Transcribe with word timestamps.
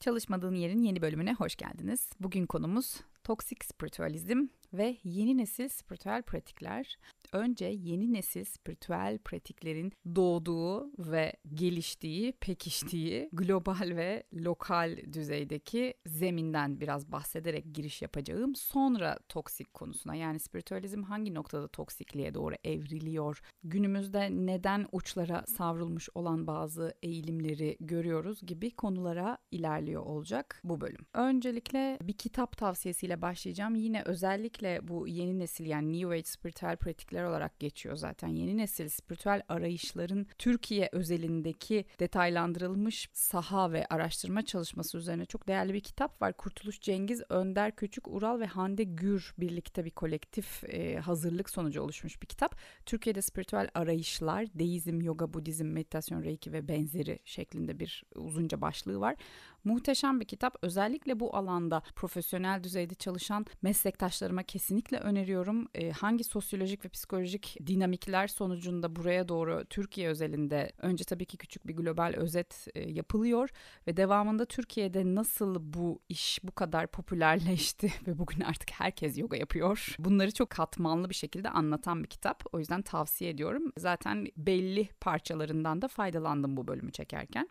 Çalışmadığın 0.00 0.54
Yerin 0.54 0.82
yeni 0.82 1.02
bölümüne 1.02 1.34
hoş 1.34 1.56
geldiniz. 1.56 2.10
Bugün 2.20 2.46
konumuz 2.46 3.00
toksik 3.24 3.64
spiritüalizm 3.64 4.46
ve 4.72 4.96
yeni 5.04 5.36
nesil 5.36 5.68
spiritüel 5.68 6.22
pratikler 6.22 6.98
önce 7.32 7.64
yeni 7.64 8.12
nesil 8.12 8.44
spiritüel 8.44 9.18
pratiklerin 9.18 9.92
doğduğu 10.16 10.92
ve 10.98 11.32
geliştiği, 11.54 12.32
pekiştiği 12.32 13.28
global 13.32 13.96
ve 13.96 14.22
lokal 14.34 14.96
düzeydeki 15.12 15.94
zeminden 16.06 16.80
biraz 16.80 17.12
bahsederek 17.12 17.74
giriş 17.74 18.02
yapacağım. 18.02 18.54
Sonra 18.54 19.18
toksik 19.28 19.74
konusuna 19.74 20.14
yani 20.14 20.38
spiritüalizm 20.38 21.02
hangi 21.02 21.34
noktada 21.34 21.68
toksikliğe 21.68 22.34
doğru 22.34 22.54
evriliyor? 22.64 23.40
Günümüzde 23.64 24.30
neden 24.30 24.86
uçlara 24.92 25.44
savrulmuş 25.46 26.08
olan 26.14 26.46
bazı 26.46 26.94
eğilimleri 27.02 27.76
görüyoruz 27.80 28.46
gibi 28.46 28.70
konulara 28.70 29.38
ilerliyor 29.50 30.02
olacak 30.02 30.60
bu 30.64 30.80
bölüm. 30.80 31.06
Öncelikle 31.14 31.98
bir 32.02 32.12
kitap 32.12 32.56
tavsiyesiyle 32.56 33.22
başlayacağım. 33.22 33.74
Yine 33.74 34.02
özellikle 34.02 34.57
bu 34.82 35.08
yeni 35.08 35.38
nesil 35.38 35.66
yani 35.66 35.92
New 35.92 36.14
Age 36.14 36.22
spiritüel 36.22 36.76
pratikler 36.76 37.24
olarak 37.24 37.60
geçiyor 37.60 37.96
zaten. 37.96 38.28
Yeni 38.28 38.56
nesil 38.56 38.88
spiritüel 38.88 39.42
arayışların 39.48 40.26
Türkiye 40.38 40.88
özelindeki 40.92 41.84
detaylandırılmış 42.00 43.08
saha 43.12 43.72
ve 43.72 43.86
araştırma 43.86 44.44
çalışması 44.44 44.98
üzerine 44.98 45.24
çok 45.24 45.48
değerli 45.48 45.74
bir 45.74 45.80
kitap 45.80 46.22
var. 46.22 46.36
Kurtuluş 46.36 46.80
Cengiz, 46.80 47.22
Önder 47.28 47.76
Küçük, 47.76 48.08
Ural 48.08 48.40
ve 48.40 48.46
Hande 48.46 48.84
Gür 48.84 49.34
birlikte 49.38 49.84
bir 49.84 49.90
kolektif 49.90 50.64
e, 50.64 50.96
hazırlık 50.96 51.50
sonucu 51.50 51.82
oluşmuş 51.82 52.22
bir 52.22 52.26
kitap. 52.26 52.56
Türkiye'de 52.86 53.22
spiritüel 53.22 53.68
arayışlar, 53.74 54.46
deizm, 54.54 55.00
yoga, 55.00 55.32
budizm, 55.34 55.66
meditasyon, 55.66 56.22
reiki 56.22 56.52
ve 56.52 56.68
benzeri 56.68 57.18
şeklinde 57.24 57.80
bir 57.80 58.04
uzunca 58.14 58.60
başlığı 58.60 59.00
var. 59.00 59.16
Muhteşem 59.64 60.20
bir 60.20 60.24
kitap. 60.24 60.56
Özellikle 60.62 61.20
bu 61.20 61.36
alanda 61.36 61.82
profesyonel 61.94 62.62
düzeyde 62.64 62.94
çalışan 62.94 63.46
meslektaşlarıma 63.62 64.42
kesinlikle 64.42 64.98
öneriyorum. 64.98 65.68
E, 65.74 65.90
hangi 65.90 66.24
sosyolojik 66.24 66.84
ve 66.84 66.88
psikolojik 66.88 67.56
dinamikler 67.66 68.26
sonucunda 68.26 68.96
buraya 68.96 69.28
doğru 69.28 69.64
Türkiye 69.70 70.08
özelinde 70.08 70.72
önce 70.78 71.04
tabii 71.04 71.24
ki 71.24 71.36
küçük 71.36 71.66
bir 71.66 71.76
global 71.76 72.14
özet 72.16 72.68
e, 72.74 72.90
yapılıyor 72.90 73.50
ve 73.86 73.96
devamında 73.96 74.44
Türkiye'de 74.44 75.14
nasıl 75.14 75.56
bu 75.60 76.00
iş 76.08 76.40
bu 76.42 76.52
kadar 76.52 76.86
popülerleşti 76.86 77.92
ve 78.06 78.18
bugün 78.18 78.40
artık 78.40 78.70
herkes 78.70 79.18
yoga 79.18 79.36
yapıyor. 79.36 79.96
Bunları 79.98 80.32
çok 80.32 80.50
katmanlı 80.50 81.10
bir 81.10 81.14
şekilde 81.14 81.50
anlatan 81.50 82.02
bir 82.02 82.08
kitap. 82.08 82.44
O 82.52 82.58
yüzden 82.58 82.82
tavsiye 82.82 83.30
ediyorum. 83.30 83.72
Zaten 83.78 84.26
belli 84.36 84.88
parçalarından 85.00 85.82
da 85.82 85.88
faydalandım 85.88 86.56
bu 86.56 86.66
bölümü 86.66 86.92
çekerken. 86.92 87.48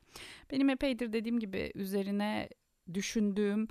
Benim 0.51 0.69
epeydir 0.69 1.13
dediğim 1.13 1.39
gibi 1.39 1.71
üzerine 1.97 2.49
düşündüğüm 2.93 3.67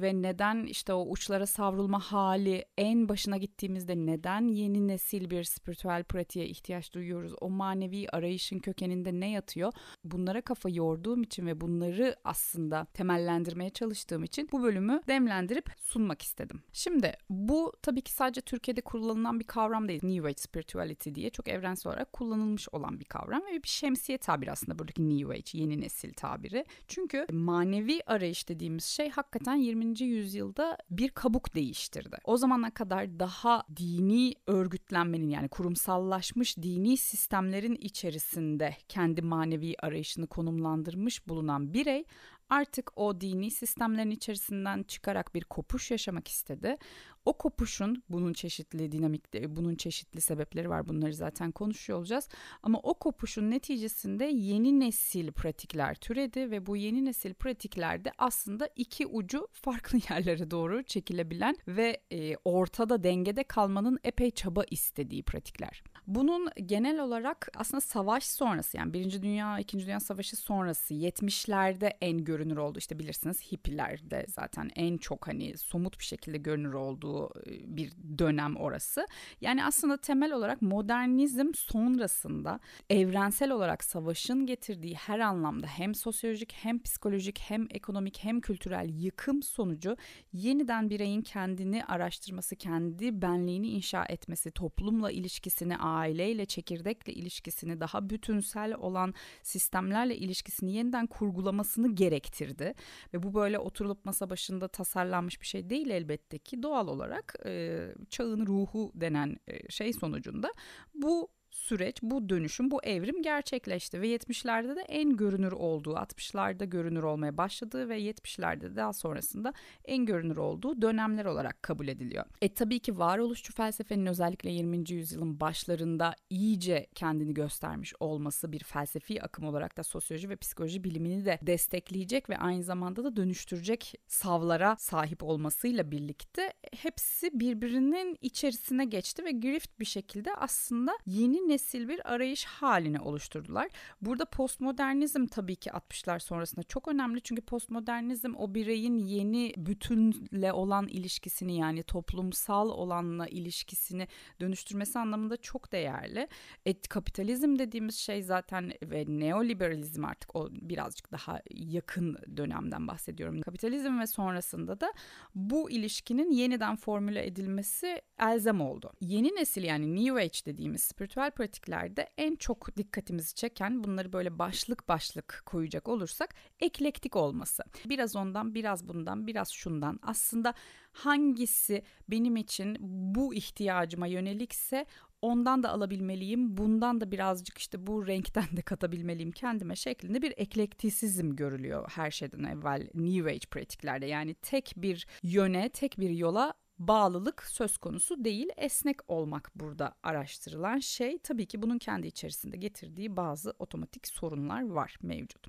ve 0.00 0.22
neden 0.22 0.66
işte 0.66 0.92
o 0.92 1.10
uçlara 1.10 1.46
savrulma 1.46 1.98
hali 1.98 2.64
en 2.78 3.08
başına 3.08 3.36
gittiğimizde 3.36 3.96
neden 3.96 4.48
yeni 4.48 4.88
nesil 4.88 5.30
bir 5.30 5.44
spiritüel 5.44 6.04
pratiğe 6.04 6.46
ihtiyaç 6.46 6.94
duyuyoruz? 6.94 7.32
O 7.40 7.50
manevi 7.50 8.08
arayışın 8.08 8.58
kökeninde 8.58 9.20
ne 9.20 9.30
yatıyor? 9.30 9.72
Bunlara 10.04 10.40
kafa 10.40 10.68
yorduğum 10.68 11.22
için 11.22 11.46
ve 11.46 11.60
bunları 11.60 12.16
aslında 12.24 12.84
temellendirmeye 12.84 13.70
çalıştığım 13.70 14.24
için 14.24 14.48
bu 14.52 14.62
bölümü 14.62 15.00
demlendirip 15.08 15.70
sunmak 15.80 16.22
istedim. 16.22 16.62
Şimdi 16.72 17.12
bu 17.30 17.72
tabii 17.82 18.02
ki 18.02 18.12
sadece 18.12 18.40
Türkiye'de 18.40 18.80
kullanılan 18.80 19.40
bir 19.40 19.44
kavram 19.44 19.88
değil. 19.88 20.00
New 20.02 20.28
Age 20.28 20.38
Spirituality 20.38 21.10
diye 21.14 21.30
çok 21.30 21.48
evrensel 21.48 21.92
olarak 21.92 22.12
kullanılmış 22.12 22.68
olan 22.72 23.00
bir 23.00 23.04
kavram 23.04 23.42
ve 23.52 23.62
bir 23.62 23.68
şemsiye 23.68 24.18
tabiri 24.18 24.52
aslında 24.52 24.78
buradaki 24.78 25.08
New 25.08 25.34
Age, 25.34 25.50
yeni 25.52 25.80
nesil 25.80 26.12
tabiri. 26.12 26.64
Çünkü 26.88 27.26
manevi 27.32 28.00
arayış 28.06 28.48
dediğimiz 28.48 28.84
şey 28.84 29.10
hakikaten 29.10 29.54
20 29.54 29.83
20. 29.84 30.04
yüzyılda 30.04 30.78
bir 30.90 31.08
kabuk 31.08 31.54
değiştirdi. 31.54 32.16
O 32.24 32.36
zamana 32.36 32.74
kadar 32.74 33.18
daha 33.18 33.62
dini 33.76 34.34
örgütlenmenin 34.46 35.28
yani 35.28 35.48
kurumsallaşmış 35.48 36.56
dini 36.56 36.96
sistemlerin 36.96 37.74
içerisinde 37.74 38.76
kendi 38.88 39.22
manevi 39.22 39.74
arayışını 39.82 40.26
konumlandırmış 40.26 41.28
bulunan 41.28 41.74
birey 41.74 42.04
artık 42.48 42.90
o 42.96 43.20
dini 43.20 43.50
sistemlerin 43.50 44.10
içerisinden 44.10 44.82
çıkarak 44.82 45.34
bir 45.34 45.44
kopuş 45.44 45.90
yaşamak 45.90 46.28
istedi. 46.28 46.76
O 47.24 47.32
kopuşun 47.32 48.02
bunun 48.08 48.32
çeşitli 48.32 48.92
dinamikleri, 48.92 49.56
bunun 49.56 49.74
çeşitli 49.74 50.20
sebepleri 50.20 50.70
var. 50.70 50.88
Bunları 50.88 51.14
zaten 51.14 51.50
konuşuyor 51.50 51.98
olacağız. 51.98 52.28
Ama 52.62 52.78
o 52.82 52.94
kopuşun 52.94 53.50
neticesinde 53.50 54.24
yeni 54.24 54.80
nesil 54.80 55.32
pratikler 55.32 55.94
türedi 55.94 56.50
ve 56.50 56.66
bu 56.66 56.76
yeni 56.76 57.04
nesil 57.04 57.34
pratiklerde 57.34 58.12
aslında 58.18 58.68
iki 58.76 59.06
ucu 59.06 59.48
farklı 59.52 59.98
yerlere 60.10 60.50
doğru 60.50 60.82
çekilebilen 60.82 61.56
ve 61.68 62.00
e, 62.12 62.36
ortada 62.44 63.04
dengede 63.04 63.44
kalmanın 63.44 63.98
epey 64.04 64.30
çaba 64.30 64.64
istediği 64.70 65.22
pratikler. 65.22 65.82
Bunun 66.06 66.48
genel 66.66 67.00
olarak 67.00 67.48
aslında 67.56 67.80
savaş 67.80 68.24
sonrası 68.24 68.76
yani 68.76 68.92
Birinci 68.92 69.22
Dünya, 69.22 69.58
İkinci 69.58 69.86
Dünya 69.86 70.00
Savaşı 70.00 70.36
sonrası 70.36 70.94
70'lerde 70.94 71.92
en 72.00 72.24
görünür 72.24 72.56
oldu. 72.56 72.78
İşte 72.78 72.98
bilirsiniz 72.98 73.52
hippilerde 73.52 74.26
zaten 74.28 74.70
en 74.76 74.96
çok 74.96 75.28
hani 75.28 75.58
somut 75.58 75.98
bir 75.98 76.04
şekilde 76.04 76.38
görünür 76.38 76.72
olduğu 76.72 77.13
e, 77.46 77.76
bir 77.76 77.92
dönem 78.18 78.56
orası. 78.56 79.06
Yani 79.40 79.64
aslında 79.64 79.96
temel 79.96 80.32
olarak 80.32 80.62
modernizm 80.62 81.54
sonrasında 81.54 82.60
evrensel 82.90 83.50
olarak 83.50 83.84
savaşın 83.84 84.46
getirdiği 84.46 84.94
her 84.94 85.18
anlamda 85.18 85.66
hem 85.66 85.94
sosyolojik 85.94 86.52
hem 86.52 86.82
psikolojik 86.82 87.38
hem 87.38 87.66
ekonomik 87.70 88.18
hem 88.24 88.40
kültürel 88.40 88.88
yıkım 88.88 89.42
sonucu 89.42 89.96
yeniden 90.32 90.90
bireyin 90.90 91.22
kendini 91.22 91.84
araştırması, 91.84 92.56
kendi 92.56 93.22
benliğini 93.22 93.68
inşa 93.68 94.04
etmesi, 94.04 94.50
toplumla 94.50 95.10
ilişkisini, 95.10 95.76
aileyle, 95.76 96.46
çekirdekle 96.46 97.12
ilişkisini, 97.12 97.80
daha 97.80 98.10
bütünsel 98.10 98.74
olan 98.74 99.14
sistemlerle 99.42 100.16
ilişkisini 100.16 100.72
yeniden 100.72 101.06
kurgulamasını 101.06 101.94
gerektirdi. 101.94 102.74
Ve 103.14 103.22
bu 103.22 103.34
böyle 103.34 103.58
oturulup 103.58 104.04
masa 104.04 104.30
başında 104.30 104.68
tasarlanmış 104.68 105.40
bir 105.40 105.46
şey 105.46 105.70
değil 105.70 105.90
elbette 105.90 106.38
ki 106.38 106.62
doğal 106.62 106.88
olarak 106.88 107.03
e, 107.46 107.84
çağın 108.10 108.46
ruhu 108.46 108.92
denen 108.94 109.36
e, 109.46 109.70
şey 109.70 109.92
sonucunda 109.92 110.52
bu 110.94 111.28
süreç, 111.54 112.02
bu 112.02 112.28
dönüşüm, 112.28 112.70
bu 112.70 112.82
evrim 112.82 113.22
gerçekleşti 113.22 114.00
ve 114.00 114.08
70'lerde 114.08 114.76
de 114.76 114.80
en 114.80 115.16
görünür 115.16 115.52
olduğu, 115.52 115.94
60'larda 115.94 116.64
görünür 116.64 117.02
olmaya 117.02 117.36
başladığı 117.36 117.88
ve 117.88 118.00
70'lerde 118.00 118.76
daha 118.76 118.92
sonrasında 118.92 119.52
en 119.84 120.06
görünür 120.06 120.36
olduğu 120.36 120.82
dönemler 120.82 121.24
olarak 121.24 121.62
kabul 121.62 121.88
ediliyor. 121.88 122.24
E 122.42 122.54
tabii 122.54 122.78
ki 122.78 122.98
varoluşçu 122.98 123.52
felsefenin 123.52 124.06
özellikle 124.06 124.50
20. 124.50 124.90
yüzyılın 124.90 125.40
başlarında 125.40 126.14
iyice 126.30 126.86
kendini 126.94 127.34
göstermiş 127.34 127.94
olması 128.00 128.52
bir 128.52 128.64
felsefi 128.64 129.22
akım 129.22 129.44
olarak 129.44 129.76
da 129.76 129.82
sosyoloji 129.82 130.28
ve 130.28 130.36
psikoloji 130.36 130.84
bilimini 130.84 131.24
de 131.24 131.38
destekleyecek 131.42 132.30
ve 132.30 132.38
aynı 132.38 132.62
zamanda 132.62 133.04
da 133.04 133.16
dönüştürecek 133.16 133.94
savlara 134.06 134.76
sahip 134.78 135.22
olmasıyla 135.22 135.90
birlikte 135.90 136.52
hepsi 136.76 137.40
birbirinin 137.40 138.18
içerisine 138.20 138.84
geçti 138.84 139.24
ve 139.24 139.30
grift 139.30 139.80
bir 139.80 139.84
şekilde 139.84 140.34
aslında 140.34 140.92
yeni 141.06 141.43
nesil 141.48 141.88
bir 141.88 142.12
arayış 142.12 142.44
haline 142.44 143.00
oluşturdular. 143.00 143.68
Burada 144.00 144.24
postmodernizm 144.24 145.26
tabii 145.26 145.56
ki 145.56 145.70
60'lar 145.70 146.20
sonrasında 146.20 146.62
çok 146.62 146.88
önemli 146.88 147.20
çünkü 147.20 147.42
postmodernizm 147.42 148.34
o 148.36 148.54
bireyin 148.54 148.98
yeni 148.98 149.52
bütünle 149.56 150.52
olan 150.52 150.88
ilişkisini 150.88 151.56
yani 151.58 151.82
toplumsal 151.82 152.70
olanla 152.70 153.26
ilişkisini 153.26 154.08
dönüştürmesi 154.40 154.98
anlamında 154.98 155.36
çok 155.36 155.72
değerli. 155.72 156.28
Et 156.66 156.88
kapitalizm 156.88 157.58
dediğimiz 157.58 157.96
şey 157.96 158.22
zaten 158.22 158.72
ve 158.82 159.04
neoliberalizm 159.08 160.04
artık 160.04 160.36
o 160.36 160.48
birazcık 160.52 161.12
daha 161.12 161.40
yakın 161.50 162.18
dönemden 162.36 162.88
bahsediyorum. 162.88 163.40
Kapitalizm 163.40 164.00
ve 164.00 164.06
sonrasında 164.06 164.80
da 164.80 164.92
bu 165.34 165.70
ilişkinin 165.70 166.30
yeniden 166.30 166.76
formüle 166.76 167.26
edilmesi 167.26 168.02
elzem 168.18 168.60
oldu. 168.60 168.92
Yeni 169.00 169.28
nesil 169.28 169.64
yani 169.64 170.04
New 170.04 170.22
Age 170.22 170.38
dediğimiz 170.46 170.82
spiritüel 170.82 171.30
pratiklerde 171.34 172.10
en 172.18 172.36
çok 172.36 172.76
dikkatimizi 172.76 173.34
çeken 173.34 173.84
bunları 173.84 174.12
böyle 174.12 174.38
başlık 174.38 174.88
başlık 174.88 175.42
koyacak 175.46 175.88
olursak 175.88 176.34
eklektik 176.60 177.16
olması. 177.16 177.62
Biraz 177.86 178.16
ondan, 178.16 178.54
biraz 178.54 178.88
bundan, 178.88 179.26
biraz 179.26 179.50
şundan. 179.50 179.98
Aslında 180.02 180.54
hangisi 180.92 181.82
benim 182.08 182.36
için 182.36 182.76
bu 183.14 183.34
ihtiyacıma 183.34 184.06
yönelikse 184.06 184.86
ondan 185.22 185.62
da 185.62 185.70
alabilmeliyim, 185.70 186.56
bundan 186.56 187.00
da 187.00 187.10
birazcık 187.10 187.58
işte 187.58 187.86
bu 187.86 188.06
renkten 188.06 188.56
de 188.56 188.62
katabilmeliyim 188.62 189.32
kendime 189.32 189.76
şeklinde 189.76 190.22
bir 190.22 190.34
eklektisizm 190.36 191.36
görülüyor 191.36 191.90
her 191.94 192.10
şeyden 192.10 192.44
evvel 192.44 192.88
New 192.94 193.30
Age 193.30 193.46
pratiklerde. 193.50 194.06
Yani 194.06 194.34
tek 194.34 194.72
bir 194.76 195.06
yöne, 195.22 195.68
tek 195.68 196.00
bir 196.00 196.10
yola 196.10 196.54
bağlılık 196.78 197.42
söz 197.42 197.76
konusu 197.76 198.24
değil. 198.24 198.48
Esnek 198.56 198.96
olmak 199.08 199.50
burada 199.54 199.94
araştırılan 200.02 200.78
şey. 200.78 201.18
Tabii 201.18 201.46
ki 201.46 201.62
bunun 201.62 201.78
kendi 201.78 202.06
içerisinde 202.06 202.56
getirdiği 202.56 203.16
bazı 203.16 203.54
otomatik 203.58 204.06
sorunlar 204.06 204.68
var 204.70 204.96
mevcut. 205.02 205.46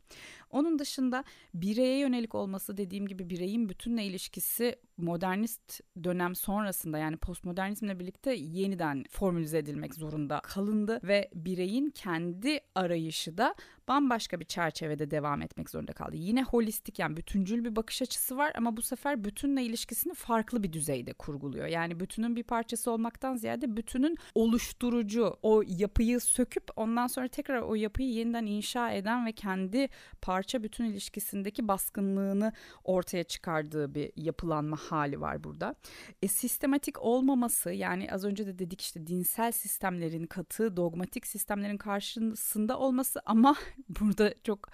Onun 0.49 0.79
dışında 0.79 1.23
bireye 1.53 1.99
yönelik 1.99 2.35
olması 2.35 2.77
dediğim 2.77 3.07
gibi 3.07 3.29
bireyin 3.29 3.69
bütünle 3.69 4.05
ilişkisi 4.05 4.75
modernist 4.97 5.81
dönem 6.03 6.35
sonrasında 6.35 6.97
yani 6.97 7.17
postmodernizmle 7.17 7.99
birlikte 7.99 8.33
yeniden 8.33 9.03
formülize 9.09 9.57
edilmek 9.57 9.95
zorunda 9.95 10.39
kalındı 10.39 10.99
ve 11.03 11.29
bireyin 11.35 11.89
kendi 11.89 12.59
arayışı 12.75 13.37
da 13.37 13.55
bambaşka 13.87 14.39
bir 14.39 14.45
çerçevede 14.45 15.11
devam 15.11 15.41
etmek 15.41 15.69
zorunda 15.69 15.93
kaldı. 15.93 16.15
Yine 16.15 16.43
holistik 16.43 16.99
yani 16.99 17.17
bütüncül 17.17 17.65
bir 17.65 17.75
bakış 17.75 18.01
açısı 18.01 18.37
var 18.37 18.51
ama 18.55 18.77
bu 18.77 18.81
sefer 18.81 19.23
bütünle 19.23 19.63
ilişkisini 19.63 20.13
farklı 20.13 20.63
bir 20.63 20.73
düzeyde 20.73 21.13
kurguluyor. 21.13 21.65
Yani 21.65 21.99
bütünün 21.99 22.35
bir 22.35 22.43
parçası 22.43 22.91
olmaktan 22.91 23.35
ziyade 23.35 23.77
bütünün 23.77 24.17
oluşturucu 24.35 25.37
o 25.41 25.63
yapıyı 25.67 26.19
söküp 26.19 26.63
ondan 26.75 27.07
sonra 27.07 27.27
tekrar 27.27 27.61
o 27.61 27.75
yapıyı 27.75 28.09
yeniden 28.09 28.45
inşa 28.45 28.91
eden 28.91 29.25
ve 29.25 29.31
kendi 29.31 29.87
parça 30.21 30.63
bütün 30.63 30.85
ilişkisindeki 30.85 31.67
baskınlığını 31.67 32.53
ortaya 32.83 33.23
çıkardığı 33.23 33.95
bir 33.95 34.11
yapılanma 34.15 34.77
hali 34.77 35.21
var 35.21 35.43
burada. 35.43 35.75
E, 36.21 36.27
sistematik 36.27 37.01
olmaması 37.01 37.71
yani 37.71 38.11
az 38.11 38.25
önce 38.25 38.47
de 38.47 38.59
dedik 38.59 38.81
işte 38.81 39.07
dinsel 39.07 39.51
sistemlerin 39.51 40.25
katı 40.25 40.77
dogmatik 40.77 41.27
sistemlerin 41.27 41.77
karşısında 41.77 42.79
olması 42.79 43.21
ama 43.25 43.55
burada 43.99 44.33
çok 44.43 44.69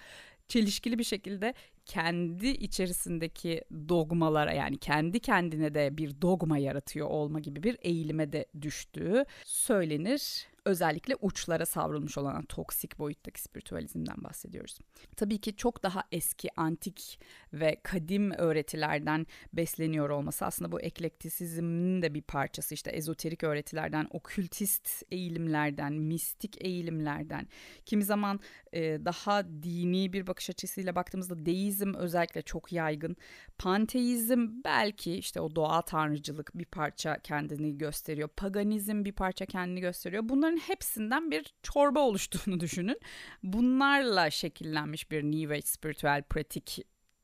çelişkili 0.48 0.98
bir 0.98 1.04
şekilde 1.04 1.54
kendi 1.86 2.48
içerisindeki 2.48 3.62
dogmalara 3.88 4.52
yani 4.52 4.78
kendi 4.78 5.20
kendine 5.20 5.74
de 5.74 5.96
bir 5.98 6.22
dogma 6.22 6.58
yaratıyor 6.58 7.06
olma 7.06 7.40
gibi 7.40 7.62
bir 7.62 7.78
eğilime 7.82 8.32
de 8.32 8.46
düştüğü 8.60 9.24
söylenir 9.44 10.51
özellikle 10.64 11.16
uçlara 11.20 11.66
savrulmuş 11.66 12.18
olan 12.18 12.44
toksik 12.44 12.98
boyuttaki 12.98 13.42
spiritüalizmden 13.42 14.16
bahsediyoruz. 14.24 14.78
Tabii 15.16 15.38
ki 15.38 15.56
çok 15.56 15.82
daha 15.82 16.02
eski, 16.12 16.48
antik 16.56 17.20
ve 17.52 17.80
kadim 17.82 18.30
öğretilerden 18.32 19.26
besleniyor 19.52 20.10
olması 20.10 20.46
aslında 20.46 20.72
bu 20.72 20.80
eklektisizmin 20.80 22.02
de 22.02 22.14
bir 22.14 22.22
parçası. 22.22 22.74
İşte 22.74 22.90
ezoterik 22.90 23.44
öğretilerden, 23.44 24.06
okültist 24.10 25.02
eğilimlerden, 25.10 25.92
mistik 25.92 26.64
eğilimlerden, 26.64 27.48
kimi 27.86 28.04
zaman 28.04 28.40
e, 28.72 28.80
daha 29.04 29.44
dini 29.62 30.12
bir 30.12 30.26
bakış 30.26 30.50
açısıyla 30.50 30.94
baktığımızda 30.94 31.46
deizm 31.46 31.94
özellikle 31.94 32.42
çok 32.42 32.72
yaygın. 32.72 33.16
Panteizm 33.58 34.48
belki 34.64 35.14
işte 35.14 35.40
o 35.40 35.54
doğa 35.56 35.82
tanrıcılık 35.82 36.58
bir 36.58 36.64
parça 36.64 37.18
kendini 37.18 37.78
gösteriyor. 37.78 38.28
Paganizm 38.28 39.04
bir 39.04 39.12
parça 39.12 39.46
kendini 39.46 39.80
gösteriyor. 39.80 40.28
Bunların 40.52 40.68
hepsinden 40.68 41.30
bir 41.30 41.54
çorba 41.62 42.00
oluştuğunu 42.00 42.60
düşünün. 42.60 43.00
Bunlarla 43.42 44.30
şekillenmiş 44.30 45.10
bir 45.10 45.22
New 45.22 45.54
Age 45.54 45.66
spiritüel 45.66 46.22
pratik 46.22 46.78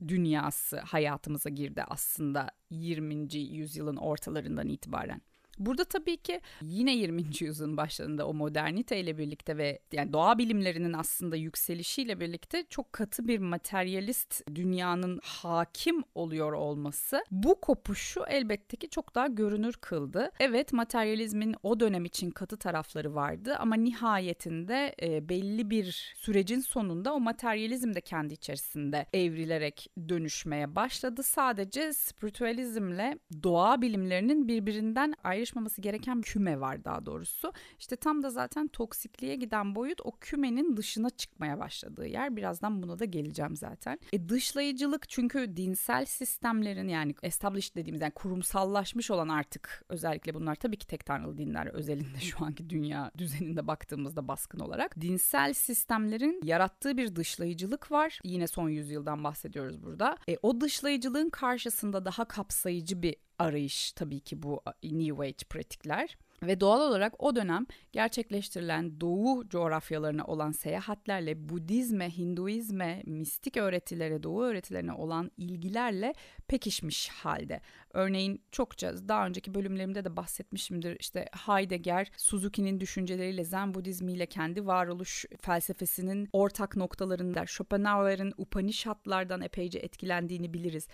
dünyası 0.09 0.81
hayatımıza 0.81 1.51
girdi 1.51 1.85
aslında 1.89 2.51
20. 2.71 3.37
yüzyılın 3.37 3.97
ortalarından 3.97 4.69
itibaren. 4.69 5.21
Burada 5.59 5.85
tabii 5.85 6.17
ki 6.17 6.41
yine 6.63 6.97
20. 6.97 7.23
yüzyılın 7.41 7.77
başlarında 7.77 8.27
o 8.27 8.35
modernite 8.35 9.01
ile 9.01 9.19
birlikte 9.19 9.57
ve 9.57 9.79
yani 9.93 10.13
doğa 10.13 10.39
bilimlerinin 10.39 10.93
aslında 10.93 11.37
yükselişiyle 11.37 12.21
birlikte 12.21 12.65
çok 12.71 12.93
katı 12.93 13.29
bir 13.29 13.39
materyalist 13.39 14.43
dünyanın 14.55 15.21
hakim 15.23 16.05
oluyor 16.15 16.53
olması 16.53 17.25
bu 17.31 17.61
kopuşu 17.61 18.25
elbette 18.29 18.77
ki 18.77 18.91
çok 18.91 19.15
daha 19.15 19.27
görünür 19.27 19.73
kıldı. 19.73 20.31
Evet 20.41 20.73
materyalizmin 20.73 21.55
o 21.63 21.81
dönem 21.81 22.05
için 22.05 22.31
katı 22.31 22.57
tarafları 22.57 23.15
vardı 23.15 23.57
ama 23.59 23.75
nihayetinde 23.75 24.95
e, 25.03 25.29
belli 25.29 25.71
bir 25.71 26.15
sürecin 26.17 26.61
sonunda 26.61 27.15
o 27.15 27.21
materyalizm 27.21 27.95
de 27.95 28.01
kendi 28.01 28.35
içerisinde 28.35 29.07
evrilerek 29.13 29.87
dönüşmeye 30.09 30.77
başladı. 30.77 31.23
Sadece 31.23 31.93
spiritüalizmle 31.93 33.19
doğa 33.43 33.83
bilimlerinin 33.83 34.49
birbirinden 34.49 35.15
ayrı 35.25 35.48
ayrışmaması 35.49 35.81
gereken 35.81 36.21
küme 36.21 36.61
var 36.61 36.85
daha 36.85 37.07
doğrusu. 37.07 37.53
İşte 37.79 37.97
tam 37.97 38.23
da 38.23 38.31
zaten 38.31 38.69
toksikliğe 38.69 39.37
giden 39.37 39.75
boyut 39.75 40.01
o 40.05 40.13
kümenin 40.21 40.77
dışına 40.77 41.11
çıkmaya 41.11 41.59
başladığı 41.59 42.07
yer. 42.07 42.37
Birazdan 42.37 42.83
buna 42.83 42.99
da 42.99 43.05
geleceğim 43.05 43.57
zaten. 43.57 43.99
E 44.13 44.29
dışlayıcılık 44.29 45.09
çünkü 45.09 45.57
dinsel 45.57 46.05
sistemlerin 46.05 46.89
yani 46.89 47.15
established 47.23 47.77
dediğimiz 47.77 48.01
yani 48.01 48.13
kurumsallaşmış 48.13 49.11
olan 49.11 49.29
artık 49.29 49.85
özellikle 49.89 50.35
bunlar 50.35 50.55
tabii 50.55 50.77
ki 50.77 50.87
tek 50.87 51.07
tanrılı 51.07 51.39
dinler 51.39 51.67
özelinde 51.67 52.21
şu 52.21 52.45
anki 52.45 52.71
dünya 52.71 53.11
düzeninde 53.19 53.67
baktığımızda 53.67 54.29
baskın 54.29 54.61
olarak 54.61 55.01
dinsel 55.01 55.53
sistemlerin 55.55 56.41
yarattığı 56.45 56.97
bir 56.97 57.17
dışlayıcılık 57.17 57.93
var. 57.93 58.21
Yine 58.25 58.47
son 58.47 58.69
yüzyıldan 58.69 59.25
bahsediyoruz 59.25 59.83
burada. 59.83 60.17
E, 60.29 60.37
o 60.43 60.61
dışlayıcılığın 60.61 61.31
karşısında 61.31 62.05
daha 62.05 62.25
kapsayıcı 62.25 63.03
bir 63.03 63.17
arayış 63.39 63.93
tabii 63.93 64.21
ki 64.21 64.43
bu 64.43 64.63
New 64.83 65.23
Age 65.27 65.45
pratikler. 65.51 66.17
Ve 66.43 66.61
doğal 66.61 66.81
olarak 66.81 67.23
o 67.23 67.37
dönem 67.37 67.67
gerçekleştirilen 67.93 69.01
doğu 69.01 69.49
coğrafyalarına 69.49 70.25
olan 70.25 70.53
seyahatlerle 70.53 71.49
Budizme, 71.49 72.19
Hinduizme, 72.19 73.03
mistik 73.07 73.57
öğretilere, 73.57 74.23
doğu 74.23 74.43
öğretilerine 74.43 74.93
olan 74.93 75.31
ilgilerle 75.37 76.15
pekişmiş 76.49 77.09
halde. 77.09 77.61
Örneğin 77.93 78.43
çokça 78.53 79.09
daha 79.09 79.27
önceki 79.27 79.55
bölümlerimde 79.55 80.05
de 80.05 80.17
bahsetmişimdir. 80.17 80.97
İşte 81.01 81.27
Heidegger, 81.47 82.11
Suzuki'nin 82.17 82.81
düşünceleriyle 82.81 83.45
Zen 83.45 83.75
Budizmiyle 83.75 84.27
kendi 84.27 84.67
varoluş 84.67 85.25
felsefesinin 85.41 86.29
ortak 86.33 86.77
noktalarında 86.77 87.47
Schopenhauer'in 87.47 88.33
Upanishadlardan 88.37 89.41
epeyce 89.41 89.79
etkilendiğini 89.79 90.55
biliriz. 90.55 90.89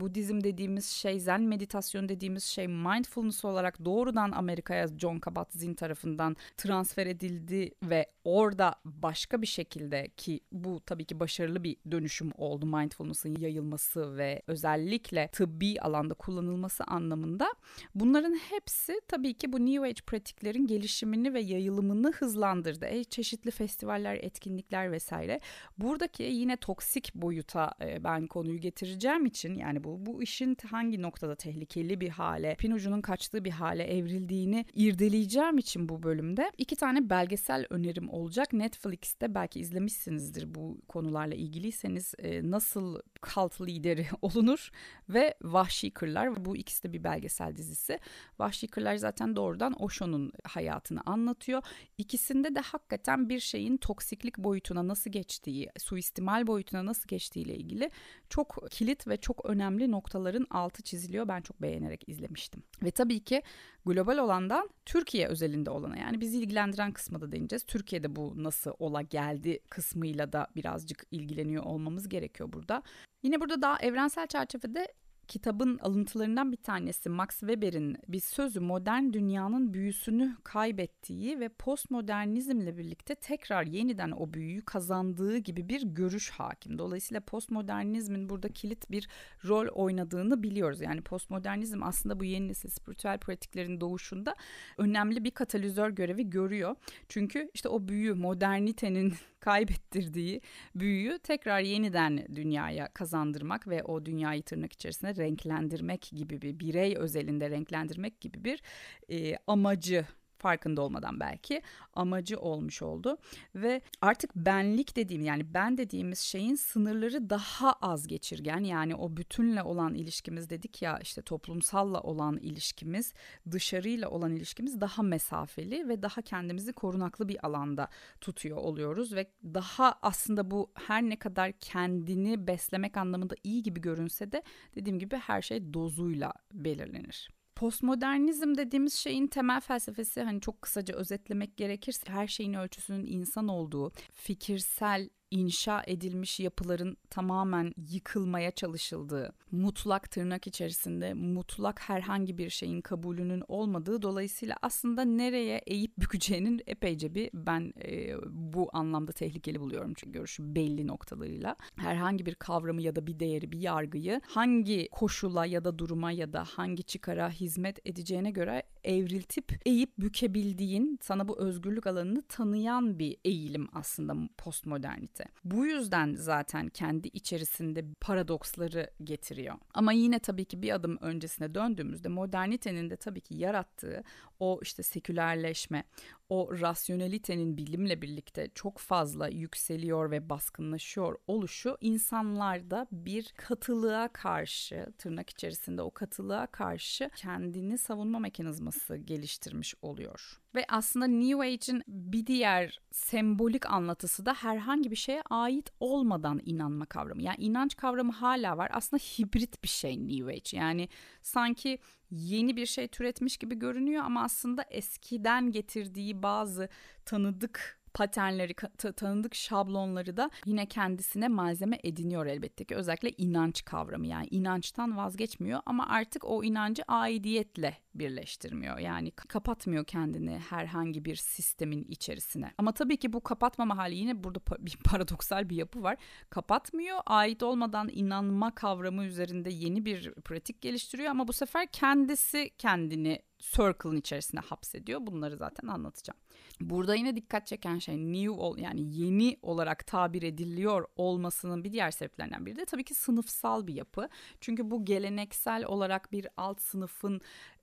Budizm 0.00 0.40
dediğimiz 0.40 0.86
şey, 0.86 1.20
Zen 1.20 1.42
meditasyon 1.42 2.08
dediğimiz 2.08 2.44
şey 2.44 2.68
mindfulness 2.68 3.44
olarak 3.44 3.84
doğrudan 3.84 4.32
Amerika'ya 4.32 4.88
John 4.98 5.18
Kabat-Zinn 5.18 5.74
tarafından 5.74 6.36
transfer 6.56 7.06
edildi 7.06 7.74
ve 7.82 8.06
orada 8.24 8.74
başka 8.84 9.42
bir 9.42 9.46
şekilde 9.46 10.08
ki 10.16 10.40
bu 10.52 10.80
tabii 10.86 11.04
ki 11.04 11.20
başarılı 11.20 11.64
bir 11.64 11.76
dönüşüm 11.90 12.32
oldu 12.36 12.66
mindfulness'ın 12.66 13.36
yayılması 13.38 14.16
ve 14.16 14.42
özellikle 14.46 15.28
tıbbi 15.32 15.80
alanda 15.80 16.14
kullanılması 16.14 16.84
anlamında. 16.84 17.54
Bunların 17.94 18.34
hepsi 18.34 19.00
tabii 19.08 19.34
ki 19.34 19.52
bu 19.52 19.66
New 19.66 19.86
Age 19.86 20.02
pratiklerin 20.06 20.66
gelişimini 20.66 21.34
ve 21.34 21.40
yayılımını 21.40 22.12
hızlandırdı. 22.12 22.86
E, 22.86 23.04
çeşitli 23.04 23.50
festivaller, 23.50 24.14
etkinlikler 24.14 24.92
vesaire. 24.92 25.40
Buradaki 25.78 26.22
yine 26.22 26.56
toksik 26.56 27.14
boyuta 27.14 27.72
e, 27.80 28.04
ben 28.04 28.26
konuyu 28.26 28.60
getireceğim 28.60 29.26
için 29.26 29.54
yani 29.54 29.81
bu. 29.84 30.06
Bu 30.06 30.22
işin 30.22 30.56
hangi 30.70 31.02
noktada 31.02 31.34
tehlikeli 31.34 32.00
bir 32.00 32.08
hale, 32.08 32.54
pin 32.54 32.70
ucunun 32.70 33.00
kaçtığı 33.00 33.44
bir 33.44 33.50
hale 33.50 33.84
evrildiğini 33.84 34.64
irdeleyeceğim 34.74 35.58
için 35.58 35.88
bu 35.88 36.02
bölümde 36.02 36.52
iki 36.58 36.76
tane 36.76 37.10
belgesel 37.10 37.66
önerim 37.70 38.10
olacak. 38.10 38.52
Netflix'te 38.52 39.34
belki 39.34 39.60
izlemişsinizdir 39.60 40.54
bu 40.54 40.78
konularla 40.88 41.34
ilgiliyseniz 41.34 42.14
e, 42.18 42.50
nasıl 42.50 43.00
cult 43.34 43.60
lideri 43.60 44.06
olunur 44.22 44.70
ve 45.08 45.34
Vahşi 45.42 45.90
Kırlar. 45.90 46.44
Bu 46.44 46.56
ikisi 46.56 46.82
de 46.82 46.92
bir 46.92 47.04
belgesel 47.04 47.56
dizisi. 47.56 47.98
Vahşi 48.38 48.66
Kırlar 48.66 48.96
zaten 48.96 49.36
doğrudan 49.36 49.82
Osho'nun 49.82 50.32
hayatını 50.44 51.00
anlatıyor. 51.06 51.62
İkisinde 51.98 52.54
de 52.54 52.60
hakikaten 52.60 53.28
bir 53.28 53.40
şeyin 53.40 53.76
toksiklik 53.76 54.38
boyutuna 54.38 54.88
nasıl 54.88 55.10
geçtiği, 55.10 55.70
suistimal 55.78 56.46
boyutuna 56.46 56.86
nasıl 56.86 57.08
geçtiği 57.08 57.40
ile 57.40 57.56
ilgili 57.56 57.90
çok 58.28 58.70
kilit 58.70 59.08
ve 59.08 59.16
çok 59.16 59.44
önemli 59.44 59.71
noktaların 59.80 60.46
altı 60.50 60.82
çiziliyor. 60.82 61.28
Ben 61.28 61.40
çok 61.40 61.62
beğenerek 61.62 62.08
izlemiştim. 62.08 62.62
Ve 62.82 62.90
tabii 62.90 63.20
ki 63.24 63.42
global 63.86 64.18
olandan 64.18 64.70
Türkiye 64.86 65.28
özelinde 65.28 65.70
olana 65.70 65.96
yani 65.96 66.20
bizi 66.20 66.38
ilgilendiren 66.38 66.92
kısmı 66.92 67.20
da 67.20 67.32
değineceğiz. 67.32 67.64
Türkiye'de 67.64 68.16
bu 68.16 68.32
nasıl 68.36 68.72
ola 68.78 69.02
geldi 69.02 69.58
kısmıyla 69.70 70.32
da 70.32 70.46
birazcık 70.56 71.06
ilgileniyor 71.10 71.62
olmamız 71.62 72.08
gerekiyor 72.08 72.52
burada. 72.52 72.82
Yine 73.22 73.40
burada 73.40 73.62
daha 73.62 73.78
evrensel 73.78 74.26
çerçevede 74.26 74.88
kitabın 75.32 75.78
alıntılarından 75.78 76.52
bir 76.52 76.56
tanesi 76.56 77.08
Max 77.08 77.28
Weber'in 77.28 77.96
bir 78.08 78.20
sözü 78.20 78.60
modern 78.60 79.12
dünyanın 79.12 79.74
büyüsünü 79.74 80.36
kaybettiği 80.44 81.40
ve 81.40 81.48
postmodernizmle 81.48 82.76
birlikte 82.78 83.14
tekrar 83.14 83.66
yeniden 83.66 84.10
o 84.10 84.32
büyüyü 84.32 84.64
kazandığı 84.64 85.38
gibi 85.38 85.68
bir 85.68 85.82
görüş 85.82 86.30
hakim. 86.30 86.78
Dolayısıyla 86.78 87.20
postmodernizmin 87.20 88.28
burada 88.28 88.48
kilit 88.48 88.90
bir 88.90 89.08
rol 89.44 89.66
oynadığını 89.66 90.42
biliyoruz. 90.42 90.80
Yani 90.80 91.00
postmodernizm 91.00 91.82
aslında 91.82 92.20
bu 92.20 92.24
yeni 92.24 92.48
nesil 92.48 92.68
spiritüel 92.68 93.18
pratiklerin 93.18 93.80
doğuşunda 93.80 94.34
önemli 94.78 95.24
bir 95.24 95.30
katalizör 95.30 95.90
görevi 95.90 96.30
görüyor. 96.30 96.76
Çünkü 97.08 97.50
işte 97.54 97.68
o 97.68 97.88
büyü 97.88 98.14
modernitenin 98.14 99.14
kaybettirdiği 99.40 100.40
büyüyü 100.74 101.18
tekrar 101.18 101.60
yeniden 101.60 102.26
dünyaya 102.34 102.88
kazandırmak 102.88 103.68
ve 103.68 103.82
o 103.82 104.06
dünyayı 104.06 104.42
tırnak 104.42 104.72
içerisinde 104.72 105.14
renklendirmek 105.22 106.02
gibi 106.02 106.42
bir 106.42 106.60
birey 106.60 106.96
özelinde 106.96 107.50
renklendirmek 107.50 108.20
gibi 108.20 108.44
bir 108.44 108.62
e, 109.10 109.36
amacı 109.46 110.06
farkında 110.42 110.82
olmadan 110.82 111.20
belki 111.20 111.62
amacı 111.94 112.38
olmuş 112.38 112.82
oldu. 112.82 113.18
Ve 113.54 113.80
artık 114.00 114.36
benlik 114.36 114.96
dediğim 114.96 115.22
yani 115.24 115.54
ben 115.54 115.78
dediğimiz 115.78 116.18
şeyin 116.18 116.54
sınırları 116.54 117.30
daha 117.30 117.72
az 117.72 118.06
geçirgen. 118.06 118.64
Yani 118.64 118.94
o 118.94 119.16
bütünle 119.16 119.62
olan 119.62 119.94
ilişkimiz 119.94 120.50
dedik 120.50 120.82
ya 120.82 120.98
işte 120.98 121.22
toplumsalla 121.22 122.00
olan 122.00 122.36
ilişkimiz 122.38 123.12
dışarıyla 123.50 124.08
olan 124.08 124.32
ilişkimiz 124.32 124.80
daha 124.80 125.02
mesafeli 125.02 125.88
ve 125.88 126.02
daha 126.02 126.22
kendimizi 126.22 126.72
korunaklı 126.72 127.28
bir 127.28 127.46
alanda 127.46 127.88
tutuyor 128.20 128.56
oluyoruz. 128.56 129.14
Ve 129.14 129.26
daha 129.44 129.98
aslında 130.02 130.50
bu 130.50 130.70
her 130.74 131.02
ne 131.02 131.16
kadar 131.18 131.52
kendini 131.52 132.46
beslemek 132.46 132.96
anlamında 132.96 133.34
iyi 133.44 133.62
gibi 133.62 133.80
görünse 133.80 134.32
de 134.32 134.42
dediğim 134.74 134.98
gibi 134.98 135.16
her 135.16 135.42
şey 135.42 135.74
dozuyla 135.74 136.32
belirlenir. 136.52 137.41
Postmodernizm 137.62 138.54
dediğimiz 138.56 138.94
şeyin 138.94 139.26
temel 139.26 139.60
felsefesi 139.60 140.22
hani 140.22 140.40
çok 140.40 140.62
kısaca 140.62 140.94
özetlemek 140.94 141.56
gerekirse 141.56 142.12
her 142.12 142.26
şeyin 142.26 142.54
ölçüsünün 142.54 143.06
insan 143.06 143.48
olduğu, 143.48 143.92
fikirsel 144.12 145.08
inşa 145.32 145.82
edilmiş 145.86 146.40
yapıların 146.40 146.96
tamamen 147.10 147.74
yıkılmaya 147.90 148.50
çalışıldığı, 148.50 149.32
mutlak 149.50 150.10
tırnak 150.10 150.46
içerisinde 150.46 151.14
mutlak 151.14 151.80
herhangi 151.80 152.38
bir 152.38 152.50
şeyin 152.50 152.80
kabulünün 152.80 153.42
olmadığı 153.48 154.02
dolayısıyla 154.02 154.56
aslında 154.62 155.02
nereye 155.04 155.58
eğip 155.66 155.98
bükeceğinin 155.98 156.62
epeyce 156.66 157.14
bir 157.14 157.30
ben 157.34 157.72
e, 157.84 158.14
bu 158.30 158.70
anlamda 158.72 159.12
tehlikeli 159.12 159.60
buluyorum 159.60 159.92
çünkü 159.96 160.12
görüşü 160.12 160.54
belli 160.54 160.86
noktalarıyla. 160.86 161.56
Herhangi 161.76 162.26
bir 162.26 162.34
kavramı 162.34 162.82
ya 162.82 162.96
da 162.96 163.06
bir 163.06 163.20
değeri, 163.20 163.52
bir 163.52 163.60
yargıyı 163.60 164.20
hangi 164.26 164.88
koşula 164.92 165.46
ya 165.46 165.64
da 165.64 165.78
duruma 165.78 166.12
ya 166.12 166.32
da 166.32 166.44
hangi 166.44 166.82
çıkara 166.82 167.30
hizmet 167.30 167.78
edeceğine 167.86 168.30
göre 168.30 168.62
evriltip 168.84 169.60
eğip 169.66 169.98
bükebildiğin, 169.98 170.98
sana 171.02 171.28
bu 171.28 171.38
özgürlük 171.38 171.86
alanını 171.86 172.22
tanıyan 172.22 172.98
bir 172.98 173.16
eğilim 173.24 173.68
aslında 173.72 174.14
postmodernite. 174.38 175.21
Bu 175.44 175.66
yüzden 175.66 176.14
zaten 176.14 176.68
kendi 176.68 177.08
içerisinde 177.08 177.84
paradoksları 178.00 178.90
getiriyor. 179.04 179.54
Ama 179.74 179.92
yine 179.92 180.18
tabii 180.18 180.44
ki 180.44 180.62
bir 180.62 180.74
adım 180.74 180.98
öncesine 181.00 181.54
döndüğümüzde 181.54 182.08
modernitenin 182.08 182.90
de 182.90 182.96
tabii 182.96 183.20
ki 183.20 183.34
yarattığı 183.34 184.04
o 184.40 184.60
işte 184.62 184.82
sekülerleşme, 184.82 185.84
o 186.32 186.60
rasyonelitenin 186.60 187.56
bilimle 187.56 188.02
birlikte 188.02 188.48
çok 188.54 188.78
fazla 188.78 189.28
yükseliyor 189.28 190.10
ve 190.10 190.30
baskınlaşıyor 190.30 191.16
oluşu 191.26 191.76
insanlarda 191.80 192.86
bir 192.92 193.32
katılığa 193.36 194.08
karşı 194.08 194.86
tırnak 194.98 195.30
içerisinde 195.30 195.82
o 195.82 195.90
katılığa 195.90 196.46
karşı 196.46 197.10
kendini 197.16 197.78
savunma 197.78 198.18
mekanizması 198.18 198.96
geliştirmiş 198.96 199.74
oluyor. 199.82 200.40
Ve 200.54 200.64
aslında 200.68 201.06
New 201.06 201.46
Age'in 201.46 201.82
bir 201.88 202.26
diğer 202.26 202.80
sembolik 202.90 203.66
anlatısı 203.66 204.26
da 204.26 204.34
herhangi 204.34 204.90
bir 204.90 204.96
şeye 204.96 205.22
ait 205.30 205.70
olmadan 205.80 206.40
inanma 206.44 206.86
kavramı. 206.86 207.22
Yani 207.22 207.36
inanç 207.38 207.76
kavramı 207.76 208.12
hala 208.12 208.56
var. 208.58 208.70
Aslında 208.72 209.02
hibrit 209.02 209.62
bir 209.62 209.68
şey 209.68 210.08
New 210.08 210.32
Age. 210.32 210.56
Yani 210.56 210.88
sanki 211.22 211.78
yeni 212.12 212.56
bir 212.56 212.66
şey 212.66 212.88
türetmiş 212.88 213.36
gibi 213.36 213.58
görünüyor 213.58 214.04
ama 214.04 214.22
aslında 214.22 214.62
eskiden 214.70 215.50
getirdiği 215.50 216.22
bazı 216.22 216.68
tanıdık 217.04 217.81
paternleri, 217.94 218.54
tanıdık 218.96 219.34
şablonları 219.34 220.16
da 220.16 220.30
yine 220.46 220.66
kendisine 220.66 221.28
malzeme 221.28 221.78
ediniyor 221.84 222.26
elbette 222.26 222.64
ki. 222.64 222.74
Özellikle 222.74 223.10
inanç 223.10 223.64
kavramı 223.64 224.06
yani 224.06 224.26
inançtan 224.30 224.96
vazgeçmiyor 224.96 225.60
ama 225.66 225.88
artık 225.88 226.24
o 226.24 226.44
inancı 226.44 226.82
aidiyetle 226.88 227.78
birleştirmiyor. 227.94 228.78
Yani 228.78 229.10
kapatmıyor 229.10 229.84
kendini 229.84 230.38
herhangi 230.38 231.04
bir 231.04 231.16
sistemin 231.16 231.84
içerisine. 231.88 232.52
Ama 232.58 232.72
tabii 232.72 232.96
ki 232.96 233.12
bu 233.12 233.20
kapatmama 233.20 233.76
hali 233.76 233.94
yine 233.94 234.24
burada 234.24 234.40
bir 234.58 234.76
paradoksal 234.84 235.48
bir 235.48 235.56
yapı 235.56 235.82
var. 235.82 235.96
Kapatmıyor, 236.30 236.98
ait 237.06 237.42
olmadan 237.42 237.88
inanma 237.92 238.54
kavramı 238.54 239.04
üzerinde 239.04 239.50
yeni 239.50 239.84
bir 239.84 240.14
pratik 240.14 240.62
geliştiriyor 240.62 241.10
ama 241.10 241.28
bu 241.28 241.32
sefer 241.32 241.66
kendisi 241.66 242.50
kendini 242.58 243.22
circle'ın 243.42 243.96
içerisine 243.96 244.40
hapsediyor. 244.40 245.06
Bunları 245.06 245.36
zaten 245.36 245.68
anlatacağım. 245.68 246.20
Burada 246.60 246.94
yine 246.94 247.16
dikkat 247.16 247.46
çeken 247.46 247.78
şey 247.78 247.98
new 247.98 248.30
ol 248.30 248.58
yani 248.58 248.96
yeni 248.96 249.38
olarak 249.42 249.86
tabir 249.86 250.22
ediliyor 250.22 250.86
olmasının 250.96 251.64
bir 251.64 251.72
diğer 251.72 251.90
sebeplerinden 251.90 252.46
biri 252.46 252.56
de 252.56 252.64
tabii 252.64 252.84
ki 252.84 252.94
sınıfsal 252.94 253.66
bir 253.66 253.74
yapı. 253.74 254.08
Çünkü 254.40 254.70
bu 254.70 254.84
geleneksel 254.84 255.64
olarak 255.64 256.12
bir 256.12 256.28
alt 256.36 256.60
sınıfın 256.60 257.20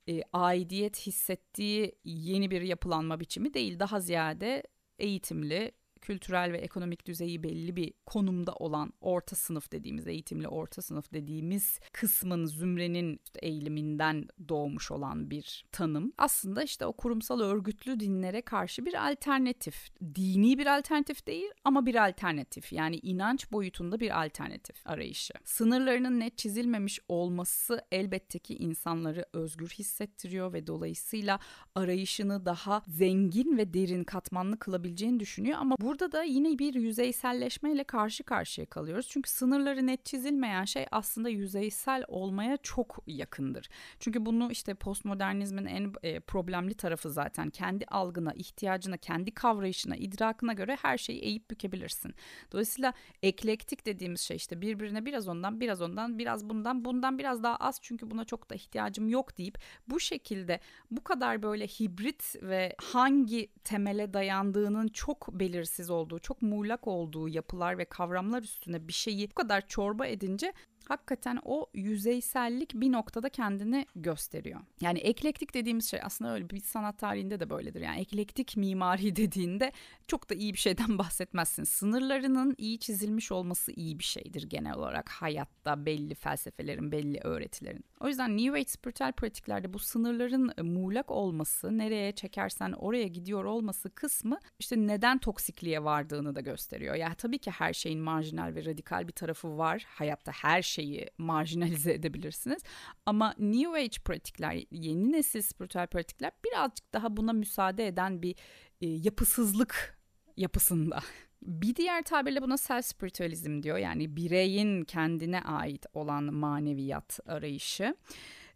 e, 0.08 0.22
aidiyet 0.32 1.06
hissettiği 1.06 1.94
yeni 2.04 2.50
bir 2.50 2.62
yapılanma 2.62 3.20
biçimi 3.20 3.54
değil. 3.54 3.78
Daha 3.78 4.00
ziyade 4.00 4.62
eğitimli, 4.98 5.72
kültürel 6.00 6.52
ve 6.52 6.58
ekonomik 6.58 7.06
düzeyi 7.06 7.42
belli 7.42 7.76
bir 7.76 7.92
konumda 8.06 8.52
olan 8.52 8.92
orta 9.00 9.36
sınıf 9.36 9.72
dediğimiz 9.72 10.06
eğitimli 10.06 10.48
orta 10.48 10.82
sınıf 10.82 11.12
dediğimiz 11.12 11.80
kısmın 11.92 12.46
zümrenin 12.46 13.20
eğiliminden 13.42 14.28
doğmuş 14.48 14.90
olan 14.90 15.30
bir 15.30 15.64
tanım. 15.72 16.12
Aslında 16.18 16.62
işte 16.62 16.86
o 16.86 16.92
kurumsal 16.92 17.40
örgütlü 17.40 18.00
dinlere 18.00 18.42
karşı 18.42 18.86
bir 18.86 19.10
alternatif. 19.10 19.90
Dini 20.14 20.58
bir 20.58 20.78
alternatif 20.78 21.26
değil 21.26 21.50
ama 21.64 21.86
bir 21.86 22.08
alternatif. 22.08 22.72
Yani 22.72 22.96
inanç 22.96 23.52
boyutunda 23.52 24.00
bir 24.00 24.24
alternatif 24.24 24.86
arayışı. 24.86 25.34
Sınırlarının 25.44 26.20
net 26.20 26.38
çizilmemiş 26.38 27.00
olması 27.08 27.82
elbette 27.92 28.38
ki 28.38 28.56
insanları 28.56 29.26
özgür 29.32 29.68
hissettiriyor 29.68 30.52
ve 30.52 30.66
dolayısıyla 30.66 31.40
arayışını 31.74 32.46
daha 32.46 32.82
zengin 32.86 33.56
ve 33.56 33.74
derin 33.74 34.04
katmanlı 34.04 34.58
kılabileceğini 34.58 35.20
düşünüyor 35.20 35.58
ama 35.58 35.76
bu 35.80 35.89
Burada 35.90 36.12
da 36.12 36.22
yine 36.22 36.58
bir 36.58 36.74
yüzeyselleşmeyle 36.74 37.84
karşı 37.84 38.24
karşıya 38.24 38.66
kalıyoruz. 38.66 39.08
Çünkü 39.08 39.30
sınırları 39.30 39.86
net 39.86 40.04
çizilmeyen 40.04 40.64
şey 40.64 40.86
aslında 40.90 41.28
yüzeysel 41.28 42.04
olmaya 42.08 42.56
çok 42.56 42.98
yakındır. 43.06 43.68
Çünkü 44.00 44.26
bunu 44.26 44.50
işte 44.50 44.74
postmodernizmin 44.74 45.66
en 45.66 45.92
e, 46.02 46.20
problemli 46.20 46.74
tarafı 46.74 47.10
zaten 47.10 47.50
kendi 47.50 47.84
algına, 47.84 48.32
ihtiyacına, 48.32 48.96
kendi 48.96 49.30
kavrayışına, 49.30 49.96
idrakına 49.96 50.52
göre 50.52 50.76
her 50.82 50.98
şeyi 50.98 51.20
eğip 51.20 51.50
bükebilirsin. 51.50 52.14
Dolayısıyla 52.52 52.92
eklektik 53.22 53.86
dediğimiz 53.86 54.20
şey 54.20 54.36
işte 54.36 54.60
birbirine 54.60 55.06
biraz 55.06 55.28
ondan, 55.28 55.60
biraz 55.60 55.82
ondan, 55.82 56.18
biraz 56.18 56.48
bundan, 56.48 56.84
bundan 56.84 57.18
biraz 57.18 57.42
daha 57.42 57.56
az 57.56 57.78
çünkü 57.82 58.10
buna 58.10 58.24
çok 58.24 58.50
da 58.50 58.54
ihtiyacım 58.54 59.08
yok 59.08 59.38
deyip 59.38 59.58
bu 59.88 60.00
şekilde 60.00 60.60
bu 60.90 61.04
kadar 61.04 61.42
böyle 61.42 61.66
hibrit 61.66 62.36
ve 62.42 62.74
hangi 62.78 63.48
temele 63.64 64.14
dayandığının 64.14 64.88
çok 64.88 65.28
belirsiz 65.32 65.79
belirsiz 65.80 65.90
olduğu, 65.90 66.18
çok 66.18 66.42
muğlak 66.42 66.86
olduğu 66.86 67.28
yapılar 67.28 67.78
ve 67.78 67.84
kavramlar 67.84 68.42
üstüne 68.42 68.88
bir 68.88 68.92
şeyi 68.92 69.30
bu 69.30 69.34
kadar 69.34 69.66
çorba 69.66 70.06
edince 70.06 70.52
hakikaten 70.90 71.38
o 71.44 71.66
yüzeysellik 71.74 72.74
bir 72.74 72.92
noktada 72.92 73.28
kendini 73.28 73.86
gösteriyor. 73.94 74.60
Yani 74.80 74.98
eklektik 74.98 75.54
dediğimiz 75.54 75.90
şey 75.90 76.00
aslında 76.02 76.34
öyle 76.34 76.50
bir 76.50 76.60
sanat 76.60 76.98
tarihinde 76.98 77.40
de 77.40 77.50
böyledir. 77.50 77.80
Yani 77.80 78.00
eklektik 78.00 78.56
mimari 78.56 79.16
dediğinde 79.16 79.72
çok 80.06 80.30
da 80.30 80.34
iyi 80.34 80.52
bir 80.52 80.58
şeyden 80.58 80.98
bahsetmezsin. 80.98 81.64
Sınırlarının 81.64 82.54
iyi 82.58 82.78
çizilmiş 82.78 83.32
olması 83.32 83.72
iyi 83.72 83.98
bir 83.98 84.04
şeydir 84.04 84.42
genel 84.42 84.74
olarak 84.74 85.08
hayatta 85.08 85.86
belli 85.86 86.14
felsefelerin, 86.14 86.92
belli 86.92 87.20
öğretilerin. 87.20 87.84
O 88.00 88.08
yüzden 88.08 88.36
New 88.36 88.58
Age 88.58 88.68
spiritüel 88.68 89.12
pratiklerde 89.12 89.72
bu 89.72 89.78
sınırların 89.78 90.52
e, 90.58 90.62
muğlak 90.62 91.10
olması, 91.10 91.78
nereye 91.78 92.12
çekersen 92.12 92.72
oraya 92.72 93.06
gidiyor 93.06 93.44
olması 93.44 93.90
kısmı 93.90 94.38
işte 94.58 94.76
neden 94.76 95.18
toksikliğe 95.18 95.84
vardığını 95.84 96.34
da 96.34 96.40
gösteriyor. 96.40 96.94
Yani 96.94 97.14
tabii 97.14 97.38
ki 97.38 97.50
her 97.50 97.72
şeyin 97.72 98.00
marjinal 98.00 98.54
ve 98.54 98.64
radikal 98.64 99.08
bir 99.08 99.12
tarafı 99.12 99.58
var. 99.58 99.84
Hayatta 99.88 100.32
her 100.32 100.62
şeyi 100.80 101.06
marjinalize 101.18 101.92
edebilirsiniz. 101.92 102.62
Ama 103.06 103.34
New 103.38 103.80
Age 103.80 103.98
pratikler, 104.04 104.64
yeni 104.70 105.12
nesil 105.12 105.42
spiritüel 105.42 105.86
pratikler 105.86 106.32
birazcık 106.44 106.92
daha 106.92 107.16
buna 107.16 107.32
müsaade 107.32 107.86
eden 107.86 108.22
bir 108.22 108.34
e, 108.80 108.86
yapısızlık 108.86 109.98
yapısında. 110.36 111.00
Bir 111.42 111.76
diğer 111.76 112.02
tabirle 112.02 112.42
buna 112.42 112.56
self 112.56 112.84
spiritualizm 112.84 113.62
diyor. 113.62 113.78
Yani 113.78 114.16
bireyin 114.16 114.84
kendine 114.84 115.40
ait 115.42 115.86
olan 115.94 116.24
maneviyat 116.24 117.20
arayışı. 117.26 117.94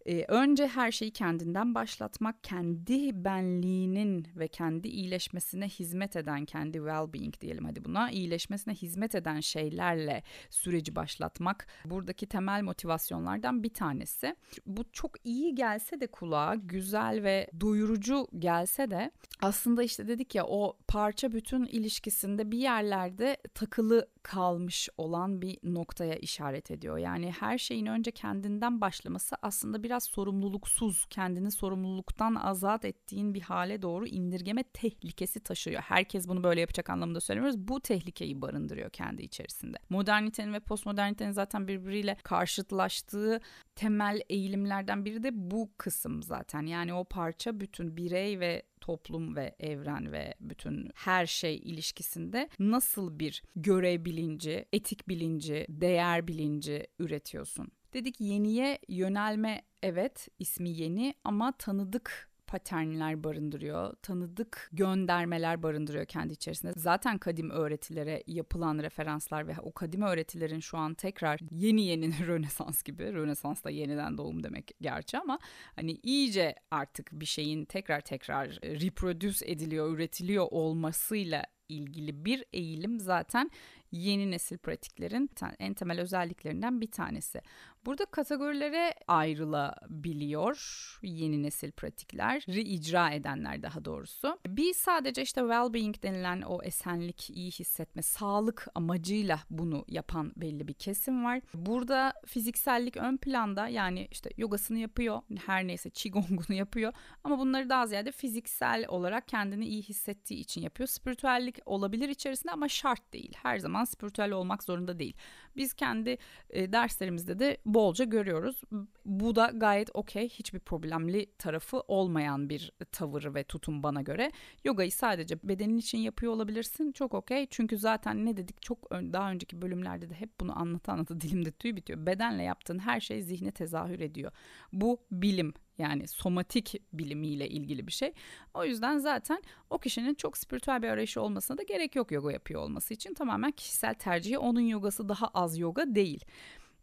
Ee, 0.07 0.25
önce 0.29 0.67
her 0.67 0.93
şeyi 0.93 1.11
kendinden 1.11 1.75
başlatmak, 1.75 2.45
kendi 2.45 3.25
benliğinin 3.25 4.29
ve 4.37 4.49
kendi 4.49 4.89
iyileşmesine 4.89 5.69
hizmet 5.69 6.17
eden, 6.17 6.45
kendi 6.45 6.79
well-being 6.79 7.41
diyelim 7.41 7.65
hadi 7.65 7.85
buna, 7.85 8.11
iyileşmesine 8.11 8.75
hizmet 8.75 9.15
eden 9.15 9.41
şeylerle 9.41 10.23
süreci 10.51 10.97
başlatmak 10.97 11.67
buradaki 11.85 12.27
temel 12.27 12.63
motivasyonlardan 12.63 13.63
bir 13.63 13.75
tanesi. 13.75 14.37
Bu 14.67 14.85
çok 14.93 15.27
iyi 15.27 15.55
gelse 15.55 16.01
de 16.01 16.07
kulağa, 16.07 16.55
güzel 16.55 17.23
ve 17.23 17.51
doyurucu 17.61 18.29
gelse 18.39 18.91
de 18.91 19.11
aslında 19.41 19.83
işte 19.83 20.09
dedik 20.09 20.35
ya 20.35 20.47
o 20.47 20.77
parça 20.89 21.33
bütün 21.33 21.67
ilişkisinde 21.67 22.51
bir 22.51 22.59
yerlerde 22.59 23.37
takılı 23.55 24.09
kalmış 24.23 24.89
olan 24.99 25.43
bir 25.43 25.59
noktaya 25.63 26.15
işaret 26.15 26.71
ediyor. 26.71 26.99
Yani 26.99 27.33
her 27.33 27.59
şeyin 27.59 27.87
önce 27.87 28.11
kendinden 28.11 28.81
başlaması 28.81 29.37
aslında 29.43 29.83
biraz 29.83 29.94
sorumluluksuz, 30.01 31.07
kendini 31.11 31.51
sorumluluktan 31.51 32.35
azat 32.35 32.85
ettiğin 32.85 33.35
bir 33.35 33.41
hale 33.41 33.83
doğru 33.83 34.07
indirgeme 34.07 34.63
tehlikesi 34.63 35.41
taşıyor. 35.41 35.83
Herkes 35.83 36.29
bunu 36.29 36.45
böyle 36.45 36.61
yapacak 36.61 36.91
anlamında 36.91 37.21
söylemiyoruz. 37.21 37.69
Bu 37.69 37.81
tehlikeyi 37.81 38.43
barındırıyor 38.43 38.91
kendi 38.91 39.23
içerisinde. 39.23 39.77
Modernitenin 39.91 40.53
ve 40.53 40.61
postmodernitenin 40.61 41.33
zaten 41.33 41.69
birbiriyle 41.69 42.17
karşıtlaştığı 42.23 43.41
temel 43.77 44.21
eğilimlerden 44.29 45.05
biri 45.05 45.23
de 45.23 45.31
bu 45.51 45.71
kısım 45.79 46.23
zaten. 46.23 46.67
Yani 46.67 46.95
o 46.95 47.05
parça 47.05 47.61
bütün 47.61 47.97
birey 47.97 48.41
ve 48.41 48.63
toplum 48.81 49.37
ve 49.37 49.55
evren 49.61 50.13
ve 50.13 50.35
bütün 50.41 50.91
her 50.95 51.27
şey 51.27 51.57
ilişkisinde 51.57 52.49
nasıl 52.59 53.19
bir 53.19 53.43
görev 53.57 54.05
bilinci, 54.05 54.65
etik 54.73 55.09
bilinci, 55.09 55.67
değer 55.69 56.29
bilinci 56.29 56.87
üretiyorsun? 56.99 57.69
Dedik 57.95 58.21
yeniye 58.21 58.79
yönelme 58.89 59.63
evet 59.83 60.29
ismi 60.39 60.71
yeni 60.71 61.15
ama 61.25 61.53
tanıdık 61.53 62.31
paternler 62.47 63.25
barındırıyor, 63.25 63.95
tanıdık 63.95 64.71
göndermeler 64.73 65.63
barındırıyor 65.63 66.05
kendi 66.05 66.33
içerisinde. 66.33 66.73
Zaten 66.77 67.19
kadim 67.19 67.51
öğretilere 67.51 68.23
yapılan 68.27 68.79
referanslar 68.79 69.49
ve 69.49 69.55
o 69.63 69.73
kadim 69.73 70.03
öğretilerin 70.03 70.61
şu 70.61 70.79
an 70.79 70.95
tekrar 70.95 71.41
yeni 71.51 71.87
yeni 71.87 72.27
Rönesans 72.27 72.83
gibi, 72.83 73.13
Rönesans 73.13 73.65
da 73.65 73.71
yeniden 73.71 74.19
doğum 74.19 74.43
demek 74.43 74.71
gerçi 74.81 75.19
ama 75.19 75.39
hani 75.77 75.93
iyice 76.03 76.55
artık 76.71 77.13
bir 77.13 77.27
şeyin 77.27 77.65
tekrar 77.65 78.01
tekrar 78.01 78.49
reproduce 78.63 79.47
ediliyor, 79.47 79.95
üretiliyor 79.95 80.47
olmasıyla 80.51 81.45
ilgili 81.69 82.25
bir 82.25 82.45
eğilim 82.53 83.01
zaten 83.01 83.51
yeni 83.93 84.31
nesil 84.31 84.59
pratiklerin 84.59 85.31
en 85.59 85.75
temel 85.75 86.01
özelliklerinden 86.01 86.81
bir 86.81 86.91
tanesi. 86.91 87.41
Burada 87.87 88.05
kategorilere 88.05 88.95
ayrılabiliyor 89.09 90.59
yeni 91.03 91.43
nesil 91.43 91.73
pratikleri 91.73 92.61
icra 92.61 93.11
edenler 93.11 93.63
daha 93.63 93.85
doğrusu. 93.85 94.39
Bir 94.47 94.75
sadece 94.75 95.23
işte 95.23 95.41
well-being 95.41 96.03
denilen 96.03 96.43
o 96.43 96.63
esenlik, 96.63 97.31
iyi 97.31 97.51
hissetme, 97.51 98.03
sağlık 98.03 98.69
amacıyla 98.75 99.41
bunu 99.51 99.85
yapan 99.89 100.33
belli 100.37 100.69
bir 100.69 100.75
kesim 100.75 101.25
var. 101.25 101.41
Burada 101.55 102.15
fiziksellik 102.27 102.97
ön 102.97 103.17
planda 103.17 103.69
yani 103.69 104.09
işte 104.11 104.31
yogasını 104.37 104.79
yapıyor, 104.79 105.23
her 105.47 105.67
neyse 105.67 105.91
qigong'unu 105.91 106.57
yapıyor 106.57 106.93
ama 107.25 107.39
bunları 107.39 107.69
daha 107.69 107.87
ziyade 107.87 108.13
fiziksel 108.13 108.85
olarak 108.89 109.29
kendini 109.29 109.67
iyi 109.67 109.83
hissettiği 109.83 110.41
için 110.41 110.61
yapıyor. 110.63 110.87
Spiritüellik 110.87 111.59
olabilir 111.67 112.09
içerisinde 112.09 112.53
ama 112.53 112.69
şart 112.69 113.13
değil. 113.13 113.35
Her 113.43 113.59
zaman 113.59 113.85
spiritüel 113.85 114.31
olmak 114.31 114.63
zorunda 114.63 114.99
değil. 114.99 115.17
Biz 115.57 115.75
kendi 115.75 116.19
e, 116.51 116.73
derslerimizde 116.73 117.39
de 117.39 117.59
bolca 117.75 118.05
görüyoruz. 118.05 118.61
Bu 119.05 119.37
da 119.37 119.51
gayet 119.55 119.91
okey, 119.95 120.29
hiçbir 120.29 120.59
problemli 120.59 121.27
tarafı 121.39 121.81
olmayan 121.81 122.49
bir 122.49 122.73
tavır 122.93 123.35
ve 123.35 123.45
tutum 123.45 123.83
bana 123.83 124.03
göre. 124.03 124.31
Yogayı 124.65 124.93
sadece 124.93 125.39
bedenin 125.43 125.79
için 125.79 125.99
yapıyor 125.99 126.33
olabilirsin. 126.33 126.93
Çok 126.93 127.15
okey. 127.15 127.47
Çünkü 127.51 127.79
zaten 127.79 128.27
ne 128.27 128.37
dedik 128.37 128.63
çok 128.63 128.91
daha 128.91 129.31
önceki 129.31 129.63
bölümlerde 129.63 130.11
de 130.11 130.15
hep 130.15 130.41
bunu 130.41 130.59
anlata 130.59 130.93
anlata 130.93 131.21
dilimde 131.21 131.51
tüy 131.51 131.77
bitiyor. 131.77 132.07
Bedenle 132.07 132.43
yaptığın 132.43 132.79
her 132.79 133.01
şey 133.01 133.23
zihne 133.23 133.51
tezahür 133.51 134.01
ediyor. 134.01 134.33
Bu 134.73 135.01
bilim 135.11 135.55
yani 135.79 136.09
somatik 136.09 136.83
bilimiyle 136.93 137.49
ilgili 137.49 137.87
bir 137.87 137.93
şey. 137.93 138.13
O 138.55 138.65
yüzden 138.65 138.99
zaten 138.99 139.43
o 139.71 139.79
kişinin 139.79 140.15
çok 140.15 140.39
spiritüel 140.39 140.83
bir 140.83 140.89
arayışı 140.89 141.23
olmasına 141.23 141.59
da 141.59 141.63
gerek 141.63 141.97
yok 141.97 142.13
yoga 142.13 142.33
yapıyor 142.33 142.63
olması 142.63 142.95
için. 142.95 143.15
Tamamen 143.15 143.51
kişisel 143.51 143.95
tercihi 143.95 144.39
onun 144.39 144.61
yogası 144.61 145.09
daha 145.09 145.27
az 145.27 145.59
yoga 145.59 145.95
değil. 145.95 146.25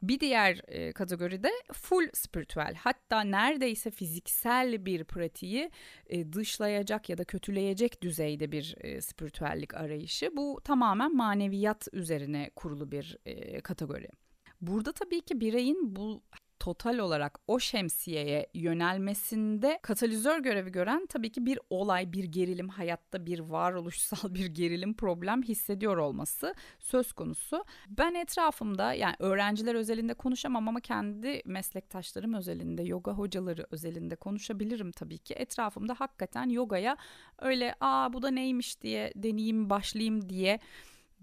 Bir 0.03 0.19
diğer 0.19 0.61
e, 0.67 0.91
kategoride 0.91 1.49
full 1.73 2.07
spiritüel 2.13 2.75
hatta 2.75 3.21
neredeyse 3.21 3.91
fiziksel 3.91 4.85
bir 4.85 5.03
pratiği 5.03 5.71
e, 6.07 6.33
dışlayacak 6.33 7.09
ya 7.09 7.17
da 7.17 7.23
kötüleyecek 7.23 8.01
düzeyde 8.03 8.51
bir 8.51 8.75
e, 8.81 9.01
spiritüellik 9.01 9.73
arayışı. 9.73 10.29
Bu 10.37 10.61
tamamen 10.63 11.15
maneviyat 11.15 11.87
üzerine 11.93 12.49
kurulu 12.55 12.91
bir 12.91 13.17
e, 13.25 13.61
kategori. 13.61 14.07
Burada 14.61 14.91
tabii 14.91 15.21
ki 15.21 15.39
bireyin 15.39 15.95
bu 15.95 16.23
total 16.61 16.97
olarak 16.97 17.39
o 17.47 17.59
şemsiyeye 17.59 18.47
yönelmesinde 18.53 19.79
katalizör 19.81 20.39
görevi 20.39 20.71
gören 20.71 21.05
tabii 21.05 21.31
ki 21.31 21.45
bir 21.45 21.59
olay, 21.69 22.13
bir 22.13 22.23
gerilim, 22.23 22.69
hayatta 22.69 23.25
bir 23.25 23.39
varoluşsal 23.39 24.33
bir 24.33 24.45
gerilim 24.45 24.93
problem 24.93 25.43
hissediyor 25.43 25.97
olması 25.97 26.53
söz 26.79 27.13
konusu. 27.13 27.65
Ben 27.89 28.13
etrafımda 28.13 28.93
yani 28.93 29.15
öğrenciler 29.19 29.75
özelinde 29.75 30.13
konuşamam 30.13 30.67
ama 30.67 30.79
kendi 30.79 31.41
meslektaşlarım 31.45 32.33
özelinde, 32.33 32.83
yoga 32.83 33.11
hocaları 33.11 33.67
özelinde 33.71 34.15
konuşabilirim 34.15 34.91
tabii 34.91 35.17
ki. 35.17 35.33
Etrafımda 35.33 35.95
hakikaten 35.97 36.49
yogaya 36.49 36.97
öyle 37.39 37.75
aa 37.79 38.13
bu 38.13 38.21
da 38.21 38.31
neymiş 38.31 38.81
diye 38.81 39.13
deneyeyim, 39.15 39.69
başlayayım 39.69 40.29
diye 40.29 40.59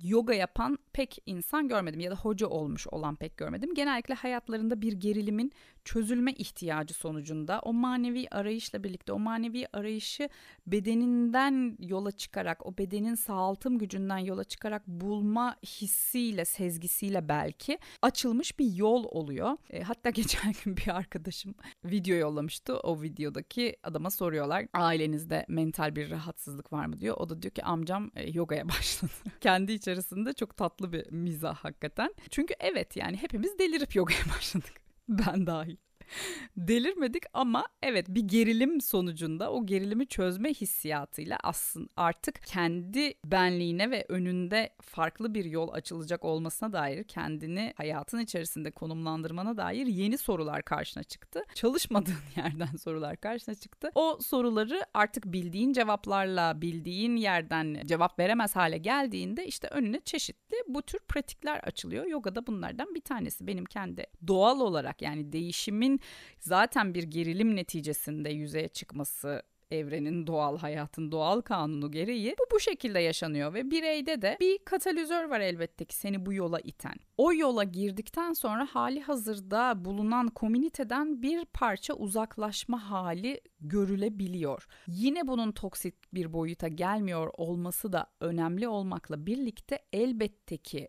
yoga 0.03 0.35
yapan 0.35 0.79
pek 0.93 1.19
insan 1.27 1.69
görmedim 1.69 2.01
ya 2.01 2.11
da 2.11 2.17
hoca 2.17 2.47
olmuş 2.47 2.87
olan 2.87 3.17
pek 3.17 3.37
görmedim. 3.37 3.75
Genellikle 3.75 4.15
hayatlarında 4.15 4.83
bir 4.83 4.93
gerilimin 4.93 5.53
çözülme 5.85 6.33
ihtiyacı 6.33 6.95
sonucunda 6.95 7.61
o 7.61 7.73
manevi 7.73 8.27
arayışla 8.31 8.85
birlikte 8.85 9.13
o 9.13 9.19
manevi 9.19 9.67
arayışı 9.73 10.29
bedeninden 10.67 11.77
yola 11.81 12.13
çıkarak 12.13 12.67
o 12.67 12.79
bedenin 12.79 13.15
sağaltım 13.15 13.79
gücünden 13.79 14.19
yola 14.19 14.45
çıkarak 14.45 14.87
bulma 14.87 15.57
hissiyle 15.63 16.45
sezgisiyle 16.45 17.29
belki 17.29 17.79
açılmış 18.03 18.59
bir 18.59 18.73
yol 18.73 19.05
oluyor. 19.05 19.57
E, 19.71 19.83
hatta 19.83 20.11
geçen 20.19 20.53
gün 20.65 20.77
bir 20.77 20.97
arkadaşım 20.97 21.55
video 21.85 22.17
yollamıştı. 22.17 22.79
O 22.79 23.03
videodaki 23.03 23.77
adama 23.83 24.11
soruyorlar 24.11 24.67
ailenizde 24.75 25.45
mental 25.49 25.97
bir 25.97 26.11
rahatsızlık 26.11 26.73
var 26.73 26.87
mı 26.87 27.01
diyor. 27.01 27.17
O 27.19 27.29
da 27.29 27.43
diyor 27.43 27.53
ki 27.53 27.65
amcam 27.65 28.11
e, 28.15 28.31
yogaya 28.31 28.69
başladı. 28.69 29.13
Kendi 29.41 29.73
içerisinde 29.89 30.33
çok 30.33 30.57
tatlı 30.57 30.93
bir 30.93 31.13
mizah 31.13 31.57
hakikaten. 31.57 32.15
Çünkü 32.31 32.55
evet 32.61 32.97
yani 32.97 33.17
hepimiz 33.17 33.59
delirip 33.59 33.97
yogaya 33.97 34.25
başladık. 34.37 34.73
Ben 35.09 35.47
dahil. 35.47 35.77
Delirmedik 36.57 37.23
ama 37.33 37.67
evet 37.83 38.07
bir 38.09 38.23
gerilim 38.23 38.81
sonucunda 38.81 39.53
o 39.53 39.67
gerilimi 39.67 40.07
çözme 40.07 40.55
hissiyatıyla 40.55 41.39
aslında 41.43 41.89
artık 41.97 42.43
kendi 42.47 43.15
benliğine 43.25 43.91
ve 43.91 44.05
önünde 44.09 44.71
farklı 44.83 45.35
bir 45.35 45.45
yol 45.45 45.73
açılacak 45.73 46.25
olmasına 46.25 46.73
dair 46.73 47.05
kendini 47.05 47.73
hayatın 47.77 48.19
içerisinde 48.19 48.71
konumlandırmana 48.71 49.57
dair 49.57 49.87
yeni 49.87 50.19
sorular 50.19 50.63
karşına 50.63 51.03
çıktı. 51.03 51.43
Çalışmadığın 51.55 52.15
yerden 52.37 52.77
sorular 52.77 53.17
karşına 53.17 53.55
çıktı. 53.55 53.91
O 53.95 54.19
soruları 54.21 54.83
artık 54.95 55.25
bildiğin 55.25 55.73
cevaplarla 55.73 56.61
bildiğin 56.61 57.17
yerden 57.17 57.83
cevap 57.87 58.19
veremez 58.19 58.57
hale 58.57 58.79
geldiğinde 58.79 59.47
işte 59.47 59.69
önüne 59.69 60.01
çeşitli 60.01 60.57
bu 60.69 60.83
tür 60.83 60.99
pratikler 60.99 61.59
açılıyor. 61.59 62.07
Yoga 62.07 62.35
da 62.35 62.47
bunlardan 62.47 62.95
bir 62.95 63.01
tanesi. 63.01 63.47
Benim 63.47 63.65
kendi 63.65 64.07
doğal 64.27 64.61
olarak 64.61 65.03
yani 65.03 65.33
değişimin 65.33 65.98
zaten 66.39 66.95
bir 66.95 67.03
gerilim 67.03 67.57
neticesinde 67.57 68.31
yüzeye 68.31 68.69
çıkması 68.69 69.43
evrenin 69.71 70.27
doğal 70.27 70.59
hayatın 70.59 71.13
doğal 71.13 71.41
kanunu 71.41 71.91
gereği 71.91 72.35
bu 72.39 72.55
bu 72.55 72.61
şekilde 72.61 72.99
yaşanıyor 72.99 73.55
ve 73.55 73.71
bireyde 73.71 74.23
de 74.23 74.37
bir 74.41 74.59
katalizör 74.59 75.25
var 75.25 75.41
elbette 75.41 75.85
ki 75.85 75.95
seni 75.95 76.27
bu 76.27 76.33
yola 76.33 76.61
iten. 76.61 76.95
O 77.17 77.33
yola 77.33 77.65
girdikten 77.65 78.33
sonra 78.33 78.67
hali 78.71 79.01
hazırda 79.01 79.85
bulunan 79.85 80.29
komüniteden 80.29 81.23
bir 81.23 81.45
parça 81.45 81.95
uzaklaşma 81.95 82.91
hali 82.91 83.41
görülebiliyor. 83.61 84.67
Yine 84.87 85.29
bunun 85.29 85.53
toksik 85.53 86.15
bir 86.15 86.33
boyuta 86.33 86.69
gelmiyor 86.69 87.31
olması 87.37 87.93
da 87.93 88.07
önemli 88.21 88.69
olmakla 88.69 89.27
birlikte 89.27 89.79
elbette 89.93 90.57
ki 90.57 90.89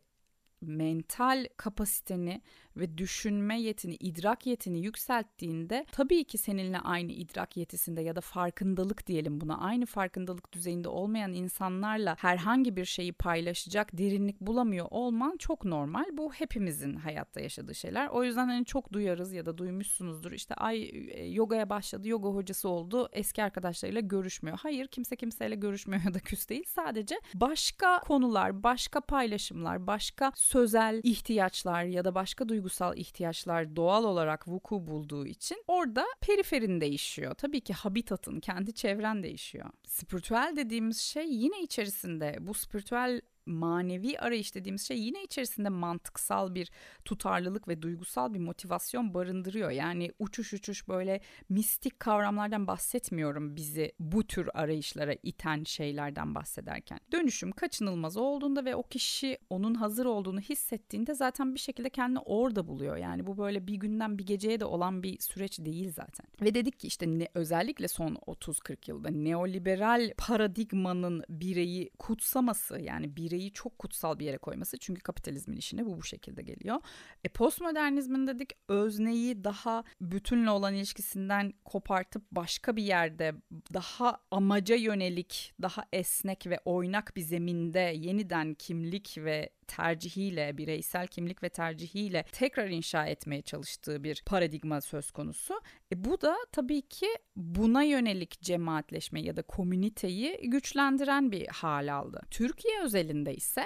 mental 0.62 1.48
kapasiteni 1.58 2.42
ve 2.78 2.98
düşünme 2.98 3.62
yetini, 3.62 3.96
idrak 3.96 4.46
yetini 4.46 4.80
yükselttiğinde 4.80 5.86
tabii 5.92 6.24
ki 6.24 6.38
seninle 6.38 6.80
aynı 6.80 7.12
idrak 7.12 7.58
yetisinde 7.58 8.02
ya 8.02 8.16
da 8.16 8.22
farkındalık 8.22 9.08
diyelim 9.08 9.42
buna 9.42 9.60
aynı 9.60 9.86
farkındalık 9.86 10.54
düzeyinde 10.54 10.90
olmayan 10.90 11.34
insanlarla 11.34 12.16
herhangi 12.20 12.76
bir 12.76 12.86
şeyi 12.86 13.14
paylaşacak 13.14 13.98
derinlik 13.98 14.42
bulamıyor 14.42 14.88
olman 14.90 15.38
çok 15.38 15.66
normal. 15.66 16.06
Bu 16.14 16.34
hepimizin 16.34 16.96
hayatta 16.96 17.40
yaşadığı 17.40 17.76
şeyler. 17.76 18.08
O 18.08 18.24
yüzden 18.24 18.48
hani 18.48 18.66
çok 18.66 18.94
duyarız 18.94 19.34
ya 19.34 19.46
da 19.46 19.58
duymuşsunuzdur. 19.58 20.32
İşte 20.32 20.56
ay 20.56 20.90
e, 21.10 21.26
yogaya 21.26 21.70
başladı, 21.70 22.08
yoga 22.08 22.30
hocası 22.30 22.70
oldu, 22.70 23.10
eski 23.12 23.44
arkadaşlarıyla 23.44 24.02
görüşmüyor. 24.02 24.60
Hayır 24.62 24.88
kimse 24.88 25.16
kimseyle 25.16 25.56
görüşmüyor 25.56 26.04
ya 26.06 26.14
da 26.14 26.20
küs 26.20 26.50
değil. 26.50 26.64
Sadece 26.68 27.20
başka 27.34 28.00
konular, 28.00 28.64
başka 28.64 29.02
paylaşımlar, 29.02 29.88
başka 29.88 30.32
sözel 30.50 31.02
ihtiyaçlar 31.04 31.84
ya 31.84 32.06
da 32.06 32.16
başka 32.16 32.50
duygusal 32.50 32.98
ihtiyaçlar 32.98 33.76
doğal 33.76 34.04
olarak 34.04 34.48
vuku 34.48 34.88
bulduğu 34.88 35.26
için 35.26 35.64
orada 35.68 36.06
periferin 36.22 36.82
değişiyor. 36.82 37.36
Tabii 37.36 37.62
ki 37.62 37.74
habitatın, 37.74 38.40
kendi 38.40 38.74
çevren 38.74 39.24
değişiyor. 39.24 39.70
Spiritüel 39.88 40.54
dediğimiz 40.56 40.98
şey 40.98 41.34
yine 41.34 41.62
içerisinde 41.62 42.38
bu 42.40 42.54
spiritüel 42.54 43.22
manevi 43.50 44.20
arayış 44.20 44.56
dediğimiz 44.56 44.88
şey 44.88 45.00
yine 45.00 45.24
içerisinde 45.24 45.70
mantıksal 45.70 46.56
bir 46.56 46.72
tutarlılık 47.06 47.68
ve 47.68 47.82
duygusal 47.82 48.34
bir 48.34 48.40
motivasyon 48.40 49.14
barındırıyor. 49.14 49.72
Yani 49.72 50.12
uçuş 50.20 50.54
uçuş 50.54 50.88
böyle 50.88 51.22
mistik 51.50 52.00
kavramlardan 52.00 52.68
bahsetmiyorum 52.68 53.56
bizi 53.56 53.92
bu 54.00 54.28
tür 54.28 54.50
arayışlara 54.54 55.16
iten 55.24 55.64
şeylerden 55.64 56.36
bahsederken. 56.36 57.00
Dönüşüm 57.12 57.52
kaçınılmaz 57.52 58.18
olduğunda 58.18 58.66
ve 58.66 58.76
o 58.76 58.84
kişi 58.84 59.38
onun 59.50 59.74
hazır 59.74 60.06
olduğunu 60.06 60.40
hissettiğinde 60.40 61.14
zaten 61.14 61.56
bir 61.56 61.60
şekilde 61.60 61.90
kendini 61.90 62.20
orada 62.20 62.68
buluyor. 62.68 62.98
Yani 62.98 63.28
bu 63.28 63.38
böyle 63.38 63.68
bir 63.68 63.76
günden 63.76 64.18
bir 64.18 64.26
geceye 64.26 64.60
de 64.60 64.66
olan 64.66 65.04
bir 65.04 65.20
süreç 65.20 65.60
değil 65.60 65.92
zaten. 65.92 66.26
Ve 66.42 66.56
dedik 66.56 66.80
ki 66.80 66.88
işte 66.88 67.08
ne, 67.08 67.28
özellikle 67.34 67.88
son 67.88 68.16
30-40 68.16 68.78
yılda 68.88 69.10
neoliberal 69.10 70.14
paradigmanın 70.18 71.24
bireyi 71.30 71.90
kutsaması 72.00 72.82
yani 72.82 73.16
bireyi 73.16 73.39
bireyi 73.40 73.54
çok 73.54 73.80
kutsal 73.80 74.20
bir 74.20 74.26
yere 74.26 74.38
koyması. 74.38 74.78
Çünkü 74.78 75.02
kapitalizmin 75.02 75.58
işine 75.58 75.86
bu 75.86 75.98
bu 75.98 76.04
şekilde 76.04 76.42
geliyor. 76.42 76.78
E 77.24 77.30
postmodernizmin 77.30 78.28
dedik 78.28 78.52
özneyi 78.68 79.44
daha 79.44 79.84
bütünle 80.02 80.50
olan 80.50 80.74
ilişkisinden 80.74 81.54
kopartıp 81.66 82.24
başka 82.32 82.76
bir 82.76 82.84
yerde 82.84 83.36
daha 83.74 84.18
amaca 84.32 84.76
yönelik, 84.76 85.54
daha 85.62 85.86
esnek 85.94 86.48
ve 86.48 86.60
oynak 86.66 87.16
bir 87.16 87.22
zeminde 87.22 87.94
yeniden 87.96 88.54
kimlik 88.54 89.18
ve 89.18 89.50
tercihiyle, 89.70 90.58
bireysel 90.58 91.08
kimlik 91.08 91.44
ve 91.44 91.50
tercihiyle 91.50 92.26
tekrar 92.32 92.68
inşa 92.68 93.06
etmeye 93.06 93.42
çalıştığı 93.42 94.04
bir 94.04 94.24
paradigma 94.26 94.82
söz 94.82 95.12
konusu. 95.12 95.62
E 95.94 96.04
bu 96.04 96.22
da 96.22 96.38
tabii 96.52 96.82
ki 96.82 97.08
buna 97.36 97.84
yönelik 97.84 98.42
cemaatleşme 98.42 99.22
ya 99.22 99.36
da 99.36 99.42
komüniteyi 99.42 100.40
güçlendiren 100.44 101.32
bir 101.32 101.48
hal 101.48 101.94
aldı. 101.94 102.22
Türkiye 102.32 102.84
özelinde 102.84 103.36
ise 103.36 103.64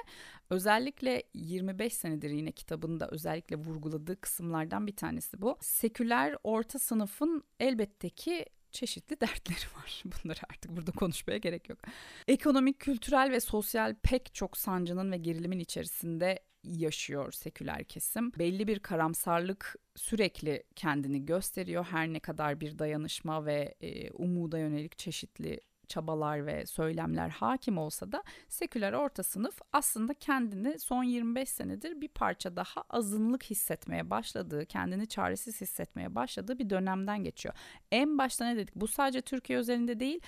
özellikle 0.49 1.23
25 1.33 1.93
senedir 1.93 2.29
yine 2.29 2.51
kitabında 2.51 3.07
özellikle 3.07 3.55
vurguladığı 3.55 4.21
kısımlardan 4.21 4.87
bir 4.87 4.95
tanesi 4.95 5.41
bu. 5.41 5.57
Seküler 5.61 6.35
orta 6.43 6.79
sınıfın 6.79 7.43
elbette 7.59 8.09
ki 8.09 8.45
çeşitli 8.73 9.21
dertleri 9.21 9.65
var. 9.77 10.03
Bunları 10.23 10.39
artık 10.49 10.75
burada 10.75 10.91
konuşmaya 10.91 11.37
gerek 11.37 11.69
yok. 11.69 11.79
Ekonomik, 12.27 12.79
kültürel 12.79 13.31
ve 13.31 13.39
sosyal 13.39 13.95
pek 14.03 14.33
çok 14.33 14.57
sancının 14.57 15.11
ve 15.11 15.17
gerilimin 15.17 15.59
içerisinde 15.59 16.39
yaşıyor 16.63 17.31
seküler 17.31 17.83
kesim. 17.83 18.31
Belli 18.39 18.67
bir 18.67 18.79
karamsarlık 18.79 19.75
sürekli 19.95 20.63
kendini 20.75 21.25
gösteriyor. 21.25 21.85
Her 21.85 22.13
ne 22.13 22.19
kadar 22.19 22.59
bir 22.59 22.79
dayanışma 22.79 23.45
ve 23.45 23.75
e, 23.81 24.11
umuda 24.11 24.57
yönelik 24.57 24.97
çeşitli 24.97 25.59
çabalar 25.87 26.45
ve 26.45 26.65
söylemler 26.65 27.29
hakim 27.29 27.77
olsa 27.77 28.11
da 28.11 28.23
seküler 28.49 28.93
orta 28.93 29.23
sınıf 29.23 29.61
aslında 29.73 30.13
kendini 30.13 30.79
son 30.79 31.03
25 31.03 31.49
senedir 31.49 32.01
bir 32.01 32.07
parça 32.07 32.55
daha 32.55 32.83
azınlık 32.89 33.43
hissetmeye 33.43 34.09
başladığı, 34.09 34.65
kendini 34.65 35.07
çaresiz 35.07 35.61
hissetmeye 35.61 36.15
başladığı 36.15 36.59
bir 36.59 36.69
dönemden 36.69 37.23
geçiyor. 37.23 37.55
En 37.91 38.17
başta 38.17 38.45
ne 38.45 38.55
dedik? 38.55 38.75
Bu 38.75 38.87
sadece 38.87 39.21
Türkiye 39.21 39.59
özelinde 39.59 39.99
değil 39.99 40.21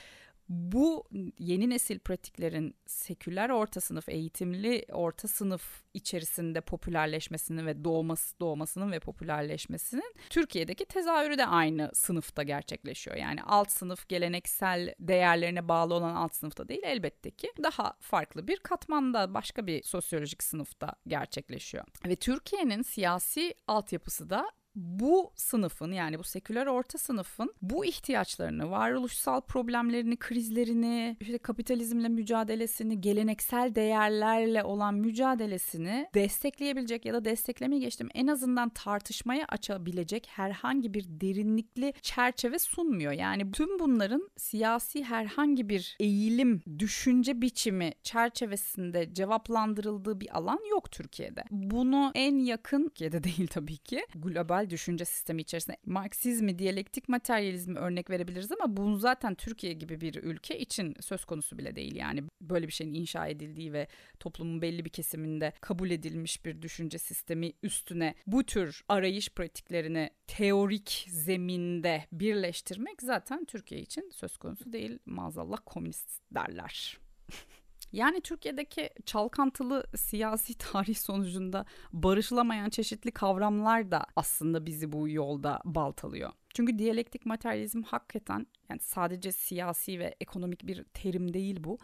bu 0.50 1.04
yeni 1.40 1.70
nesil 1.70 2.00
pratiklerin 2.00 2.76
seküler 2.86 3.50
orta 3.50 3.82
sınıf, 3.82 4.10
eğitimli 4.10 4.86
orta 4.92 5.28
sınıf 5.28 5.84
içerisinde 5.94 6.62
popülerleşmesini 6.62 7.66
ve 7.66 7.84
doğması, 7.84 8.40
doğmasının 8.40 8.92
ve 8.92 9.00
popülerleşmesinin 9.00 10.14
Türkiye'deki 10.30 10.86
tezahürü 10.86 11.38
de 11.38 11.46
aynı 11.46 11.92
sınıfta 11.94 12.44
gerçekleşiyor. 12.44 13.18
Yani 13.18 13.44
alt 13.44 13.72
sınıf 13.72 14.10
geleneksel 14.10 14.94
değerlerine 15.00 15.68
bağlı 15.68 15.94
olan 15.94 16.16
alt 16.16 16.36
sınıfta 16.36 16.68
değil 16.68 16.84
elbette 16.84 17.32
ki 17.32 17.52
daha 17.64 17.94
farklı 18.00 18.48
bir 18.48 18.58
katmanda 18.58 19.34
başka 19.34 19.68
bir 19.68 19.84
sosyolojik 19.84 20.44
sınıfta 20.44 20.96
gerçekleşiyor. 21.08 21.86
Ve 22.06 22.16
Türkiye'nin 22.16 22.82
siyasi 22.82 23.54
altyapısı 23.68 24.30
da 24.30 24.52
bu 24.76 25.32
sınıfın 25.36 25.92
yani 25.92 26.20
bu 26.20 26.24
seküler 26.24 26.66
orta 26.66 26.98
sınıfın 26.98 27.54
bu 27.62 27.86
ihtiyaçlarını, 27.86 28.72
varoluşsal 28.72 29.42
problemlerini, 29.42 30.18
krizlerini, 30.18 31.18
işte 31.20 31.38
kapitalizmle 31.38 32.10
mücadelesini, 32.10 33.02
geleneksel 33.02 33.76
değerlerle 33.76 34.64
olan 34.64 34.94
mücadelesini 34.96 36.08
destekleyebilecek 36.14 37.06
ya 37.06 37.14
da 37.14 37.26
desteklemeyi 37.26 37.82
geçtim 37.82 38.10
en 38.14 38.28
azından 38.28 38.70
tartışmaya 38.70 39.46
açabilecek 39.50 40.28
herhangi 40.32 40.94
bir 40.94 41.06
derinlikli 41.08 41.94
çerçeve 42.02 42.60
sunmuyor. 42.60 43.12
Yani 43.12 43.52
tüm 43.52 43.80
bunların 43.80 44.30
siyasi 44.38 45.04
herhangi 45.04 45.70
bir 45.70 45.98
eğilim, 46.00 46.62
düşünce 46.80 47.42
biçimi 47.42 47.92
çerçevesinde 48.04 49.14
cevaplandırıldığı 49.14 50.22
bir 50.22 50.38
alan 50.38 50.60
yok 50.70 50.92
Türkiye'de. 50.92 51.44
Bunu 51.52 52.12
en 52.16 52.40
yakın 52.40 52.90
Türkiye'de 52.96 53.24
değil 53.38 53.48
tabii 53.48 53.78
ki 53.78 54.06
global 54.16 54.65
liberal 54.66 54.70
düşünce 54.70 55.06
sistemi 55.06 55.42
içerisinde 55.42 55.78
Marksizmi, 55.86 56.60
diyalektik 56.60 57.10
materyalizmi 57.10 57.80
örnek 57.80 58.10
verebiliriz 58.10 58.52
ama 58.52 58.78
bunu 58.78 58.98
zaten 58.98 59.36
Türkiye 59.36 59.74
gibi 59.74 60.02
bir 60.02 60.16
ülke 60.24 60.60
için 60.60 60.96
söz 61.02 61.26
konusu 61.26 61.58
bile 61.58 61.76
değil. 61.76 61.96
Yani 61.96 62.24
böyle 62.42 62.68
bir 62.68 62.72
şeyin 62.74 62.94
inşa 62.94 63.28
edildiği 63.28 63.74
ve 63.74 63.88
toplumun 64.20 64.62
belli 64.62 64.86
bir 64.86 64.90
kesiminde 64.90 65.54
kabul 65.62 65.90
edilmiş 65.90 66.46
bir 66.46 66.62
düşünce 66.62 66.98
sistemi 66.98 67.54
üstüne 67.64 68.16
bu 68.28 68.44
tür 68.44 68.82
arayış 68.90 69.30
pratiklerini 69.30 70.10
teorik 70.28 71.08
zeminde 71.10 72.06
birleştirmek 72.12 73.02
zaten 73.02 73.46
Türkiye 73.46 73.82
için 73.82 74.12
söz 74.14 74.38
konusu 74.38 74.74
değil. 74.74 75.00
Maazallah 75.06 75.58
komünist 75.66 76.22
derler. 76.32 76.98
Yani 77.96 78.22
Türkiye'deki 78.22 78.90
çalkantılı 79.06 79.84
siyasi 79.96 80.54
tarih 80.58 80.96
sonucunda 80.96 81.66
barışılamayan 81.94 82.70
çeşitli 82.70 83.12
kavramlar 83.12 83.92
da 83.92 84.06
aslında 84.16 84.66
bizi 84.66 84.92
bu 84.92 85.10
yolda 85.10 85.62
baltalıyor. 85.66 86.32
Çünkü 86.54 86.80
diyalektik 86.80 87.26
materyalizm 87.26 87.84
hakikaten 87.84 88.48
yani 88.70 88.80
sadece 88.80 89.32
siyasi 89.32 90.00
ve 90.00 90.16
ekonomik 90.22 90.68
bir 90.68 90.84
terim 90.84 91.34
değil 91.34 91.64
bu 91.64 91.78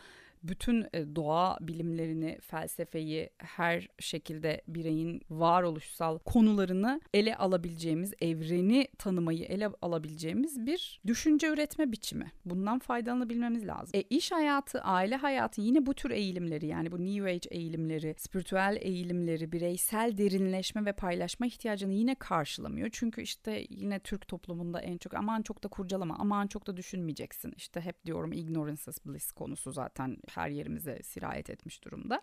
bütün 0.44 0.88
e, 0.94 1.16
doğa 1.16 1.58
bilimlerini, 1.62 2.38
felsefeyi, 2.42 3.30
her 3.38 3.88
şekilde 4.00 4.62
bireyin 4.68 5.22
varoluşsal 5.30 6.18
konularını 6.18 7.02
ele 7.14 7.36
alabileceğimiz, 7.36 8.14
evreni 8.22 8.88
tanımayı 8.98 9.44
ele 9.44 9.68
alabileceğimiz 9.82 10.66
bir 10.66 11.02
düşünce 11.08 11.48
üretme 11.48 11.92
biçimi. 11.92 12.32
Bundan 12.46 12.80
faydalanabilmemiz 12.80 13.68
lazım. 13.68 13.92
E, 13.94 14.02
iş 14.02 14.32
hayatı, 14.32 14.82
aile 14.82 15.16
hayatı 15.16 15.62
yine 15.62 15.86
bu 15.86 15.94
tür 15.94 16.12
eğilimleri 16.12 16.68
yani 16.68 16.92
bu 16.92 17.06
New 17.06 17.32
Age 17.32 17.50
eğilimleri, 17.52 18.16
spiritüel 18.18 18.78
eğilimleri, 18.82 19.52
bireysel 19.52 20.18
derinleşme 20.18 20.86
ve 20.86 20.94
paylaşma 20.94 21.46
ihtiyacını 21.46 21.94
yine 21.94 22.16
karşılamıyor. 22.16 22.90
Çünkü 22.92 23.22
işte 23.22 23.66
yine 23.70 24.00
Türk 24.00 24.28
toplumunda 24.28 24.82
en 24.82 24.98
çok 24.98 25.14
aman 25.14 25.42
çok 25.42 25.64
da 25.64 25.68
kurcalama, 25.68 26.16
aman 26.20 26.48
çok 26.48 26.68
da 26.68 26.78
düşünmeyeceksin. 26.78 27.54
İşte 27.58 27.82
hep 27.82 28.06
diyorum 28.06 28.34
ignorance 28.34 28.82
is 28.88 29.06
bliss 29.06 29.32
konusu 29.32 29.72
zaten 29.72 30.18
her 30.34 30.50
yerimize 30.50 31.00
sirayet 31.04 31.50
etmiş 31.50 31.84
durumda. 31.84 32.22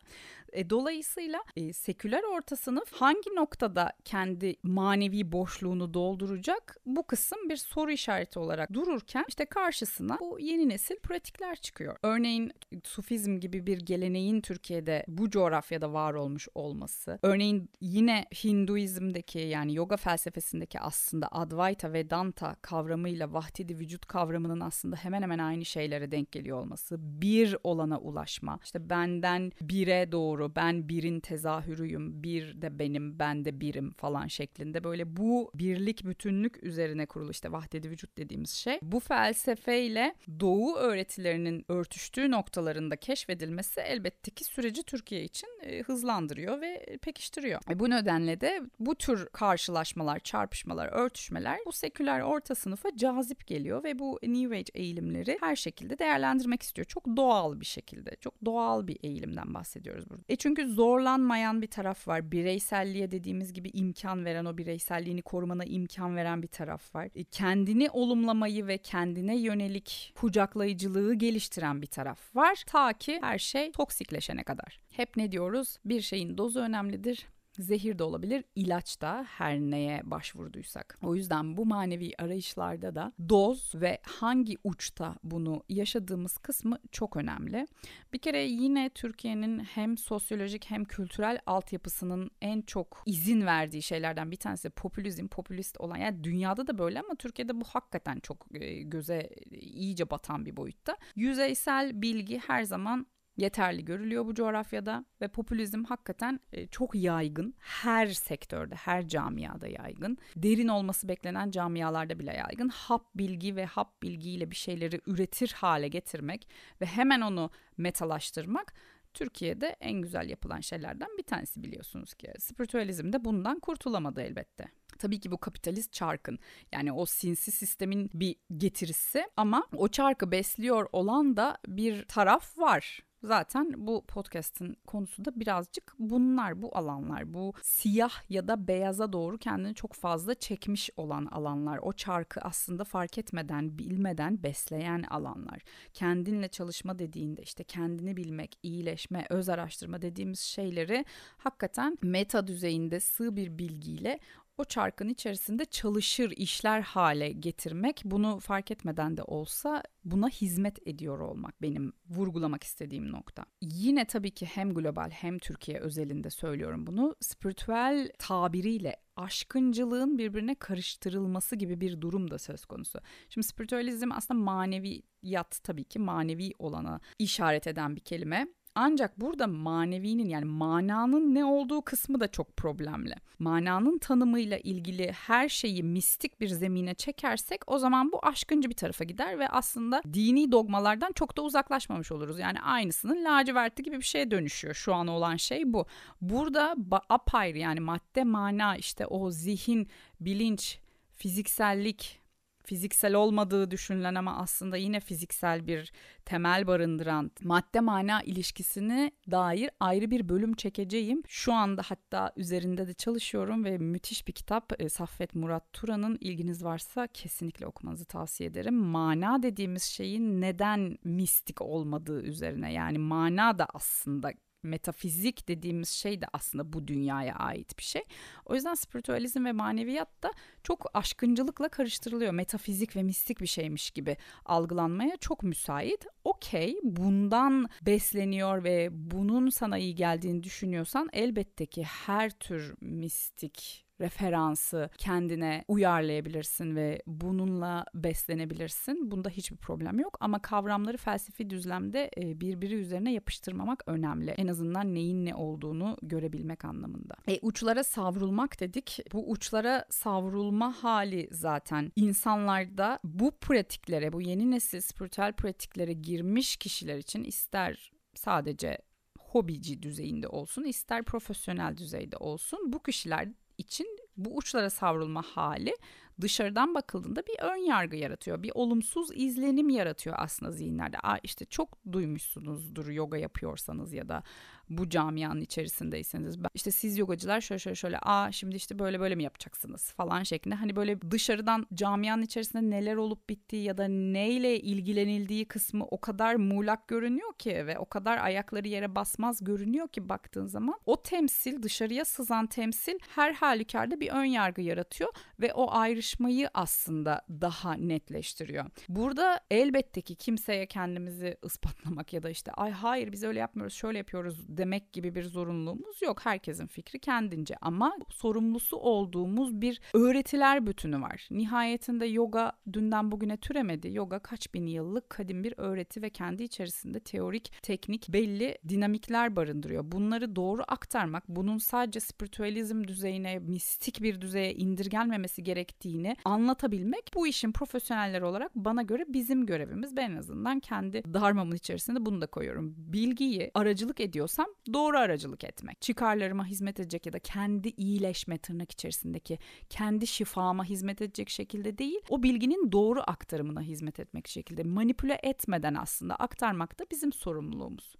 E, 0.53 0.71
dolayısıyla 0.71 1.45
e, 1.57 1.73
seküler 1.73 2.23
orta 2.23 2.57
sınıf 2.57 2.93
hangi 2.93 3.35
noktada 3.37 3.93
kendi 4.05 4.57
manevi 4.63 5.33
boşluğunu 5.33 5.95
dolduracak 5.95 6.77
bu 6.87 7.07
kısım 7.07 7.49
bir 7.49 7.57
soru 7.57 7.91
işareti 7.91 8.39
olarak 8.39 8.73
dururken 8.73 9.25
işte 9.29 9.47
karşısına 9.47 10.19
bu 10.21 10.39
yeni 10.41 10.69
nesil 10.69 10.97
pratikler 10.97 11.57
çıkıyor. 11.57 11.97
Örneğin 12.03 12.53
Sufizm 12.85 13.41
gibi 13.41 13.67
bir 13.67 13.79
geleneğin 13.79 14.41
Türkiye'de 14.41 15.05
bu 15.09 15.31
coğrafyada 15.31 15.93
var 15.93 16.15
olmuş 16.15 16.49
olması. 16.55 17.19
Örneğin 17.23 17.71
yine 17.81 18.27
Hinduizm'deki 18.45 19.39
yani 19.39 19.75
yoga 19.75 19.97
felsefesindeki 19.97 20.81
aslında 20.81 21.29
Advaita 21.33 21.93
Vedanta 21.93 22.57
kavramıyla 22.63 23.33
vahdidi 23.33 23.79
vücut 23.79 24.07
kavramının 24.07 24.61
aslında 24.61 24.97
hemen 24.97 25.23
hemen 25.23 25.39
aynı 25.39 25.65
şeylere 25.65 26.11
denk 26.11 26.33
geliyor 26.33 26.61
olması. 26.61 26.97
Bir 27.01 27.57
olana 27.65 27.98
ulaşma. 27.99 28.59
İşte 28.65 28.91
benden 28.91 29.53
bire 29.61 30.13
doğru 30.13 30.57
ben 30.57 30.89
birin 30.89 31.21
tezahürüyüm, 31.21 32.23
bir 32.23 32.63
de 32.63 32.79
benim, 32.79 33.19
ben 33.19 33.45
de 33.45 33.61
birim 33.61 33.93
falan 33.93 34.27
şeklinde 34.27 34.85
böyle 34.85 35.17
bu 35.17 35.51
birlik 35.55 36.05
bütünlük 36.05 36.65
üzerine 36.65 37.07
kurulu 37.07 37.31
işte 37.31 37.53
vahdedi 37.53 37.91
vücut 37.91 38.19
dediğimiz 38.19 38.51
şey. 38.51 38.79
Bu 38.83 39.01
felsefeyle 39.01 40.15
doğu 40.41 40.77
öğretilerinin 40.77 41.65
örtüştüğü 41.69 42.31
noktalarında 42.31 42.97
keşfedilmesi 42.97 43.81
elbette 43.81 44.31
ki 44.31 44.45
süreci 44.45 44.83
Türkiye 44.83 45.25
için 45.25 45.49
e, 45.63 45.83
hızlandırıyor 45.83 46.61
ve 46.61 46.99
pekiştiriyor. 47.03 47.61
E 47.71 47.79
bu 47.79 47.91
nedenle 47.91 48.41
de 48.41 48.63
bu 48.81 48.95
tür 48.95 49.27
karşılaşmalar, 49.27 50.19
çarpışmalar, 50.19 50.89
örtüşmeler 50.89 51.59
bu 51.67 51.73
seküler 51.73 52.21
orta 52.21 52.55
sınıfa 52.55 52.97
cazip 52.97 53.47
geliyor 53.47 53.85
ve 53.85 53.99
bu 53.99 54.19
New 54.23 54.57
Age 54.57 54.73
eğilimleri 54.75 55.39
her 55.41 55.57
şekilde 55.57 55.99
değerlendirmek 55.99 56.63
istiyor. 56.63 56.87
Çok 56.87 57.07
doğal 57.17 57.61
bir 57.61 57.67
şekilde, 57.67 57.88
çok 58.21 58.45
doğal 58.45 58.87
bir 58.87 58.97
eğilimden 59.03 59.55
bahsediyoruz 59.55 60.11
burada. 60.11 60.23
E 60.29 60.37
çünkü 60.37 60.69
zorlanmayan 60.69 61.63
bir 61.63 61.67
taraf 61.67 62.09
var. 62.09 62.33
Bireyselliğe 62.33 63.11
dediğimiz 63.11 63.53
gibi 63.53 63.71
imkan 63.73 64.25
veren, 64.25 64.45
o 64.45 64.59
bireyselliğini 64.59 65.23
korumana 65.23 65.65
imkan 65.65 66.17
veren 66.17 66.43
bir 66.43 66.49
taraf 66.49 66.95
var. 66.95 67.09
E 67.15 67.25
kendini 67.25 67.91
olumlamayı 67.91 68.67
ve 68.67 68.79
kendine 68.79 69.39
yönelik 69.39 70.13
kucaklayıcılığı 70.17 71.15
geliştiren 71.15 71.83
bir 71.83 71.87
taraf 71.87 72.37
var. 72.37 72.63
Ta 72.67 72.93
ki 72.93 73.19
her 73.23 73.39
şey 73.39 73.73
toksikleşene 73.73 74.45
kadar. 74.45 74.81
Hep 74.91 75.17
ne 75.17 75.33
diyoruz? 75.33 75.77
Bir 75.85 76.01
şeyin 76.01 76.39
dozu 76.39 76.61
önemlidir 76.61 77.27
Zehir 77.59 77.99
de 77.99 78.05
olabilir, 78.05 78.45
ilaç 78.55 79.01
da 79.01 79.27
her 79.29 79.59
neye 79.59 80.01
başvurduysak. 80.05 80.99
O 81.03 81.15
yüzden 81.15 81.57
bu 81.57 81.67
manevi 81.67 82.13
arayışlarda 82.19 82.95
da 82.95 83.13
doz 83.29 83.75
ve 83.75 83.99
hangi 84.03 84.59
uçta 84.65 85.15
bunu 85.23 85.63
yaşadığımız 85.69 86.39
kısmı 86.39 86.79
çok 86.93 87.17
önemli. 87.17 87.67
Bir 88.13 88.19
kere 88.19 88.43
yine 88.43 88.91
Türkiye'nin 88.91 89.59
hem 89.59 89.99
sosyolojik 89.99 90.71
hem 90.71 90.85
kültürel 90.85 91.41
altyapısının 91.47 92.31
en 92.41 92.63
çok 92.63 93.03
izin 93.07 93.47
verdiği 93.47 93.83
şeylerden 93.83 94.31
bir 94.31 94.37
tanesi 94.37 94.71
popülizm, 94.71 95.29
popülist 95.29 95.81
olan 95.81 95.97
yani 95.97 96.25
dünyada 96.25 96.67
da 96.67 96.79
böyle 96.79 97.01
ama 97.01 97.15
Türkiye'de 97.15 97.61
bu 97.61 97.65
hakikaten 97.65 98.21
çok 98.21 98.47
e, 98.55 98.83
göze 98.83 99.31
iyice 99.51 100.11
batan 100.11 100.47
bir 100.47 100.57
boyutta. 100.57 100.97
Yüzeysel 101.17 102.03
bilgi 102.03 102.39
her 102.39 102.63
zaman 102.63 103.07
yeterli 103.39 103.85
görülüyor 103.85 104.27
bu 104.27 104.35
coğrafyada 104.35 105.05
ve 105.21 105.29
popülizm 105.29 105.85
hakikaten 105.85 106.41
e, 106.53 106.67
çok 106.67 106.95
yaygın. 106.95 107.55
Her 107.59 108.07
sektörde, 108.07 108.75
her 108.75 109.09
camiada 109.09 109.69
yaygın. 109.69 110.19
Derin 110.37 110.69
olması 110.69 111.09
beklenen 111.09 111.51
camialarda 111.51 112.19
bile 112.19 112.35
yaygın. 112.37 112.69
Hap 112.69 113.15
bilgi 113.15 113.57
ve 113.57 113.65
hap 113.65 114.03
bilgiyle 114.03 114.51
bir 114.51 114.57
şeyleri 114.57 115.01
üretir 115.07 115.53
hale 115.57 115.89
getirmek 115.89 116.49
ve 116.81 116.87
hemen 116.87 117.21
onu 117.21 117.51
metalaştırmak 117.77 118.75
Türkiye'de 119.15 119.77
en 119.81 120.03
güzel 120.03 120.29
yapılan 120.29 120.61
şeylerden 120.61 121.09
bir 121.19 121.23
tanesi 121.23 121.63
biliyorsunuz 121.63 122.15
ki. 122.15 122.33
Spiritüalizm 122.39 123.13
de 123.13 123.25
bundan 123.25 123.61
kurtulamadı 123.61 124.21
elbette. 124.21 124.69
Tabii 124.99 125.21
ki 125.21 125.31
bu 125.31 125.39
kapitalist 125.39 125.93
çarkın 125.93 126.39
yani 126.73 126.93
o 126.93 127.07
sinsi 127.07 127.51
sistemin 127.51 128.11
bir 128.15 128.37
getirisi 128.57 129.27
ama 129.37 129.67
o 129.77 129.89
çarkı 129.89 130.31
besliyor 130.31 130.89
olan 130.93 131.37
da 131.37 131.59
bir 131.67 132.05
taraf 132.05 132.59
var. 132.59 133.03
Zaten 133.23 133.75
bu 133.77 134.05
podcast'in 134.07 134.77
konusu 134.87 135.25
da 135.25 135.41
birazcık 135.41 135.95
bunlar, 135.99 136.63
bu 136.63 136.77
alanlar. 136.77 137.35
Bu 137.35 137.53
siyah 137.63 138.31
ya 138.31 138.49
da 138.49 138.69
beyaza 138.69 139.13
doğru 139.13 139.39
kendini 139.39 139.75
çok 139.75 139.93
fazla 139.93 140.35
çekmiş 140.35 140.91
olan 140.97 141.27
alanlar. 141.27 141.79
O 141.83 141.93
çarkı 141.93 142.41
aslında 142.41 142.85
fark 142.85 143.19
etmeden, 143.19 143.79
bilmeden 143.79 144.43
besleyen 144.43 145.03
alanlar. 145.03 145.63
Kendinle 145.95 146.49
çalışma 146.49 146.99
dediğinde 146.99 147.43
işte 147.43 147.65
kendini 147.65 148.17
bilmek, 148.17 148.59
iyileşme, 148.63 149.27
öz 149.31 149.49
araştırma 149.49 150.03
dediğimiz 150.03 150.41
şeyleri 150.41 151.05
hakikaten 151.39 151.99
meta 152.03 152.47
düzeyinde 152.47 153.01
sığ 153.01 153.37
bir 153.37 153.59
bilgiyle 153.59 154.19
o 154.59 154.65
çarkın 154.65 155.09
içerisinde 155.09 155.65
çalışır 155.65 156.33
işler 156.37 156.81
hale 156.81 157.33
getirmek 157.33 158.03
bunu 158.05 158.39
fark 158.41 158.71
etmeden 158.71 159.17
de 159.17 159.23
olsa 159.23 159.83
buna 160.05 160.29
hizmet 160.29 160.89
ediyor 160.89 161.19
olmak 161.19 161.63
benim 161.63 161.93
vurgulamak 162.09 162.65
istediğim 162.65 163.13
nokta. 163.13 163.45
Yine 163.63 164.05
tabii 164.05 164.31
ki 164.31 164.47
hem 164.47 164.75
global 164.75 165.11
hem 165.11 165.39
Türkiye 165.39 165.79
özelinde 165.79 166.31
söylüyorum 166.31 166.87
bunu. 166.87 167.17
Spiritüel 167.21 168.11
tabiriyle 168.19 168.97
aşkıncılığın 169.17 170.19
birbirine 170.19 170.55
karıştırılması 170.55 171.57
gibi 171.57 171.81
bir 171.81 172.01
durum 172.01 172.31
da 172.31 172.39
söz 172.39 172.65
konusu. 172.65 173.01
Şimdi 173.29 173.47
spiritüalizm 173.47 174.13
aslında 174.13 174.41
maneviyat 174.41 175.61
tabii 175.65 175.85
ki 175.85 175.99
manevi 175.99 176.53
olana 176.59 177.01
işaret 177.19 177.67
eden 177.67 177.97
bir 177.97 178.01
kelime. 178.01 178.49
Ancak 178.81 179.21
burada 179.21 179.47
manevinin 179.47 180.29
yani 180.29 180.45
mananın 180.45 181.35
ne 181.35 181.45
olduğu 181.45 181.83
kısmı 181.83 182.21
da 182.21 182.29
çok 182.29 182.57
problemli. 182.57 183.15
Mananın 183.39 183.99
tanımıyla 183.99 184.59
ilgili 184.59 185.13
her 185.13 185.49
şeyi 185.49 185.83
mistik 185.83 186.41
bir 186.41 186.49
zemine 186.49 186.95
çekersek 186.95 187.61
o 187.67 187.79
zaman 187.79 188.13
bu 188.13 188.27
aşkıncı 188.27 188.71
bir 188.71 188.75
tarafa 188.75 189.05
gider 189.05 189.39
ve 189.39 189.49
aslında 189.49 190.03
dini 190.15 190.53
dogmalardan 190.53 191.13
çok 191.13 191.37
da 191.37 191.43
uzaklaşmamış 191.43 192.13
oluruz. 192.13 192.39
Yani 192.39 192.61
aynısının 192.61 193.25
laciverti 193.25 193.83
gibi 193.83 193.97
bir 193.97 194.05
şeye 194.05 194.31
dönüşüyor. 194.31 194.75
Şu 194.75 194.95
an 194.95 195.07
olan 195.07 195.37
şey 195.37 195.73
bu. 195.73 195.87
Burada 196.21 196.77
apayrı 197.09 197.59
yani 197.59 197.81
madde 197.81 198.25
mana 198.25 198.77
işte 198.77 199.07
o 199.07 199.31
zihin, 199.31 199.89
bilinç, 200.21 200.79
fiziksellik, 201.15 202.21
fiziksel 202.69 203.15
olmadığı 203.15 203.71
düşünülen 203.71 204.15
ama 204.15 204.37
aslında 204.37 204.77
yine 204.77 205.01
fiziksel 205.01 205.67
bir 205.67 205.93
temel 206.25 206.67
barındıran 206.67 207.31
madde 207.43 207.81
mana 207.81 208.23
ilişkisine 208.23 209.13
dair 209.31 209.71
ayrı 209.81 210.11
bir 210.11 210.29
bölüm 210.29 210.55
çekeceğim. 210.55 211.23
Şu 211.29 211.53
anda 211.53 211.83
hatta 211.85 212.33
üzerinde 212.37 212.89
de 212.89 212.95
çalışıyorum 212.95 213.65
ve 213.65 213.79
müthiş 213.79 214.29
bir 214.29 214.33
kitap 214.33 214.73
e, 214.79 214.89
Saffet 214.89 215.35
Murat 215.35 215.73
Turan'ın 215.73 216.19
ilginiz 216.21 216.65
varsa 216.65 217.07
kesinlikle 217.07 217.67
okumanızı 217.67 218.05
tavsiye 218.05 218.51
ederim. 218.51 218.75
Mana 218.75 219.43
dediğimiz 219.43 219.83
şeyin 219.83 220.41
neden 220.41 220.99
mistik 221.05 221.61
olmadığı 221.61 222.23
üzerine 222.23 222.73
yani 222.73 222.99
mana 222.99 223.59
da 223.59 223.67
aslında 223.75 224.33
metafizik 224.63 225.49
dediğimiz 225.49 225.89
şey 225.89 226.21
de 226.21 226.27
aslında 226.33 226.73
bu 226.73 226.89
dünyaya 226.89 227.35
ait 227.35 227.79
bir 227.79 227.83
şey. 227.83 228.03
O 228.45 228.55
yüzden 228.55 228.75
spiritüalizm 228.75 229.45
ve 229.45 229.53
maneviyat 229.53 230.23
da 230.23 230.33
çok 230.63 230.87
aşkıncılıkla 230.95 231.69
karıştırılıyor. 231.69 232.33
Metafizik 232.33 232.97
ve 232.97 233.03
mistik 233.03 233.41
bir 233.41 233.47
şeymiş 233.47 233.91
gibi 233.91 234.17
algılanmaya 234.45 235.17
çok 235.17 235.43
müsait. 235.43 236.07
Okey 236.25 236.79
bundan 236.83 237.69
besleniyor 237.83 238.65
ve 238.65 238.89
bunun 238.93 239.51
sana 239.51 239.79
iyi 239.79 239.95
geldiğini 239.95 240.43
düşünüyorsan 240.43 241.09
elbette 241.13 241.67
ki 241.67 241.85
her 241.85 242.31
tür 242.31 242.75
mistik 242.81 243.88
referansı 244.01 244.91
kendine 244.99 245.65
uyarlayabilirsin 245.69 246.77
ve 246.77 247.03
bununla 247.07 247.85
beslenebilirsin. 247.95 249.11
Bunda 249.11 249.29
hiçbir 249.29 249.57
problem 249.57 250.01
yok 250.01 250.17
ama 250.21 250.43
kavramları 250.43 250.97
felsefi 250.97 251.51
düzlemde 251.51 252.11
e, 252.17 252.41
birbiri 252.41 252.75
üzerine 252.75 253.13
yapıştırmamak 253.13 253.83
önemli. 253.87 254.31
En 254.31 254.49
azından 254.49 254.95
neyin 254.95 255.27
ne 255.27 255.35
olduğunu 255.35 255.97
görebilmek 256.03 256.65
anlamında. 256.65 257.15
E, 257.29 257.39
uçlara 257.43 257.85
savrulmak 257.85 258.61
dedik. 258.61 258.99
Bu 259.13 259.31
uçlara 259.31 259.85
savrulma 259.91 260.73
hali 260.83 261.29
zaten 261.33 261.93
insanlarda 261.97 262.99
bu 263.05 263.31
pratiklere, 263.41 264.13
bu 264.13 264.23
yeni 264.23 264.51
nesil 264.51 264.81
spiritüel 264.81 265.33
pratiklere 265.33 265.93
girmiş 265.93 266.57
kişiler 266.57 266.99
için 266.99 267.25
ister 267.25 267.93
sadece 268.15 268.79
hobici 269.19 269.83
düzeyinde 269.83 270.29
olsun 270.29 270.65
ister 270.65 271.03
profesyonel 271.05 271.77
düzeyde 271.77 272.17
olsun 272.17 272.73
bu 272.73 272.83
kişiler 272.83 273.29
için 273.59 273.99
bu 274.17 274.37
uçlara 274.37 274.71
savrulma 274.71 275.23
hali 275.23 275.75
dışarıdan 276.21 276.75
bakıldığında 276.75 277.23
bir 277.27 277.37
ön 277.43 277.57
yargı 277.57 277.97
yaratıyor. 277.97 278.43
Bir 278.43 278.53
olumsuz 278.55 279.09
izlenim 279.15 279.69
yaratıyor 279.69 280.17
aslında 280.19 280.53
zihinlerde. 280.53 280.99
Aa 280.99 281.19
işte 281.23 281.45
çok 281.45 281.79
duymuşsunuzdur 281.93 282.89
yoga 282.89 283.17
yapıyorsanız 283.17 283.93
ya 283.93 284.09
da 284.09 284.23
bu 284.71 284.89
camianın 284.89 285.41
içerisindeyseniz. 285.41 286.37
İşte 286.55 286.71
siz 286.71 286.99
yogacılar 286.99 287.41
şöyle 287.41 287.59
şöyle 287.59 287.75
şöyle 287.75 287.99
aa 288.03 288.33
şimdi 288.33 288.57
işte 288.57 288.79
böyle 288.79 289.01
böyle 289.01 289.15
mi 289.15 289.23
yapacaksınız? 289.23 289.93
falan 289.93 290.23
şeklinde. 290.23 290.55
Hani 290.55 290.77
böyle 290.77 291.11
dışarıdan 291.11 291.67
camianın 291.75 292.23
içerisinde 292.23 292.71
neler 292.71 292.97
olup 292.97 293.29
bittiği 293.29 293.65
ya 293.65 293.79
da 293.79 293.89
neyle 293.89 294.61
ilgilenildiği 294.61 295.45
kısmı 295.45 295.85
o 295.85 296.01
kadar 296.01 296.35
muğlak 296.35 296.89
görünüyor 296.89 297.33
ki 297.39 297.67
ve 297.67 297.79
o 297.79 297.87
kadar 297.87 298.19
ayakları 298.19 298.69
yere 298.69 298.95
basmaz 298.95 299.45
görünüyor 299.45 299.89
ki 299.89 300.09
baktığın 300.09 300.47
zaman 300.47 300.81
o 300.87 301.03
temsil 301.03 301.63
dışarıya 301.63 302.05
sızan 302.05 302.47
temsil 302.47 302.99
her 303.15 303.33
halükarda 303.33 304.01
bir 304.01 304.09
ön 304.09 304.25
yargı 304.25 304.63
yaratıyor 304.63 305.11
ve 305.41 305.55
o 305.55 305.71
ayrışma 305.71 306.19
ayrışmayı 306.29 306.51
aslında 306.55 307.23
daha 307.29 307.75
netleştiriyor. 307.75 308.65
Burada 308.89 309.41
elbette 309.51 310.01
ki 310.01 310.15
kimseye 310.15 310.67
kendimizi 310.67 311.37
ispatlamak 311.45 312.13
ya 312.13 312.23
da 312.23 312.31
işte 312.31 312.53
ay 312.53 312.71
hayır 312.71 313.13
biz 313.13 313.25
öyle 313.25 313.39
yapmıyoruz 313.39 313.75
şöyle 313.75 313.99
yapıyoruz 313.99 314.58
demek 314.59 314.93
gibi 314.93 315.15
bir 315.15 315.23
zorunluluğumuz 315.23 316.03
yok. 316.03 316.27
Herkesin 316.27 316.67
fikri 316.67 316.99
kendince 316.99 317.55
ama 317.61 317.97
sorumlusu 318.11 318.77
olduğumuz 318.77 319.61
bir 319.61 319.81
öğretiler 319.95 320.67
bütünü 320.67 321.01
var. 321.01 321.29
Nihayetinde 321.31 322.07
yoga 322.07 322.53
dünden 322.73 323.13
bugüne 323.13 323.37
türemedi. 323.37 323.89
Yoga 323.93 324.19
kaç 324.19 324.55
bin 324.55 324.67
yıllık 324.67 325.11
kadim 325.11 325.45
bir 325.45 325.55
öğreti 325.57 326.03
ve 326.03 326.11
kendi 326.11 326.43
içerisinde 326.43 327.01
teorik, 327.01 327.53
teknik 327.63 328.09
belli 328.09 328.59
dinamikler 328.69 329.37
barındırıyor. 329.37 329.93
Bunları 329.93 330.37
doğru 330.37 330.63
aktarmak, 330.69 331.29
bunun 331.29 331.59
sadece 331.59 332.01
spiritüalizm 332.01 332.85
düzeyine, 332.85 333.39
mistik 333.39 334.03
bir 334.03 334.21
düzeye 334.21 334.55
indirgenmemesi 334.55 335.43
gerektiğini 335.43 336.17
anlatabilmek 336.25 337.11
bu 337.15 337.27
işin 337.27 337.53
profesyoneller 337.53 338.23
olarak 338.23 338.57
bana 338.57 338.83
göre 338.83 339.05
bizim 339.09 339.47
görevimiz. 339.47 339.97
Ben 339.97 340.11
en 340.11 340.17
azından 340.17 340.61
kendi 340.61 341.03
darmamın 341.15 341.57
içerisinde 341.57 342.07
bunu 342.07 342.21
da 342.21 342.27
koyuyorum. 342.27 342.75
Bilgiyi 342.77 343.51
aracılık 343.55 344.01
ediyorsam 344.01 344.47
doğru 344.73 344.99
aracılık 344.99 345.45
etmek. 345.45 345.83
Çıkarlarıma 345.83 346.47
hizmet 346.47 346.81
edecek 346.81 347.07
ya 347.07 347.13
da 347.13 347.19
kendi 347.19 347.69
iyileşme 347.69 348.39
tırnak 348.39 348.73
içerisindeki 348.73 349.39
kendi 349.71 350.07
şifama 350.07 350.65
hizmet 350.65 351.03
edecek 351.03 351.29
şekilde 351.29 351.79
değil, 351.79 352.01
o 352.09 352.23
bilginin 352.23 352.73
doğru 352.73 353.01
aktarımına 353.07 353.63
hizmet 353.63 354.01
etmek 354.01 354.29
şekilde 354.29 354.63
manipüle 354.63 355.21
etmeden 355.23 355.75
aslında 355.75 356.15
aktarmak 356.15 356.79
da 356.79 356.85
bizim 356.91 357.13
sorumluluğumuz. 357.13 357.97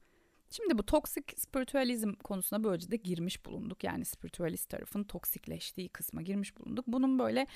Şimdi 0.51 0.79
bu 0.79 0.87
toksik 0.87 1.39
spiritüalizm 1.39 2.13
konusuna 2.13 2.65
böylece 2.65 2.91
de 2.91 2.97
girmiş 2.97 3.47
bulunduk. 3.47 3.85
Yani 3.85 4.05
spiritüalist 4.05 4.69
tarafın 4.69 5.05
toksikleştiği 5.05 5.89
kısma 5.89 6.23
girmiş 6.23 6.59
bulunduk. 6.59 6.85
Bunun 6.89 7.19
böyle 7.19 7.47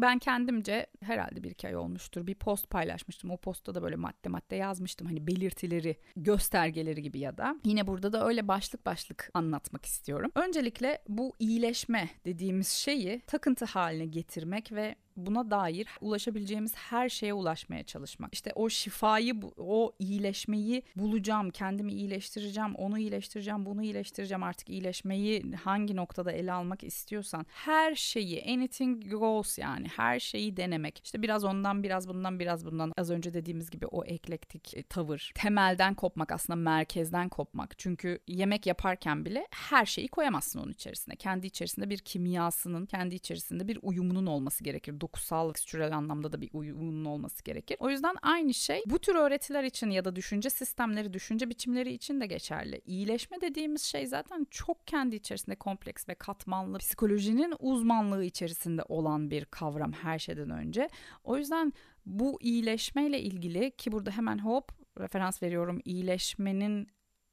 ben 0.00 0.18
kendimce 0.18 0.86
herhalde 1.02 1.42
bir 1.42 1.50
iki 1.50 1.68
ay 1.68 1.76
olmuştur 1.76 2.26
bir 2.26 2.34
post 2.34 2.70
paylaşmıştım. 2.70 3.30
O 3.30 3.36
postta 3.36 3.74
da 3.74 3.82
böyle 3.82 3.96
madde 3.96 4.28
madde 4.28 4.56
yazmıştım. 4.56 5.06
Hani 5.06 5.26
belirtileri, 5.26 5.96
göstergeleri 6.16 7.02
gibi 7.02 7.18
ya 7.18 7.38
da. 7.38 7.56
Yine 7.64 7.86
burada 7.86 8.12
da 8.12 8.26
öyle 8.26 8.48
başlık 8.48 8.86
başlık 8.86 9.30
anlatmak 9.34 9.86
istiyorum. 9.86 10.30
Öncelikle 10.34 11.02
bu 11.08 11.32
iyileşme 11.38 12.08
dediğimiz 12.24 12.68
şeyi 12.68 13.20
takıntı 13.20 13.64
haline 13.64 14.06
getirmek 14.06 14.72
ve 14.72 14.94
buna 15.16 15.50
dair 15.50 15.88
ulaşabileceğimiz 16.00 16.74
her 16.76 17.08
şeye 17.08 17.34
ulaşmaya 17.34 17.82
çalışmak. 17.82 18.34
İşte 18.34 18.52
o 18.54 18.68
şifayı, 18.68 19.34
o 19.58 19.92
iyileşmeyi 19.98 20.82
bulacağım, 20.96 21.50
kendimi 21.50 21.92
iyileştireceğim, 21.92 22.74
onu 22.74 22.98
iyileştireceğim, 22.98 23.66
bunu 23.66 23.82
iyileştireceğim. 23.82 24.42
Artık 24.42 24.70
iyileşmeyi 24.70 25.42
hangi 25.64 25.96
noktada 25.96 26.32
ele 26.32 26.52
almak 26.52 26.84
istiyorsan 26.84 27.46
her 27.48 27.94
şeyi 27.94 28.44
anything 28.54 29.10
goes 29.10 29.58
yani 29.58 29.83
her 29.84 30.20
şeyi 30.20 30.56
denemek. 30.56 31.00
İşte 31.04 31.22
biraz 31.22 31.44
ondan, 31.44 31.82
biraz 31.82 32.08
bundan, 32.08 32.40
biraz 32.40 32.66
bundan. 32.66 32.92
Az 32.96 33.10
önce 33.10 33.34
dediğimiz 33.34 33.70
gibi 33.70 33.86
o 33.86 34.04
eklektik 34.04 34.76
e, 34.76 34.82
tavır. 34.82 35.32
Temelden 35.34 35.94
kopmak 35.94 36.32
aslında 36.32 36.56
merkezden 36.56 37.28
kopmak. 37.28 37.78
Çünkü 37.78 38.18
yemek 38.28 38.66
yaparken 38.66 39.24
bile 39.24 39.46
her 39.50 39.86
şeyi 39.86 40.08
koyamazsın 40.08 40.60
onun 40.60 40.72
içerisine. 40.72 41.16
Kendi 41.16 41.46
içerisinde 41.46 41.90
bir 41.90 41.98
kimyasının, 41.98 42.86
kendi 42.86 43.14
içerisinde 43.14 43.68
bir 43.68 43.78
uyumunun 43.82 44.26
olması 44.26 44.64
gerekir 44.64 45.00
dokusal, 45.00 45.52
tekstürel 45.64 45.96
anlamda 45.96 46.32
da 46.32 46.40
bir 46.40 46.50
uyumunun 46.52 47.04
olması 47.04 47.44
gerekir. 47.44 47.76
O 47.80 47.90
yüzden 47.90 48.16
aynı 48.22 48.54
şey 48.54 48.82
bu 48.86 48.98
tür 48.98 49.14
öğretiler 49.14 49.64
için 49.64 49.90
ya 49.90 50.04
da 50.04 50.16
düşünce 50.16 50.50
sistemleri, 50.50 51.12
düşünce 51.12 51.50
biçimleri 51.50 51.92
için 51.92 52.20
de 52.20 52.26
geçerli. 52.26 52.80
İyileşme 52.86 53.40
dediğimiz 53.40 53.82
şey 53.82 54.06
zaten 54.06 54.46
çok 54.50 54.86
kendi 54.86 55.16
içerisinde 55.16 55.56
kompleks 55.56 56.08
ve 56.08 56.14
katmanlı, 56.14 56.78
psikolojinin 56.78 57.54
uzmanlığı 57.58 58.24
içerisinde 58.24 58.82
olan 58.88 59.30
bir 59.30 59.44
kavram 59.64 59.92
her 59.92 60.18
şeyden 60.18 60.50
önce. 60.50 60.88
O 61.24 61.36
yüzden 61.36 61.72
bu 62.06 62.38
iyileşmeyle 62.40 63.20
ilgili 63.20 63.70
ki 63.70 63.92
burada 63.92 64.10
hemen 64.10 64.38
hop 64.38 64.72
referans 65.00 65.42
veriyorum 65.42 65.80
iyileşmenin 65.84 66.86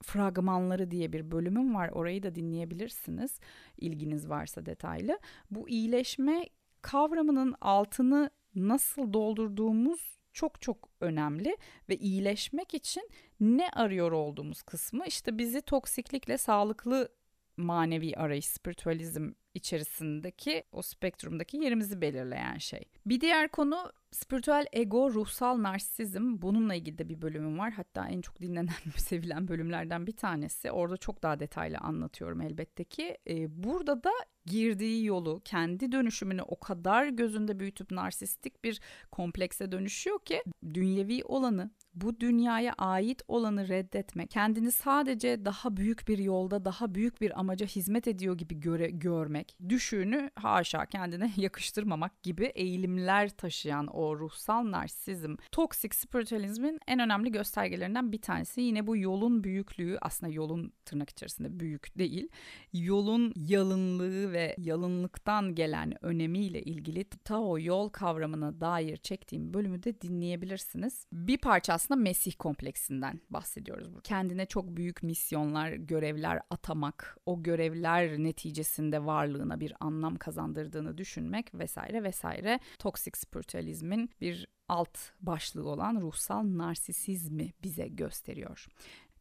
fragmanları 0.04 0.92
diye 0.92 1.14
bir 1.14 1.32
bölümüm 1.32 1.76
var. 1.76 1.90
Orayı 1.90 2.24
da 2.24 2.36
dinleyebilirsiniz 2.36 3.40
ilginiz 3.78 4.30
varsa 4.30 4.66
detaylı. 4.66 5.20
Bu 5.52 5.70
iyileşme 5.70 6.46
kavramının 6.82 7.56
altını 7.62 8.30
nasıl 8.56 9.14
doldurduğumuz 9.14 10.18
çok 10.34 10.62
çok 10.62 10.90
önemli 11.02 11.58
ve 11.90 11.98
iyileşmek 11.98 12.74
için 12.74 13.10
ne 13.40 13.70
arıyor 13.70 14.12
olduğumuz 14.12 14.62
kısmı 14.62 15.06
işte 15.08 15.38
bizi 15.38 15.62
toksiklikle 15.62 16.38
sağlıklı 16.38 17.10
manevi 17.58 18.16
arayış, 18.16 18.46
spiritüalizm 18.46 19.32
içerisindeki 19.54 20.64
o 20.72 20.82
spektrumdaki 20.82 21.58
yerimizi 21.58 22.02
belirleyen 22.02 22.58
şey. 22.58 22.82
Bir 23.06 23.22
diğer 23.22 23.50
konu 23.50 23.92
spiritüel 24.12 24.66
ego, 24.74 25.14
ruhsal 25.14 25.64
narsizm. 25.64 26.42
Bununla 26.42 26.76
ilgili 26.76 26.98
de 26.98 27.10
bir 27.10 27.22
bölümüm 27.22 27.60
var. 27.60 27.72
Hatta 27.72 28.08
en 28.08 28.22
çok 28.22 28.42
dinlenen, 28.42 28.74
sevilen 28.98 29.48
bölümlerden 29.48 30.08
bir 30.08 30.16
tanesi. 30.16 30.72
Orada 30.72 30.98
çok 30.98 31.24
daha 31.24 31.40
detaylı 31.40 31.78
anlatıyorum 31.78 32.42
elbette 32.42 32.84
ki. 32.84 33.18
Ee, 33.30 33.64
burada 33.64 34.04
da 34.04 34.12
girdiği 34.46 35.06
yolu, 35.06 35.42
kendi 35.46 35.92
dönüşümünü 35.92 36.42
o 36.42 36.60
kadar 36.60 37.08
gözünde 37.08 37.60
büyütüp 37.60 37.92
narsistik 37.92 38.64
bir 38.64 38.82
komplekse 39.12 39.72
dönüşüyor 39.72 40.20
ki 40.20 40.44
dünyevi 40.74 41.24
olanı, 41.24 41.72
bu 41.94 42.20
dünyaya 42.20 42.74
ait 42.74 43.22
olanı 43.28 43.68
reddetme, 43.68 44.28
kendini 44.28 44.72
sadece 44.72 45.46
daha 45.46 45.78
büyük 45.78 46.08
bir 46.08 46.18
yolda, 46.18 46.66
daha 46.66 46.96
büyük 46.96 47.22
bir 47.22 47.40
amaca 47.40 47.66
hizmet 47.66 48.08
ediyor 48.08 48.38
gibi 48.38 48.60
göre, 48.60 48.90
görmek, 48.90 49.56
düşüğünü 49.70 50.32
haşa 50.36 50.86
kendine 50.86 51.32
yakıştırmamak 51.38 52.24
gibi 52.24 52.46
eğilimler 52.46 53.30
taşıyan 53.30 53.88
o 53.88 54.20
ruhsal 54.20 54.72
narsizm, 54.72 55.36
toksik 55.52 55.96
spiritüalizmin 55.96 56.80
en 56.88 57.00
önemli 57.00 57.32
göstergelerinden 57.32 58.12
bir 58.12 58.22
tanesi. 58.22 58.62
Yine 58.62 58.88
bu 58.88 58.98
yolun 58.98 59.44
büyüklüğü, 59.44 59.98
aslında 60.02 60.34
yolun 60.34 60.74
tırnak 60.86 61.10
içerisinde 61.10 61.60
büyük 61.60 61.98
değil, 61.98 62.30
yolun 62.74 63.34
yalınlığı 63.36 64.32
ve 64.32 64.56
yalınlıktan 64.58 65.56
gelen 65.56 66.06
önemiyle 66.06 66.62
ilgili 66.62 67.04
ta 67.04 67.42
o 67.42 67.60
yol 67.60 67.90
kavramına 67.90 68.62
dair 68.62 68.98
çektiğim 68.98 69.54
bölümü 69.54 69.84
de 69.84 70.02
dinleyebilirsiniz. 70.02 71.06
Bir 71.14 71.38
parça 71.38 71.74
aslında 71.82 72.00
Mesih 72.00 72.34
kompleksinden 72.40 73.22
bahsediyoruz. 73.30 73.88
Kendine 74.04 74.46
çok 74.46 74.78
büyük 74.78 75.04
misyonlar, 75.04 75.72
görevler 75.72 76.40
atamak, 76.50 77.18
o 77.26 77.44
görevler 77.44 78.18
neticesinde 78.18 79.06
varlığına 79.06 79.60
bir 79.60 79.74
anlam 79.80 80.16
kazandırdığını 80.16 80.98
düşünmek 80.98 81.56
vesaire 81.56 82.04
vesaire. 82.04 82.60
Toksik 82.80 83.18
spiritüalizmin 83.18 84.10
bir 84.22 84.48
alt 84.70 84.98
başlığı 85.22 85.70
olan 85.70 86.02
ruhsal 86.02 86.44
narsisizmi 86.44 87.54
bize 87.64 87.88
gösteriyor. 87.88 88.68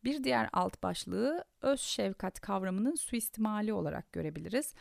Bir 0.04 0.24
diğer 0.24 0.48
alt 0.52 0.82
başlığı 0.82 1.44
öz 1.60 1.80
şefkat 1.80 2.40
kavramının 2.40 2.94
suistimali 2.94 3.72
olarak 3.72 4.12
görebiliriz. 4.12 4.74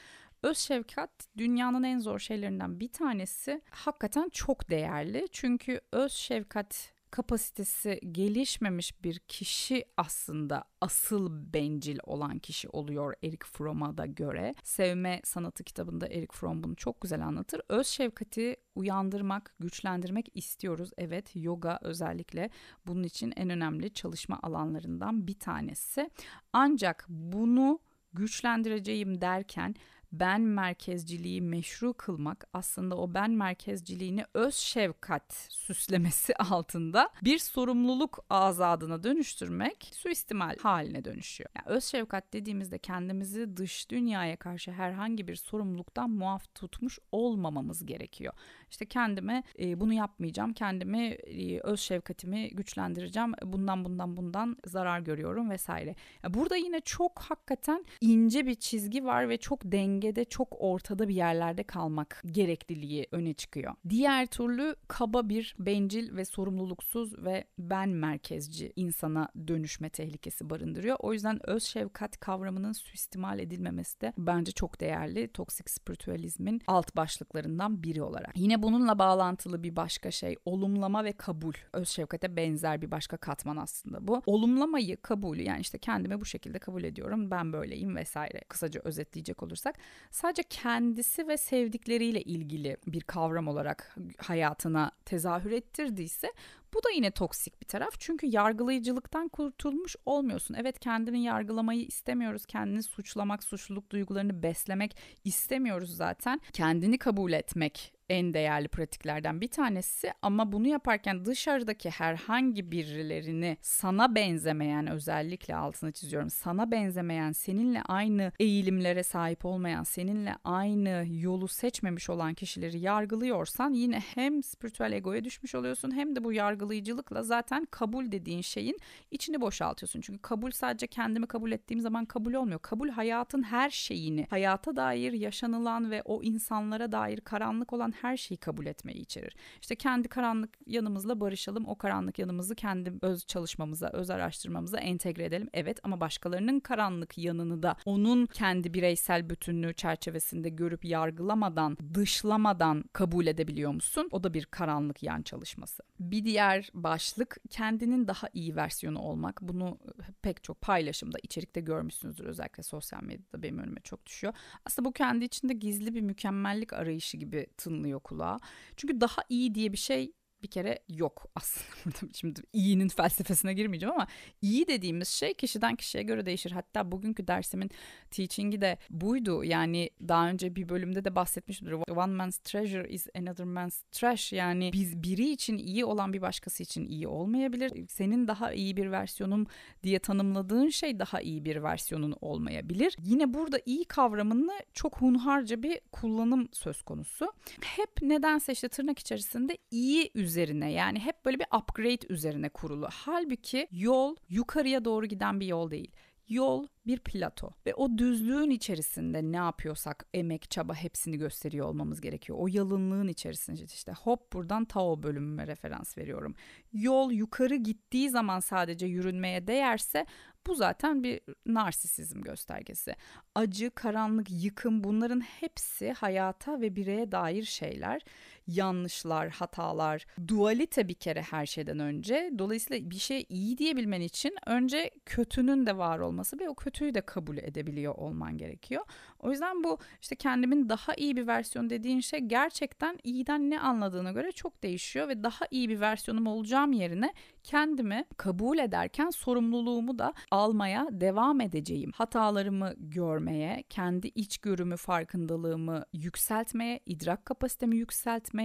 Öz 0.43 0.57
şefkat 0.57 1.11
dünyanın 1.37 1.83
en 1.83 1.99
zor 1.99 2.19
şeylerinden 2.19 2.79
bir 2.79 2.91
tanesi. 2.91 3.61
Hakikaten 3.69 4.29
çok 4.29 4.69
değerli. 4.69 5.27
Çünkü 5.31 5.81
öz 5.91 6.11
şefkat 6.11 6.98
kapasitesi 7.11 7.99
gelişmemiş 8.11 9.03
bir 9.03 9.19
kişi 9.19 9.85
aslında 9.97 10.63
asıl 10.81 11.53
bencil 11.53 11.97
olan 12.03 12.39
kişi 12.39 12.69
oluyor 12.69 13.13
Erik 13.23 13.45
Fromm'a 13.45 13.97
da 13.97 14.05
göre. 14.05 14.55
Sevme 14.63 15.21
Sanatı 15.23 15.63
kitabında 15.63 16.07
Erik 16.07 16.33
Fromm 16.33 16.63
bunu 16.63 16.75
çok 16.75 17.01
güzel 17.01 17.25
anlatır. 17.25 17.61
Öz 17.69 17.87
şefkati 17.87 18.55
uyandırmak, 18.75 19.55
güçlendirmek 19.59 20.29
istiyoruz. 20.33 20.89
Evet, 20.97 21.31
yoga 21.35 21.79
özellikle 21.81 22.49
bunun 22.87 23.03
için 23.03 23.33
en 23.35 23.49
önemli 23.49 23.93
çalışma 23.93 24.39
alanlarından 24.43 25.27
bir 25.27 25.39
tanesi. 25.39 26.09
Ancak 26.53 27.05
bunu 27.09 27.79
güçlendireceğim 28.13 29.21
derken 29.21 29.75
ben 30.11 30.41
merkezciliği 30.41 31.41
meşru 31.41 31.93
kılmak 31.93 32.47
aslında 32.53 32.97
o 32.97 33.13
ben 33.13 33.31
merkezciliğini 33.31 34.25
öz 34.33 34.55
şefkat 34.55 35.47
süslemesi 35.49 36.35
altında 36.39 37.09
bir 37.23 37.37
sorumluluk 37.37 38.19
azadına 38.29 39.03
dönüştürmek 39.03 39.91
suistimal 39.93 40.55
haline 40.57 41.05
dönüşüyor. 41.05 41.49
Yani 41.55 41.75
öz 41.75 41.83
şefkat 41.83 42.33
dediğimizde 42.33 42.77
kendimizi 42.77 43.57
dış 43.57 43.89
dünyaya 43.89 44.35
karşı 44.35 44.71
herhangi 44.71 45.27
bir 45.27 45.35
sorumluluktan 45.35 46.09
muaf 46.09 46.55
tutmuş 46.55 46.99
olmamamız 47.11 47.85
gerekiyor. 47.85 48.33
İşte 48.71 48.85
kendime 48.85 49.43
e, 49.59 49.79
bunu 49.79 49.93
yapmayacağım, 49.93 50.53
kendimi 50.53 51.07
e, 51.07 51.59
öz 51.59 51.79
şefkatimi 51.79 52.49
güçlendireceğim, 52.49 53.33
bundan 53.43 53.85
bundan 53.85 54.17
bundan 54.17 54.57
zarar 54.65 54.99
görüyorum 54.99 55.49
vesaire. 55.49 55.95
Yani 56.23 56.33
burada 56.33 56.55
yine 56.55 56.79
çok 56.79 57.19
hakikaten 57.19 57.85
ince 58.01 58.45
bir 58.45 58.55
çizgi 58.55 59.05
var 59.05 59.29
ve 59.29 59.37
çok 59.37 59.59
dengeli 59.63 59.98
dengede 60.01 60.25
çok 60.25 60.47
ortada 60.59 61.07
bir 61.07 61.15
yerlerde 61.15 61.63
kalmak 61.63 62.21
gerekliliği 62.25 63.07
öne 63.11 63.33
çıkıyor. 63.33 63.73
Diğer 63.89 64.25
türlü 64.25 64.75
kaba 64.87 65.29
bir 65.29 65.55
bencil 65.59 66.15
ve 66.15 66.25
sorumluluksuz 66.25 67.17
ve 67.25 67.43
ben 67.59 67.89
merkezci 67.89 68.73
insana 68.75 69.29
dönüşme 69.47 69.89
tehlikesi 69.89 70.49
barındırıyor. 70.49 70.97
O 70.99 71.13
yüzden 71.13 71.49
öz 71.49 71.63
şefkat 71.63 72.19
kavramının 72.19 72.73
suistimal 72.73 73.39
edilmemesi 73.39 74.01
de 74.01 74.13
bence 74.17 74.51
çok 74.51 74.79
değerli 74.79 75.27
toksik 75.27 75.69
spiritüalizmin 75.69 76.61
alt 76.67 76.95
başlıklarından 76.95 77.83
biri 77.83 78.01
olarak. 78.01 78.31
Yine 78.35 78.63
bununla 78.63 78.99
bağlantılı 78.99 79.63
bir 79.63 79.75
başka 79.75 80.11
şey 80.11 80.35
olumlama 80.45 81.03
ve 81.03 81.11
kabul. 81.11 81.53
Öz 81.73 81.89
şefkate 81.89 82.35
benzer 82.35 82.81
bir 82.81 82.91
başka 82.91 83.17
katman 83.17 83.57
aslında 83.57 84.07
bu. 84.07 84.21
Olumlamayı, 84.25 85.01
kabulü 85.01 85.41
yani 85.41 85.61
işte 85.61 85.77
kendimi 85.77 86.21
bu 86.21 86.25
şekilde 86.25 86.59
kabul 86.59 86.83
ediyorum, 86.83 87.31
ben 87.31 87.53
böyleyim 87.53 87.95
vesaire. 87.95 88.41
Kısaca 88.47 88.81
özetleyecek 88.83 89.43
olursak 89.43 89.75
sadece 90.11 90.43
kendisi 90.43 91.27
ve 91.27 91.37
sevdikleriyle 91.37 92.21
ilgili 92.21 92.77
bir 92.87 93.01
kavram 93.01 93.47
olarak 93.47 93.95
hayatına 94.17 94.91
tezahür 95.05 95.51
ettirdiyse 95.51 96.33
bu 96.73 96.83
da 96.83 96.89
yine 96.95 97.11
toksik 97.11 97.61
bir 97.61 97.67
taraf 97.67 97.93
çünkü 97.99 98.27
yargılayıcılıktan 98.27 99.27
kurtulmuş 99.27 99.95
olmuyorsun. 100.05 100.55
Evet 100.59 100.79
kendini 100.79 101.23
yargılamayı 101.23 101.81
istemiyoruz. 101.81 102.45
Kendini 102.45 102.83
suçlamak, 102.83 103.43
suçluluk 103.43 103.91
duygularını 103.91 104.43
beslemek 104.43 104.97
istemiyoruz 105.23 105.95
zaten. 105.95 106.41
Kendini 106.53 106.97
kabul 106.97 107.31
etmek 107.31 107.98
en 108.09 108.33
değerli 108.33 108.67
pratiklerden 108.67 109.41
bir 109.41 109.47
tanesi 109.47 110.13
ama 110.21 110.51
bunu 110.51 110.67
yaparken 110.67 111.25
dışarıdaki 111.25 111.89
herhangi 111.89 112.71
birilerini 112.71 113.57
sana 113.61 114.15
benzemeyen 114.15 114.87
özellikle 114.87 115.55
altını 115.55 115.91
çiziyorum 115.91 116.29
sana 116.29 116.71
benzemeyen 116.71 117.31
seninle 117.31 117.81
aynı 117.81 118.31
eğilimlere 118.39 119.03
sahip 119.03 119.45
olmayan 119.45 119.83
seninle 119.83 120.35
aynı 120.43 121.05
yolu 121.09 121.47
seçmemiş 121.47 122.09
olan 122.09 122.33
kişileri 122.33 122.79
yargılıyorsan 122.79 123.73
yine 123.73 123.99
hem 123.99 124.43
spiritüel 124.43 124.91
egoya 124.91 125.23
düşmüş 125.23 125.55
oluyorsun 125.55 125.95
hem 125.95 126.15
de 126.15 126.23
bu 126.23 126.33
yargılayıcılıkla 126.33 127.23
zaten 127.23 127.67
kabul 127.71 128.11
dediğin 128.11 128.41
şeyin 128.41 128.77
içini 129.11 129.41
boşaltıyorsun. 129.41 130.01
Çünkü 130.01 130.19
kabul 130.21 130.51
sadece 130.51 130.87
kendimi 130.87 131.27
kabul 131.27 131.51
ettiğim 131.51 131.81
zaman 131.81 132.05
kabul 132.05 132.33
olmuyor. 132.33 132.59
Kabul 132.59 132.89
hayatın 132.89 133.43
her 133.43 133.69
şeyini, 133.69 134.27
hayata 134.29 134.75
dair 134.75 135.13
yaşanılan 135.13 135.91
ve 135.91 136.01
o 136.05 136.23
insanlara 136.23 136.91
dair 136.91 137.21
karanlık 137.21 137.73
olan 137.73 137.93
her 138.01 138.17
şeyi 138.17 138.37
kabul 138.37 138.65
etmeyi 138.65 138.99
içerir. 138.99 139.35
İşte 139.61 139.75
kendi 139.75 140.07
karanlık 140.07 140.49
yanımızla 140.65 141.19
barışalım, 141.19 141.67
o 141.67 141.75
karanlık 141.75 142.19
yanımızı 142.19 142.55
kendi 142.55 142.93
öz 143.01 143.25
çalışmamıza, 143.25 143.89
öz 143.89 144.09
araştırmamıza 144.09 144.79
entegre 144.79 145.25
edelim. 145.25 145.49
Evet 145.53 145.79
ama 145.83 145.99
başkalarının 145.99 146.59
karanlık 146.59 147.17
yanını 147.17 147.63
da 147.63 147.75
onun 147.85 148.25
kendi 148.25 148.73
bireysel 148.73 149.29
bütünlüğü 149.29 149.73
çerçevesinde 149.73 150.49
görüp 150.49 150.85
yargılamadan, 150.85 151.77
dışlamadan 151.93 152.83
kabul 152.93 153.27
edebiliyor 153.27 153.71
musun? 153.71 154.07
O 154.11 154.23
da 154.23 154.33
bir 154.33 154.45
karanlık 154.45 155.03
yan 155.03 155.21
çalışması. 155.21 155.83
Bir 155.99 156.25
diğer 156.25 156.69
başlık 156.73 157.37
kendinin 157.49 158.07
daha 158.07 158.27
iyi 158.33 158.55
versiyonu 158.55 158.99
olmak. 158.99 159.41
Bunu 159.41 159.77
pek 160.21 160.43
çok 160.43 160.61
paylaşımda, 160.61 161.17
içerikte 161.23 161.61
görmüşsünüzdür 161.61 162.25
özellikle 162.25 162.63
sosyal 162.63 163.03
medyada 163.03 163.43
benim 163.43 163.59
önüme 163.59 163.79
çok 163.81 164.05
düşüyor. 164.05 164.33
Aslında 164.65 164.89
bu 164.89 164.93
kendi 164.93 165.25
içinde 165.25 165.53
gizli 165.53 165.95
bir 165.95 166.01
mükemmellik 166.01 166.73
arayışı 166.73 167.17
gibi 167.17 167.47
tınlıyor 167.57 167.88
kulağa. 167.97 168.39
Çünkü 168.77 169.01
daha 169.01 169.21
iyi 169.29 169.55
diye 169.55 169.73
bir 169.73 169.77
şey 169.77 170.11
bir 170.43 170.47
kere 170.47 170.79
yok 170.89 171.25
aslında 171.35 171.65
burada 171.85 172.13
şimdi 172.13 172.41
iyinin 172.53 172.87
felsefesine 172.87 173.53
girmeyeceğim 173.53 173.95
ama 173.95 174.07
iyi 174.41 174.67
dediğimiz 174.67 175.07
şey 175.07 175.33
kişiden 175.33 175.75
kişiye 175.75 176.03
göre 176.03 176.25
değişir. 176.25 176.51
Hatta 176.51 176.91
bugünkü 176.91 177.27
dersimin 177.27 177.71
teaching'i 178.11 178.61
de 178.61 178.77
buydu. 178.89 179.43
Yani 179.43 179.89
daha 180.07 180.29
önce 180.29 180.55
bir 180.55 180.69
bölümde 180.69 181.05
de 181.05 181.15
bahsetmişimdir. 181.15 181.71
One 181.71 182.13
man's 182.13 182.37
treasure 182.37 182.89
is 182.89 183.07
another 183.15 183.45
man's 183.45 183.81
trash. 183.91 184.33
Yani 184.33 184.69
biz 184.73 185.03
biri 185.03 185.29
için 185.29 185.57
iyi 185.57 185.85
olan 185.85 186.13
bir 186.13 186.21
başkası 186.21 186.63
için 186.63 186.85
iyi 186.85 187.07
olmayabilir. 187.07 187.87
Senin 187.89 188.27
daha 188.27 188.53
iyi 188.53 188.77
bir 188.77 188.91
versiyonun 188.91 189.47
diye 189.83 189.99
tanımladığın 189.99 190.69
şey 190.69 190.99
daha 190.99 191.21
iyi 191.21 191.45
bir 191.45 191.63
versiyonun 191.63 192.15
olmayabilir. 192.21 192.95
Yine 193.03 193.33
burada 193.33 193.59
iyi 193.65 193.85
kavramını 193.85 194.53
çok 194.73 194.97
hunharca 194.97 195.63
bir 195.63 195.79
kullanım 195.91 196.47
söz 196.51 196.81
konusu. 196.81 197.33
Hep 197.61 198.01
nedense 198.01 198.53
işte 198.53 198.69
tırnak 198.69 198.99
içerisinde 198.99 199.57
iyi 199.71 200.11
üzerine 200.15 200.28
yani 200.67 200.99
hep 200.99 201.25
böyle 201.25 201.39
bir 201.39 201.47
upgrade 201.57 202.13
üzerine 202.13 202.49
kurulu. 202.49 202.87
Halbuki 202.91 203.67
yol 203.71 204.15
yukarıya 204.29 204.85
doğru 204.85 205.05
giden 205.05 205.39
bir 205.39 205.45
yol 205.45 205.71
değil. 205.71 205.91
Yol 206.29 206.67
bir 206.87 206.99
plato 206.99 207.51
ve 207.65 207.73
o 207.75 207.97
düzlüğün 207.97 208.49
içerisinde 208.49 209.31
ne 209.31 209.37
yapıyorsak 209.37 210.05
emek, 210.13 210.51
çaba 210.51 210.75
hepsini 210.75 211.17
gösteriyor 211.17 211.67
olmamız 211.67 212.01
gerekiyor. 212.01 212.37
O 212.41 212.47
yalınlığın 212.47 213.07
içerisinde 213.07 213.63
işte 213.63 213.91
hop 213.91 214.33
buradan 214.33 214.65
Tao 214.65 215.03
bölümüme 215.03 215.47
referans 215.47 215.97
veriyorum. 215.97 216.35
Yol 216.73 217.11
yukarı 217.11 217.55
gittiği 217.55 218.09
zaman 218.09 218.39
sadece 218.39 218.85
yürünmeye 218.85 219.47
değerse 219.47 220.05
bu 220.47 220.55
zaten 220.55 221.03
bir 221.03 221.21
narsisizm 221.45 222.21
göstergesi. 222.21 222.95
Acı, 223.35 223.71
karanlık, 223.71 224.27
yıkım 224.29 224.83
bunların 224.83 225.19
hepsi 225.19 225.91
hayata 225.91 226.61
ve 226.61 226.75
bireye 226.75 227.11
dair 227.11 227.43
şeyler. 227.43 228.01
Yanlışlar, 228.49 229.29
hatalar, 229.29 230.05
dualite 230.27 230.87
bir 230.87 230.93
kere 230.93 231.21
her 231.21 231.45
şeyden 231.45 231.79
önce. 231.79 232.31
Dolayısıyla 232.37 232.89
bir 232.89 232.95
şey 232.95 233.25
iyi 233.29 233.57
diyebilmen 233.57 234.01
için 234.01 234.35
önce 234.45 234.91
kötünün 235.05 235.65
de 235.65 235.77
var 235.77 235.99
olması 235.99 236.39
ve 236.39 236.49
o 236.49 236.55
kötüyü 236.55 236.93
de 236.93 237.01
kabul 237.01 237.37
edebiliyor 237.37 237.95
olman 237.95 238.37
gerekiyor. 238.37 238.85
O 239.19 239.31
yüzden 239.31 239.63
bu 239.63 239.77
işte 240.01 240.15
kendimin 240.15 240.69
daha 240.69 240.93
iyi 240.95 241.15
bir 241.15 241.27
versiyon 241.27 241.69
dediğin 241.69 241.99
şey 241.99 242.19
gerçekten 242.19 242.97
iyiden 243.03 243.49
ne 243.49 243.59
anladığına 243.59 244.11
göre 244.11 244.31
çok 244.31 244.63
değişiyor 244.63 245.07
ve 245.07 245.23
daha 245.23 245.45
iyi 245.51 245.69
bir 245.69 245.79
versiyonum 245.79 246.27
olacağım 246.27 246.73
yerine 246.73 247.13
kendimi 247.43 248.05
kabul 248.17 248.57
ederken 248.57 249.09
sorumluluğumu 249.09 249.99
da 249.99 250.13
almaya 250.31 250.87
devam 250.91 251.41
edeceğim. 251.41 251.91
Hatalarımı 251.95 252.73
görmeye, 252.77 253.63
kendi 253.69 254.07
içgörümü, 254.07 254.77
farkındalığımı 254.77 255.83
yükseltmeye, 255.93 256.79
idrak 256.85 257.25
kapasitemi 257.25 257.77
yükseltmeye 257.77 258.38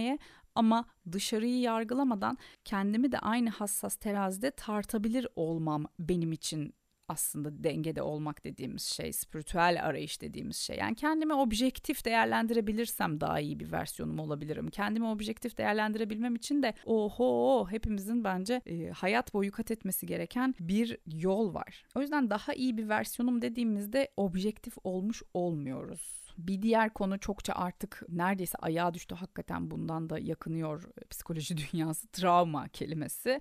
ama 0.55 0.85
dışarıyı 1.11 1.59
yargılamadan 1.59 2.37
kendimi 2.65 3.11
de 3.11 3.19
aynı 3.19 3.49
hassas 3.49 3.95
terazide 3.95 4.51
tartabilir 4.51 5.27
olmam 5.35 5.85
benim 5.99 6.31
için 6.31 6.73
aslında 7.07 7.63
dengede 7.63 8.01
olmak 8.01 8.43
dediğimiz 8.43 8.83
şey, 8.83 9.13
spiritüel 9.13 9.85
arayış 9.85 10.21
dediğimiz 10.21 10.57
şey. 10.57 10.77
Yani 10.77 10.95
kendimi 10.95 11.33
objektif 11.33 12.05
değerlendirebilirsem 12.05 13.21
daha 13.21 13.39
iyi 13.39 13.59
bir 13.59 13.71
versiyonum 13.71 14.19
olabilirim. 14.19 14.69
Kendimi 14.69 15.07
objektif 15.07 15.57
değerlendirebilmem 15.57 16.35
için 16.35 16.63
de 16.63 16.73
oho 16.85 17.67
hepimizin 17.69 18.23
bence 18.23 18.61
e, 18.65 18.89
hayat 18.89 19.33
boyu 19.33 19.51
kat 19.51 19.71
etmesi 19.71 20.05
gereken 20.05 20.55
bir 20.59 20.97
yol 21.05 21.53
var. 21.53 21.85
O 21.95 22.01
yüzden 22.01 22.29
daha 22.29 22.53
iyi 22.53 22.77
bir 22.77 22.89
versiyonum 22.89 23.41
dediğimizde 23.41 24.11
objektif 24.17 24.73
olmuş 24.83 25.23
olmuyoruz. 25.33 26.24
Bir 26.37 26.61
diğer 26.61 26.93
konu 26.93 27.19
çokça 27.19 27.53
artık 27.53 28.03
neredeyse 28.09 28.57
ayağa 28.61 28.93
düştü 28.93 29.15
hakikaten 29.15 29.71
bundan 29.71 30.09
da 30.09 30.19
yakınıyor 30.19 30.83
psikoloji 31.09 31.57
dünyası 31.71 32.07
travma 32.07 32.67
kelimesi. 32.67 33.39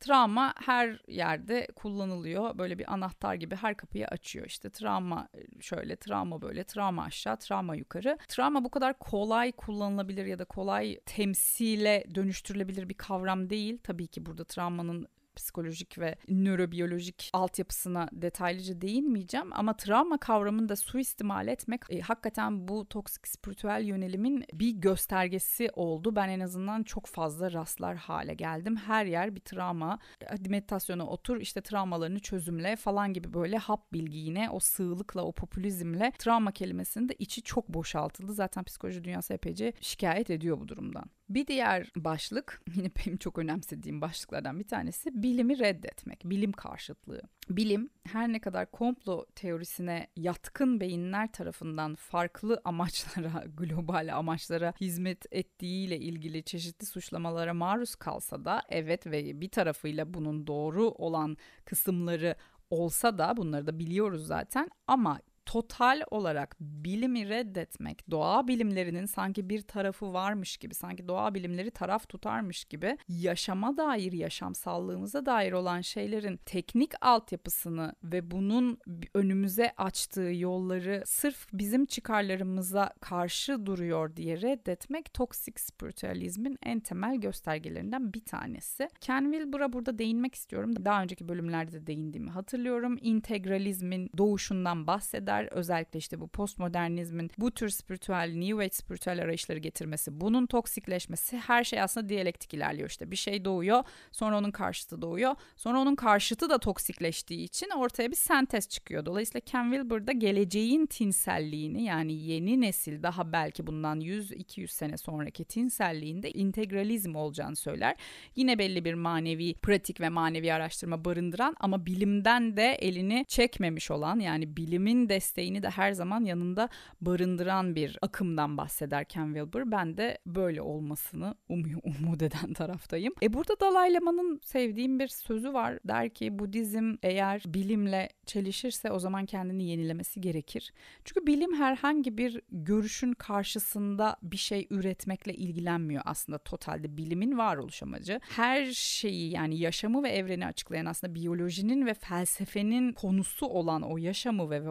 Travma 0.00 0.54
her 0.64 1.00
yerde 1.08 1.66
kullanılıyor. 1.76 2.58
Böyle 2.58 2.78
bir 2.78 2.92
anahtar 2.92 3.34
gibi 3.34 3.56
her 3.56 3.76
kapıyı 3.76 4.08
açıyor. 4.08 4.46
İşte 4.46 4.70
travma 4.70 5.28
şöyle, 5.60 5.96
travma 5.96 6.42
böyle, 6.42 6.64
travma 6.64 7.04
aşağı, 7.04 7.36
travma 7.36 7.76
yukarı. 7.76 8.18
Travma 8.28 8.64
bu 8.64 8.70
kadar 8.70 8.98
kolay 8.98 9.52
kullanılabilir 9.52 10.26
ya 10.26 10.38
da 10.38 10.44
kolay 10.44 11.00
temsile 11.06 12.04
dönüştürülebilir 12.14 12.88
bir 12.88 12.94
kavram 12.94 13.50
değil. 13.50 13.78
Tabii 13.82 14.06
ki 14.06 14.26
burada 14.26 14.44
travmanın 14.44 15.06
psikolojik 15.36 15.98
ve 15.98 16.16
nörobiyolojik 16.28 17.30
altyapısına 17.32 18.08
detaylıca 18.12 18.80
değinmeyeceğim 18.80 19.52
ama 19.52 19.76
travma 19.76 20.18
kavramını 20.18 20.68
da 20.68 20.76
suistimal 20.76 21.48
etmek 21.48 21.80
e, 21.88 22.00
hakikaten 22.00 22.68
bu 22.68 22.88
toksik 22.88 23.28
spiritüel 23.28 23.84
yönelimin 23.84 24.44
bir 24.52 24.70
göstergesi 24.70 25.70
oldu. 25.72 26.16
Ben 26.16 26.28
en 26.28 26.40
azından 26.40 26.82
çok 26.82 27.06
fazla 27.06 27.52
rastlar 27.52 27.96
hale 27.96 28.34
geldim. 28.34 28.76
Her 28.76 29.06
yer 29.06 29.34
bir 29.34 29.40
travma. 29.40 29.98
Hadi 30.28 30.48
meditasyona 30.48 31.06
otur 31.06 31.40
işte 31.40 31.60
travmalarını 31.60 32.18
çözümle 32.18 32.76
falan 32.76 33.12
gibi 33.12 33.32
böyle 33.32 33.58
hap 33.58 33.92
bilgiyle 33.92 34.48
o 34.50 34.60
sığlıkla 34.60 35.22
o 35.22 35.32
popülizmle 35.32 36.12
travma 36.18 36.52
kelimesinin 36.52 37.08
de 37.08 37.14
içi 37.18 37.42
çok 37.42 37.68
boşaltıldı. 37.68 38.32
Zaten 38.32 38.64
psikoloji 38.64 39.04
dünyası 39.04 39.34
epeyce 39.34 39.72
şikayet 39.80 40.30
ediyor 40.30 40.60
bu 40.60 40.68
durumdan. 40.68 41.04
Bir 41.28 41.46
diğer 41.46 41.90
başlık 41.96 42.62
yine 42.74 42.90
benim 42.96 43.16
çok 43.16 43.38
önemsediğim 43.38 44.00
başlıklardan 44.00 44.58
bir 44.58 44.68
tanesi 44.68 45.22
bilimi 45.24 45.58
reddetmek, 45.58 46.20
bilim 46.24 46.52
karşıtlığı. 46.52 47.22
Bilim 47.50 47.90
her 48.06 48.32
ne 48.32 48.40
kadar 48.40 48.70
komplo 48.70 49.26
teorisine 49.34 50.06
yatkın 50.16 50.80
beyinler 50.80 51.32
tarafından 51.32 51.94
farklı 51.94 52.60
amaçlara, 52.64 53.44
global 53.56 54.16
amaçlara 54.16 54.74
hizmet 54.80 55.26
ettiğiyle 55.30 55.98
ilgili 55.98 56.42
çeşitli 56.42 56.86
suçlamalara 56.86 57.54
maruz 57.54 57.94
kalsa 57.94 58.44
da 58.44 58.62
evet 58.68 59.06
ve 59.06 59.40
bir 59.40 59.48
tarafıyla 59.48 60.14
bunun 60.14 60.46
doğru 60.46 60.88
olan 60.88 61.36
kısımları 61.64 62.36
olsa 62.70 63.18
da 63.18 63.36
bunları 63.36 63.66
da 63.66 63.78
biliyoruz 63.78 64.26
zaten 64.26 64.70
ama 64.86 65.20
total 65.46 66.02
olarak 66.10 66.56
bilimi 66.60 67.28
reddetmek, 67.28 68.10
doğa 68.10 68.48
bilimlerinin 68.48 69.06
sanki 69.06 69.48
bir 69.48 69.62
tarafı 69.62 70.12
varmış 70.12 70.56
gibi, 70.56 70.74
sanki 70.74 71.08
doğa 71.08 71.34
bilimleri 71.34 71.70
taraf 71.70 72.08
tutarmış 72.08 72.64
gibi 72.64 72.98
yaşama 73.08 73.76
dair, 73.76 74.12
yaşamsallığımıza 74.12 75.26
dair 75.26 75.52
olan 75.52 75.80
şeylerin 75.80 76.36
teknik 76.36 76.92
altyapısını 77.00 77.94
ve 78.04 78.30
bunun 78.30 78.78
önümüze 79.14 79.72
açtığı 79.76 80.20
yolları 80.34 81.02
sırf 81.06 81.46
bizim 81.52 81.86
çıkarlarımıza 81.86 82.90
karşı 83.00 83.66
duruyor 83.66 84.16
diye 84.16 84.40
reddetmek 84.40 85.14
toksik 85.14 85.60
spiritüalizmin 85.60 86.58
en 86.62 86.80
temel 86.80 87.16
göstergelerinden 87.16 88.12
bir 88.12 88.24
tanesi. 88.24 88.88
Ken 89.00 89.32
Wilber'a 89.32 89.72
burada 89.72 89.98
değinmek 89.98 90.34
istiyorum. 90.34 90.72
Daha 90.84 91.02
önceki 91.02 91.28
bölümlerde 91.28 91.72
de 91.72 91.86
değindiğimi 91.86 92.30
hatırlıyorum. 92.30 92.98
İntegralizmin 93.00 94.10
doğuşundan 94.18 94.86
bahseder. 94.86 95.33
Özellikle 95.50 95.98
işte 95.98 96.20
bu 96.20 96.28
postmodernizmin 96.28 97.30
bu 97.38 97.50
tür 97.50 97.68
spiritüel, 97.68 98.32
New 98.34 98.64
Age 98.64 98.74
spiritüel 98.74 99.22
arayışları 99.22 99.58
getirmesi, 99.58 100.20
bunun 100.20 100.46
toksikleşmesi 100.46 101.36
her 101.36 101.64
şey 101.64 101.80
aslında 101.80 102.08
diyalektik 102.08 102.54
ilerliyor 102.54 102.88
işte. 102.88 103.10
Bir 103.10 103.16
şey 103.16 103.44
doğuyor, 103.44 103.84
sonra 104.12 104.38
onun 104.38 104.50
karşıtı 104.50 105.02
doğuyor. 105.02 105.34
Sonra 105.56 105.78
onun 105.78 105.94
karşıtı 105.94 106.50
da 106.50 106.58
toksikleştiği 106.58 107.44
için 107.44 107.70
ortaya 107.70 108.10
bir 108.10 108.16
sentez 108.16 108.68
çıkıyor. 108.68 109.06
Dolayısıyla 109.06 109.40
Ken 109.40 109.70
Wilber 109.70 110.06
da 110.06 110.12
geleceğin 110.12 110.86
tinselliğini 110.86 111.82
yani 111.82 112.12
yeni 112.12 112.60
nesil 112.60 113.02
daha 113.02 113.32
belki 113.32 113.66
bundan 113.66 114.00
100-200 114.00 114.68
sene 114.68 114.96
sonraki 114.96 115.44
tinselliğinde 115.44 116.30
integralizm 116.30 117.14
olacağını 117.14 117.56
söyler. 117.56 117.96
Yine 118.36 118.58
belli 118.58 118.84
bir 118.84 118.94
manevi 118.94 119.54
pratik 119.54 120.00
ve 120.00 120.08
manevi 120.08 120.52
araştırma 120.52 121.04
barındıran 121.04 121.56
ama 121.60 121.86
bilimden 121.86 122.56
de 122.56 122.72
elini 122.72 123.24
çekmemiş 123.28 123.90
olan 123.90 124.20
yani 124.20 124.56
bilimin 124.56 125.08
desteğini 125.24 125.62
de 125.62 125.70
her 125.70 125.92
zaman 125.92 126.24
yanında 126.24 126.68
barındıran 127.00 127.74
bir 127.74 127.98
akımdan 128.02 128.56
bahseder 128.56 129.04
Ken 129.04 129.26
Wilber. 129.26 129.70
Ben 129.70 129.96
de 129.96 130.18
böyle 130.26 130.62
olmasını 130.62 131.34
umuyor, 131.48 131.80
umut 132.00 132.22
eden 132.22 132.52
taraftayım. 132.52 133.14
E 133.22 133.32
burada 133.32 133.60
Dalai 133.60 133.94
Lama'nın 133.94 134.40
sevdiğim 134.42 134.98
bir 134.98 135.08
sözü 135.08 135.52
var. 135.52 135.78
Der 135.84 136.14
ki 136.14 136.38
Budizm 136.38 136.94
eğer 137.02 137.42
bilimle 137.46 138.08
çelişirse 138.26 138.90
o 138.90 138.98
zaman 138.98 139.26
kendini 139.26 139.64
yenilemesi 139.64 140.20
gerekir. 140.20 140.72
Çünkü 141.04 141.26
bilim 141.26 141.54
herhangi 141.54 142.18
bir 142.18 142.40
görüşün 142.50 143.12
karşısında 143.12 144.16
bir 144.22 144.36
şey 144.36 144.66
üretmekle 144.70 145.34
ilgilenmiyor 145.34 146.02
aslında 146.06 146.38
totalde 146.38 146.96
bilimin 146.96 147.38
varoluş 147.38 147.82
amacı. 147.82 148.20
Her 148.22 148.66
şeyi 148.72 149.30
yani 149.30 149.58
yaşamı 149.58 150.02
ve 150.02 150.08
evreni 150.08 150.46
açıklayan 150.46 150.86
aslında 150.86 151.14
biyolojinin 151.14 151.86
ve 151.86 151.94
felsefenin 151.94 152.92
konusu 152.92 153.46
olan 153.46 153.82
o 153.82 153.96
yaşamı 153.96 154.50
ve 154.50 154.64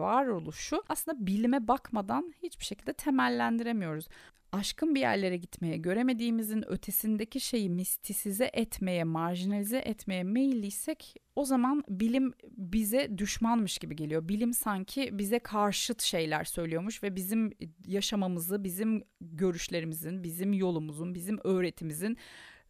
varoluşu 0.44 0.82
aslında 0.88 1.26
bilime 1.26 1.68
bakmadan 1.68 2.34
hiçbir 2.42 2.64
şekilde 2.64 2.92
temellendiremiyoruz 2.92 4.08
aşkın 4.52 4.94
bir 4.94 5.00
yerlere 5.00 5.36
gitmeye, 5.36 5.76
göremediğimizin 5.76 6.70
ötesindeki 6.70 7.40
şeyi 7.40 7.70
mistisize 7.70 8.50
etmeye, 8.52 9.04
marjinalize 9.04 9.78
etmeye 9.78 10.22
meyilliysek 10.22 11.14
o 11.36 11.44
zaman 11.44 11.84
bilim 11.88 12.32
bize 12.50 13.18
düşmanmış 13.18 13.78
gibi 13.78 13.96
geliyor. 13.96 14.28
Bilim 14.28 14.52
sanki 14.52 15.18
bize 15.18 15.38
karşıt 15.38 16.02
şeyler 16.02 16.44
söylüyormuş 16.44 17.02
ve 17.02 17.16
bizim 17.16 17.52
yaşamamızı, 17.86 18.64
bizim 18.64 19.02
görüşlerimizin, 19.20 20.22
bizim 20.22 20.52
yolumuzun, 20.52 21.14
bizim 21.14 21.38
öğretimizin 21.44 22.16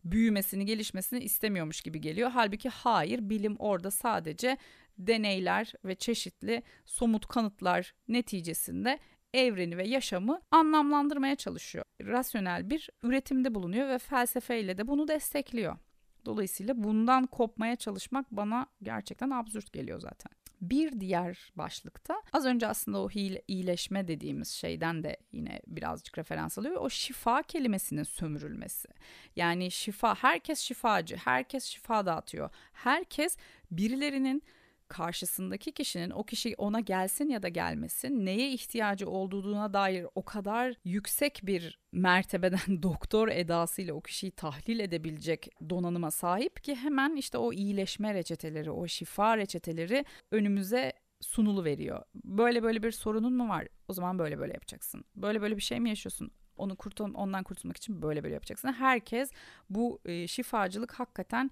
büyümesini, 0.04 0.66
gelişmesini 0.66 1.20
istemiyormuş 1.20 1.80
gibi 1.80 2.00
geliyor. 2.00 2.30
Halbuki 2.30 2.68
hayır, 2.68 3.30
bilim 3.30 3.56
orada 3.58 3.90
sadece 3.90 4.56
deneyler 4.98 5.72
ve 5.84 5.94
çeşitli 5.94 6.62
somut 6.84 7.26
kanıtlar 7.26 7.94
neticesinde 8.08 8.98
evreni 9.34 9.76
ve 9.76 9.88
yaşamı 9.88 10.40
anlamlandırmaya 10.50 11.36
çalışıyor. 11.36 11.84
Rasyonel 12.00 12.70
bir 12.70 12.90
üretimde 13.02 13.54
bulunuyor 13.54 13.88
ve 13.88 13.98
felsefeyle 13.98 14.78
de 14.78 14.88
bunu 14.88 15.08
destekliyor. 15.08 15.76
Dolayısıyla 16.24 16.84
bundan 16.84 17.26
kopmaya 17.26 17.76
çalışmak 17.76 18.30
bana 18.30 18.66
gerçekten 18.82 19.30
absürt 19.30 19.72
geliyor 19.72 20.00
zaten. 20.00 20.32
Bir 20.60 21.00
diğer 21.00 21.52
başlıkta 21.56 22.22
az 22.32 22.46
önce 22.46 22.66
aslında 22.66 23.00
o 23.00 23.10
iyileşme 23.48 24.08
dediğimiz 24.08 24.48
şeyden 24.48 25.02
de 25.02 25.16
yine 25.32 25.60
birazcık 25.66 26.18
referans 26.18 26.58
alıyor. 26.58 26.76
O 26.80 26.90
şifa 26.90 27.42
kelimesinin 27.42 28.02
sömürülmesi. 28.02 28.88
Yani 29.36 29.70
şifa, 29.70 30.14
herkes 30.14 30.60
şifacı, 30.60 31.16
herkes 31.16 31.64
şifa 31.64 32.06
dağıtıyor. 32.06 32.50
Herkes 32.72 33.36
birilerinin 33.70 34.42
karşısındaki 34.88 35.72
kişinin 35.72 36.10
o 36.10 36.24
kişi 36.24 36.54
ona 36.58 36.80
gelsin 36.80 37.28
ya 37.28 37.42
da 37.42 37.48
gelmesin 37.48 38.26
neye 38.26 38.52
ihtiyacı 38.52 39.10
olduğuna 39.10 39.72
dair 39.72 40.06
o 40.14 40.24
kadar 40.24 40.74
yüksek 40.84 41.40
bir 41.42 41.78
mertebeden 41.92 42.82
doktor 42.82 43.28
edasıyla 43.28 43.94
o 43.94 44.00
kişiyi 44.00 44.30
tahlil 44.30 44.78
edebilecek 44.80 45.48
donanıma 45.70 46.10
sahip 46.10 46.62
ki 46.62 46.74
hemen 46.74 47.16
işte 47.16 47.38
o 47.38 47.52
iyileşme 47.52 48.14
reçeteleri, 48.14 48.70
o 48.70 48.86
şifa 48.86 49.36
reçeteleri 49.36 50.04
önümüze 50.30 50.92
sunulu 51.20 51.64
veriyor. 51.64 52.02
Böyle 52.24 52.62
böyle 52.62 52.82
bir 52.82 52.90
sorunun 52.90 53.32
mu 53.32 53.48
var? 53.48 53.68
O 53.88 53.92
zaman 53.92 54.18
böyle 54.18 54.38
böyle 54.38 54.52
yapacaksın. 54.52 55.04
Böyle 55.16 55.42
böyle 55.42 55.56
bir 55.56 55.62
şey 55.62 55.80
mi 55.80 55.88
yaşıyorsun? 55.88 56.30
Onu 56.56 56.76
kurtul 56.76 57.14
ondan 57.14 57.42
kurtulmak 57.42 57.76
için 57.76 58.02
böyle 58.02 58.22
böyle 58.22 58.34
yapacaksın. 58.34 58.72
Herkes 58.72 59.30
bu 59.70 60.00
e, 60.04 60.26
şifacılık 60.26 60.92
hakikaten 60.92 61.50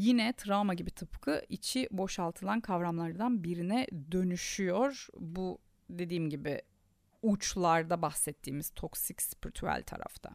yine 0.00 0.32
travma 0.32 0.74
gibi 0.74 0.90
tıpkı 0.90 1.42
içi 1.48 1.88
boşaltılan 1.90 2.60
kavramlardan 2.60 3.44
birine 3.44 3.86
dönüşüyor. 4.12 5.06
Bu 5.18 5.58
dediğim 5.90 6.30
gibi 6.30 6.62
uçlarda 7.22 8.02
bahsettiğimiz 8.02 8.70
toksik 8.70 9.22
spiritüel 9.22 9.82
tarafta. 9.82 10.30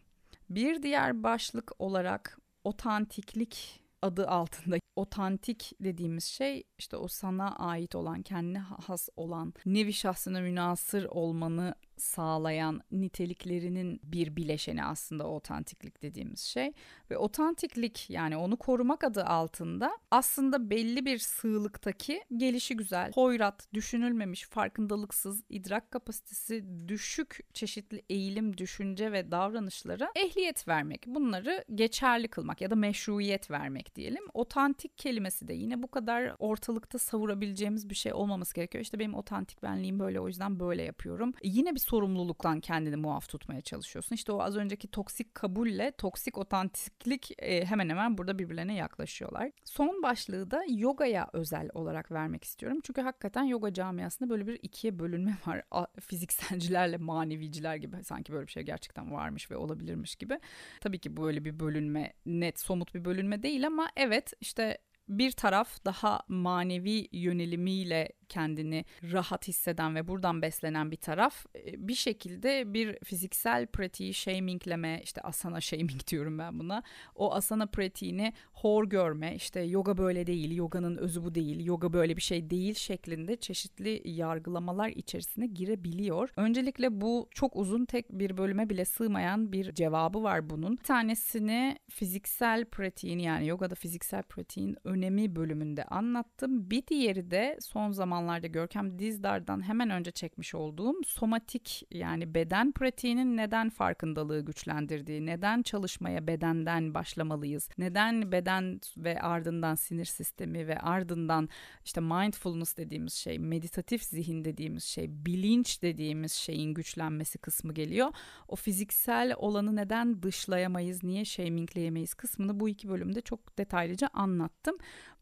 Bir 0.49 0.84
diğer 0.84 1.24
başlık 1.24 1.72
olarak 1.80 2.39
otantiklik 2.63 3.82
adı 4.01 4.28
altında 4.28 4.78
otantik 4.95 5.72
dediğimiz 5.80 6.24
şey 6.24 6.63
işte 6.78 6.97
o 6.97 7.07
sana 7.07 7.55
ait 7.55 7.95
olan, 7.95 8.22
kendine 8.22 8.59
has 8.59 9.09
olan, 9.16 9.53
nevi 9.66 9.93
şahsına 9.93 10.41
münasır 10.41 11.05
olmanı 11.05 11.76
sağlayan 11.97 12.81
niteliklerinin 12.91 13.99
bir 14.03 14.35
bileşeni 14.35 14.85
aslında 14.85 15.27
otantiklik 15.27 16.01
dediğimiz 16.01 16.39
şey. 16.39 16.71
Ve 17.11 17.17
otantiklik 17.17 18.09
yani 18.09 18.37
onu 18.37 18.57
korumak 18.57 19.03
adı 19.03 19.25
altında 19.25 19.97
aslında 20.11 20.69
belli 20.69 21.05
bir 21.05 21.17
sığlıktaki 21.17 22.23
gelişi 22.37 22.77
güzel, 22.77 23.11
hoyrat, 23.15 23.67
düşünülmemiş, 23.73 24.43
farkındalıksız, 24.43 25.43
idrak 25.49 25.91
kapasitesi 25.91 26.65
düşük 26.87 27.39
çeşitli 27.53 28.03
eğilim, 28.09 28.57
düşünce 28.57 29.11
ve 29.11 29.31
davranışlara 29.31 30.11
ehliyet 30.15 30.67
vermek. 30.67 31.03
Bunları 31.07 31.63
geçerli 31.75 32.27
kılmak 32.27 32.61
ya 32.61 32.69
da 32.69 32.75
meşruiyet 32.75 33.51
vermek 33.51 33.95
diyelim. 33.95 34.23
Otantik 34.33 34.97
kelimesi 34.97 35.47
de 35.47 35.53
yine 35.53 35.83
bu 35.83 35.87
kadar 35.87 36.35
ortalıkta 36.39 36.99
savurabileceğimiz 36.99 37.89
bir 37.89 37.95
şey 37.95 38.13
olmaması 38.13 38.55
gerekiyor. 38.55 38.81
İşte 38.81 38.99
benim 38.99 39.13
otantik 39.13 39.63
benliğim 39.63 39.99
böyle 39.99 40.19
o 40.19 40.27
yüzden 40.27 40.59
böyle 40.59 40.83
yapıyorum. 40.83 41.33
Yine 41.43 41.75
bir 41.75 41.79
sorumluluktan 41.86 42.59
kendini 42.59 42.95
muaf 42.95 43.29
tutmaya 43.29 43.61
çalışıyorsun. 43.61 44.15
İşte 44.15 44.31
o 44.31 44.41
az 44.41 44.55
önceki 44.57 44.88
toksik 44.88 45.36
kabulle 45.36 45.91
toksik 45.91 46.38
otantiklik 46.38 47.31
e, 47.38 47.65
hemen 47.65 47.89
hemen 47.89 48.17
burada 48.17 48.39
birbirlerine 48.39 48.75
yaklaşıyorlar. 48.75 49.51
Son 49.63 50.03
başlığı 50.03 50.51
da 50.51 50.63
yogaya 50.69 51.29
özel 51.33 51.69
olarak 51.73 52.11
vermek 52.11 52.43
istiyorum. 52.43 52.79
Çünkü 52.83 53.01
hakikaten 53.01 53.43
yoga 53.43 53.73
camiasında 53.73 54.29
böyle 54.29 54.47
bir 54.47 54.59
ikiye 54.61 54.99
bölünme 54.99 55.38
var. 55.45 55.63
Fizikselcilerle 55.99 56.97
maneviciler 56.97 57.75
gibi 57.75 58.03
sanki 58.03 58.33
böyle 58.33 58.47
bir 58.47 58.51
şey 58.51 58.63
gerçekten 58.63 59.11
varmış 59.11 59.51
ve 59.51 59.57
olabilirmiş 59.57 60.15
gibi. 60.15 60.39
Tabii 60.81 60.99
ki 60.99 61.17
böyle 61.17 61.45
bir 61.45 61.59
bölünme 61.59 62.13
net 62.25 62.59
somut 62.59 62.95
bir 62.95 63.05
bölünme 63.05 63.43
değil 63.43 63.67
ama 63.67 63.89
evet 63.95 64.33
işte 64.41 64.77
bir 65.09 65.31
taraf 65.31 65.86
daha 65.86 66.21
manevi 66.27 67.07
yönelimiyle 67.11 68.09
kendini 68.30 68.86
rahat 69.11 69.47
hisseden 69.47 69.95
ve 69.95 70.07
buradan 70.07 70.41
beslenen 70.41 70.91
bir 70.91 70.97
taraf 70.97 71.45
e, 71.55 71.88
bir 71.88 71.95
şekilde 71.95 72.73
bir 72.73 72.97
fiziksel 73.03 73.67
pratiği 73.67 74.13
shamingleme 74.13 75.01
işte 75.03 75.21
asana 75.21 75.61
shaming 75.61 76.07
diyorum 76.07 76.39
ben 76.39 76.59
buna 76.59 76.84
o 77.15 77.34
asana 77.34 77.65
pratiğini 77.65 78.34
hor 78.53 78.89
görme 78.89 79.36
işte 79.36 79.59
yoga 79.61 79.97
böyle 79.97 80.28
değil 80.28 80.55
yoganın 80.55 80.97
özü 80.97 81.23
bu 81.23 81.36
değil 81.36 81.65
yoga 81.65 81.93
böyle 81.93 82.17
bir 82.17 82.21
şey 82.21 82.49
değil 82.49 82.73
şeklinde 82.73 83.36
çeşitli 83.36 84.01
yargılamalar 84.05 84.89
içerisine 84.89 85.47
girebiliyor. 85.47 86.30
Öncelikle 86.38 87.01
bu 87.01 87.30
çok 87.32 87.55
uzun 87.55 87.86
tek 87.86 88.11
bir 88.11 88.38
bölüme 88.38 88.69
bile 88.69 88.86
sığmayan 88.86 89.51
bir 89.51 89.73
cevabı 89.73 90.23
var 90.23 90.49
bunun. 90.49 90.78
Bir 90.78 90.84
tanesini 90.84 91.78
fiziksel 91.89 92.65
pratiğin 92.65 93.19
yani 93.19 93.47
yogada 93.47 93.76
fiziksel 93.76 94.23
pratiğin 94.23 94.78
önemi 94.84 95.36
bölümünde 95.36 95.84
anlattım. 95.84 96.69
Bir 96.69 96.88
diğeri 96.88 97.32
de 97.32 97.57
son 97.61 97.91
zamanlarda 98.16 98.47
Görkem 98.47 98.99
Dizdar'dan 98.99 99.68
hemen 99.68 99.89
önce 99.89 100.11
çekmiş 100.11 100.55
olduğum 100.55 101.03
somatik 101.05 101.88
yani 101.91 102.36
beden 102.36 102.72
pratiğinin 102.72 103.38
neden 103.38 103.70
farkındalığı 103.70 104.45
güçlendirdiği, 104.45 105.26
neden 105.26 105.61
çalışmaya 105.61 106.28
bedenden 106.28 106.93
başlamalıyız, 106.93 107.70
neden 107.78 108.32
beden 108.32 108.80
ve 108.97 109.22
ardından 109.22 109.76
sinir 109.76 110.05
sistemi 110.05 110.68
ve 110.68 110.80
ardından 110.80 111.49
işte 111.86 112.01
mindfulness 112.01 112.78
dediğimiz 112.78 113.13
şey, 113.13 113.39
meditatif 113.39 114.03
zihin 114.03 114.45
dediğimiz 114.45 114.84
şey, 114.84 115.07
bilinç 115.09 115.82
dediğimiz 115.82 116.32
şeyin 116.32 116.74
güçlenmesi 116.74 117.38
kısmı 117.38 117.74
geliyor. 117.74 118.13
O 118.47 118.55
fiziksel 118.55 119.34
olanı 119.38 119.76
neden 119.76 120.24
dışlayamayız, 120.24 121.03
niye 121.03 121.26
shamingleyemeyiz 121.26 122.13
kısmını 122.13 122.59
bu 122.59 122.70
iki 122.70 122.89
bölümde 122.89 123.22
çok 123.22 123.57
detaylıca 123.57 124.09
anlattım. 124.13 124.78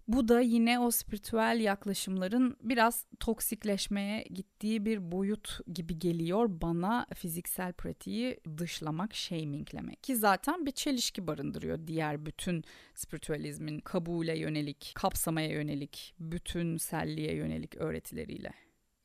Bu 0.07 0.27
da 0.27 0.41
yine 0.41 0.79
o 0.79 0.91
spiritüel 0.91 1.59
yaklaşımların 1.59 2.57
biraz 2.61 3.05
toksikleşmeye 3.19 4.23
gittiği 4.23 4.85
bir 4.85 5.11
boyut 5.11 5.59
gibi 5.73 5.99
geliyor 5.99 6.47
bana 6.49 7.05
fiziksel 7.15 7.73
pratiği 7.73 8.39
dışlamak, 8.57 9.15
shaminglemek. 9.15 10.03
Ki 10.03 10.15
zaten 10.15 10.65
bir 10.65 10.71
çelişki 10.71 11.27
barındırıyor 11.27 11.87
diğer 11.87 12.25
bütün 12.25 12.63
spiritüalizmin 12.95 13.79
kabule 13.79 14.39
yönelik, 14.39 14.91
kapsamaya 14.95 15.49
yönelik, 15.49 16.15
bütünselliğe 16.19 17.35
yönelik 17.35 17.75
öğretileriyle. 17.75 18.62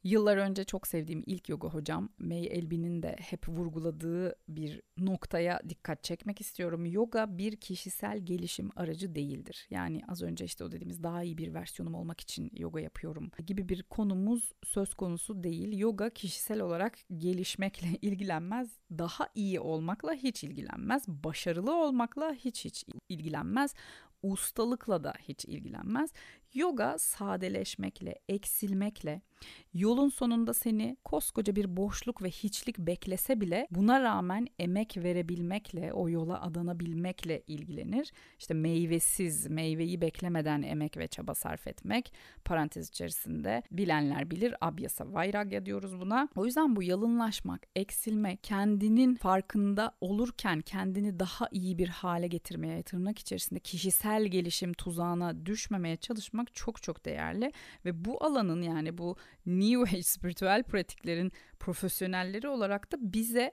Yıllar 0.09 0.36
önce 0.36 0.64
çok 0.64 0.86
sevdiğim 0.86 1.22
ilk 1.26 1.48
yoga 1.48 1.68
hocam 1.68 2.09
May 2.18 2.46
Elbin'in 2.46 3.02
de 3.02 3.16
hep 3.20 3.48
vurguladığı 3.48 4.34
bir 4.48 4.82
noktaya 4.98 5.61
dikkat 5.68 6.04
çekmek 6.04 6.40
istiyorum. 6.40 6.86
Yoga 6.86 7.38
bir 7.38 7.56
kişisel 7.56 8.18
gelişim 8.18 8.70
aracı 8.76 9.14
değildir. 9.14 9.66
Yani 9.70 10.02
az 10.09 10.22
önce 10.22 10.44
işte 10.44 10.64
o 10.64 10.72
dediğimiz 10.72 11.02
daha 11.02 11.22
iyi 11.22 11.38
bir 11.38 11.54
versiyonum 11.54 11.94
olmak 11.94 12.20
için 12.20 12.50
yoga 12.56 12.80
yapıyorum 12.80 13.30
gibi 13.46 13.68
bir 13.68 13.82
konumuz 13.82 14.52
söz 14.64 14.94
konusu 14.94 15.44
değil. 15.44 15.78
Yoga 15.78 16.11
kişisel 16.11 16.61
olarak 16.61 16.98
gelişmekle 17.18 17.88
ilgilenmez, 18.02 18.68
daha 18.90 19.28
iyi 19.34 19.61
olmakla 19.61 20.14
hiç 20.14 20.44
ilgilenmez, 20.44 21.09
başarılı 21.09 21.74
olmakla 21.74 22.32
hiç 22.32 22.64
hiç 22.64 22.84
ilgilenmez 23.09 23.74
ustalıkla 24.22 25.04
da 25.04 25.14
hiç 25.28 25.44
ilgilenmez. 25.44 26.12
Yoga 26.59 26.98
sadeleşmekle, 26.98 28.14
eksilmekle, 28.28 29.22
yolun 29.74 30.09
sonunda 30.09 30.54
seni 30.54 30.96
koskoca 31.04 31.56
bir 31.56 31.76
boşluk 31.76 32.22
ve 32.22 32.30
hiçlik 32.30 32.78
beklese 32.78 33.40
bile 33.40 33.66
buna 33.70 34.02
rağmen 34.02 34.46
emek 34.59 34.96
verebilmekle, 34.96 35.92
o 35.92 36.09
yola 36.09 36.42
adanabilmekle 36.42 37.42
ilgilenir. 37.46 38.12
İşte 38.38 38.54
meyvesiz, 38.54 39.46
meyveyi 39.46 40.00
beklemeden 40.00 40.62
emek 40.62 40.96
ve 40.96 41.09
çaba 41.09 41.34
sarf 41.34 41.66
etmek 41.66 42.12
parantez 42.44 42.88
içerisinde 42.88 43.62
bilenler 43.70 44.30
bilir 44.30 44.54
abyasa 44.61 45.12
vairagya 45.12 45.66
diyoruz 45.66 46.00
buna. 46.00 46.28
O 46.36 46.46
yüzden 46.46 46.76
bu 46.76 46.82
yalınlaşmak, 46.82 47.66
eksilmek, 47.76 48.44
kendinin 48.44 49.14
farkında 49.14 49.96
olurken 50.00 50.61
kendini 50.61 51.18
daha 51.18 51.48
iyi 51.52 51.78
bir 51.78 51.88
hale 51.88 52.26
getirmeye, 52.26 52.82
tırnak 52.82 53.18
içerisinde 53.18 53.61
kişisel 53.61 54.24
gelişim 54.24 54.72
tuzağına 54.72 55.46
düşmemeye 55.46 55.96
çalışmak 55.96 56.47
çok 56.55 56.82
çok 56.82 57.05
değerli 57.05 57.53
ve 57.84 58.05
bu 58.05 58.24
alanın 58.24 58.62
yani 58.62 58.99
bu 58.99 59.16
New 59.46 59.82
Age 59.82 60.03
spiritüel 60.03 60.62
pratiklerin 60.62 61.32
profesyonelleri 61.61 62.49
olarak 62.49 62.92
da 62.92 62.96
bize 63.01 63.53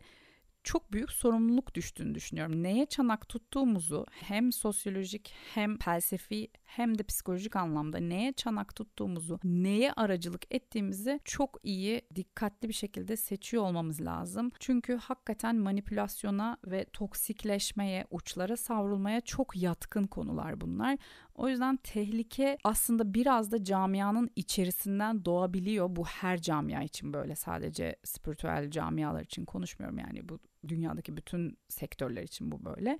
çok 0.65 0.93
büyük 0.93 1.11
sorumluluk 1.11 1.75
düştüğünü 1.75 2.15
düşünüyorum. 2.15 2.63
Neye 2.63 2.85
çanak 2.85 3.29
tuttuğumuzu 3.29 4.05
hem 4.11 4.51
sosyolojik 4.51 5.33
hem 5.53 5.77
felsefi 5.77 6.47
hem 6.63 6.97
de 6.97 7.03
psikolojik 7.03 7.55
anlamda 7.55 7.97
neye 7.97 8.33
çanak 8.33 8.75
tuttuğumuzu, 8.75 9.39
neye 9.43 9.93
aracılık 9.93 10.53
ettiğimizi 10.53 11.19
çok 11.25 11.59
iyi, 11.63 12.01
dikkatli 12.15 12.67
bir 12.67 12.73
şekilde 12.73 13.17
seçiyor 13.17 13.63
olmamız 13.63 14.01
lazım. 14.01 14.51
Çünkü 14.59 14.95
hakikaten 14.95 15.55
manipülasyona 15.55 16.57
ve 16.65 16.85
toksikleşmeye, 16.93 18.05
uçlara 18.11 18.57
savrulmaya 18.57 19.21
çok 19.21 19.55
yatkın 19.55 20.03
konular 20.03 20.61
bunlar. 20.61 20.97
O 21.35 21.49
yüzden 21.49 21.77
tehlike 21.77 22.57
aslında 22.63 23.13
biraz 23.13 23.51
da 23.51 23.63
camianın 23.63 24.29
içerisinden 24.35 25.25
doğabiliyor. 25.25 25.95
Bu 25.95 26.05
her 26.05 26.41
camia 26.41 26.83
için 26.83 27.13
böyle 27.13 27.35
sadece 27.35 27.95
spiritüel 28.03 28.71
camialar 28.71 29.21
için 29.21 29.45
konuşmuyorum 29.45 29.97
yani 29.97 30.29
bu 30.29 30.39
dünyadaki 30.69 31.17
bütün 31.17 31.57
sektörler 31.69 32.23
için 32.23 32.51
bu 32.51 32.65
böyle 32.65 32.99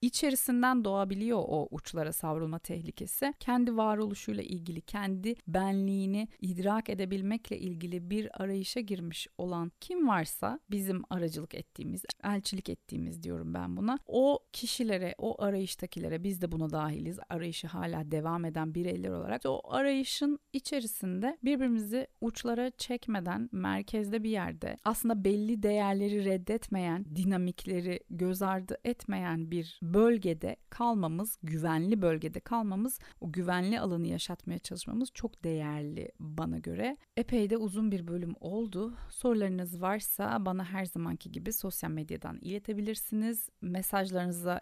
içerisinden 0.00 0.84
doğabiliyor 0.84 1.38
o 1.38 1.68
uçlara 1.70 2.12
savrulma 2.12 2.58
tehlikesi. 2.58 3.34
Kendi 3.40 3.76
varoluşuyla 3.76 4.42
ilgili, 4.42 4.80
kendi 4.80 5.34
benliğini 5.46 6.28
idrak 6.40 6.88
edebilmekle 6.90 7.58
ilgili 7.58 8.10
bir 8.10 8.42
arayışa 8.42 8.80
girmiş 8.80 9.28
olan 9.38 9.72
kim 9.80 10.08
varsa 10.08 10.60
bizim 10.70 11.02
aracılık 11.10 11.54
ettiğimiz, 11.54 12.04
elçilik 12.24 12.68
ettiğimiz 12.68 13.22
diyorum 13.22 13.54
ben 13.54 13.76
buna. 13.76 13.98
O 14.06 14.38
kişilere, 14.52 15.14
o 15.18 15.42
arayıştakilere 15.42 16.24
biz 16.24 16.42
de 16.42 16.52
buna 16.52 16.70
dahiliz. 16.70 17.18
Arayışı 17.28 17.66
hala 17.66 18.10
devam 18.10 18.44
eden 18.44 18.74
bireyler 18.74 19.10
olarak 19.10 19.42
o 19.44 19.60
arayışın 19.72 20.38
içerisinde 20.52 21.38
birbirimizi 21.44 22.06
uçlara 22.20 22.70
çekmeden 22.70 23.48
merkezde 23.52 24.22
bir 24.22 24.30
yerde 24.30 24.76
aslında 24.84 25.24
belli 25.24 25.62
değerleri 25.62 26.24
reddetmeyen, 26.24 27.05
dinamikleri 27.14 28.00
göz 28.10 28.42
ardı 28.42 28.78
etmeyen 28.84 29.50
bir 29.50 29.80
bölgede 29.82 30.56
kalmamız, 30.70 31.38
güvenli 31.42 32.02
bölgede 32.02 32.40
kalmamız, 32.40 32.98
o 33.20 33.32
güvenli 33.32 33.80
alanı 33.80 34.06
yaşatmaya 34.06 34.58
çalışmamız 34.58 35.08
çok 35.14 35.44
değerli 35.44 36.12
bana 36.20 36.58
göre. 36.58 36.96
Epey 37.16 37.50
de 37.50 37.56
uzun 37.56 37.92
bir 37.92 38.08
bölüm 38.08 38.34
oldu. 38.40 38.94
Sorularınız 39.10 39.82
varsa 39.82 40.46
bana 40.46 40.64
her 40.64 40.84
zamanki 40.84 41.32
gibi 41.32 41.52
sosyal 41.52 41.90
medyadan 41.90 42.38
iletebilirsiniz. 42.38 43.48
Mesajlarınıza 43.60 44.60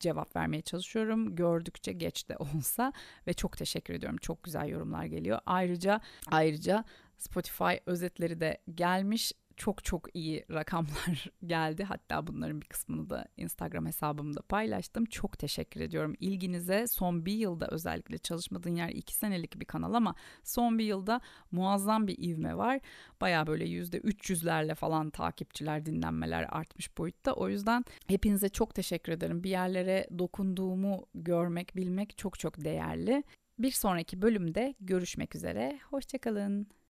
cevap 0.00 0.36
vermeye 0.36 0.62
çalışıyorum. 0.62 1.36
Gördükçe 1.36 1.92
geç 1.92 2.28
de 2.28 2.36
olsa 2.36 2.92
ve 3.26 3.32
çok 3.32 3.56
teşekkür 3.56 3.94
ediyorum. 3.94 4.18
Çok 4.20 4.42
güzel 4.42 4.68
yorumlar 4.68 5.04
geliyor. 5.04 5.38
Ayrıca 5.46 6.00
ayrıca 6.30 6.84
Spotify 7.18 7.74
özetleri 7.86 8.40
de 8.40 8.58
gelmiş 8.74 9.32
çok 9.58 9.84
çok 9.84 10.06
iyi 10.14 10.44
rakamlar 10.50 11.26
geldi. 11.46 11.84
Hatta 11.84 12.26
bunların 12.26 12.60
bir 12.60 12.66
kısmını 12.66 13.10
da 13.10 13.28
Instagram 13.36 13.86
hesabımda 13.86 14.42
paylaştım. 14.42 15.04
Çok 15.04 15.38
teşekkür 15.38 15.80
ediyorum 15.80 16.14
ilginize. 16.20 16.86
Son 16.86 17.26
bir 17.26 17.32
yılda 17.32 17.68
özellikle 17.68 18.18
çalışmadığın 18.18 18.76
yer 18.76 18.88
iki 18.88 19.14
senelik 19.14 19.60
bir 19.60 19.64
kanal 19.64 19.94
ama 19.94 20.14
son 20.44 20.78
bir 20.78 20.84
yılda 20.84 21.20
muazzam 21.50 22.06
bir 22.06 22.18
ivme 22.18 22.56
var. 22.56 22.80
Baya 23.20 23.46
böyle 23.46 23.64
yüzde 23.68 23.98
300'lerle 23.98 24.74
falan 24.74 25.10
takipçiler, 25.10 25.86
dinlenmeler 25.86 26.46
artmış 26.48 26.98
boyutta. 26.98 27.32
O 27.32 27.48
yüzden 27.48 27.84
hepinize 28.06 28.48
çok 28.48 28.74
teşekkür 28.74 29.12
ederim. 29.12 29.44
Bir 29.44 29.50
yerlere 29.50 30.06
dokunduğumu 30.18 31.06
görmek, 31.14 31.76
bilmek 31.76 32.18
çok 32.18 32.38
çok 32.38 32.64
değerli. 32.64 33.24
Bir 33.58 33.70
sonraki 33.70 34.22
bölümde 34.22 34.74
görüşmek 34.80 35.34
üzere. 35.34 35.78
Hoşçakalın. 35.90 36.77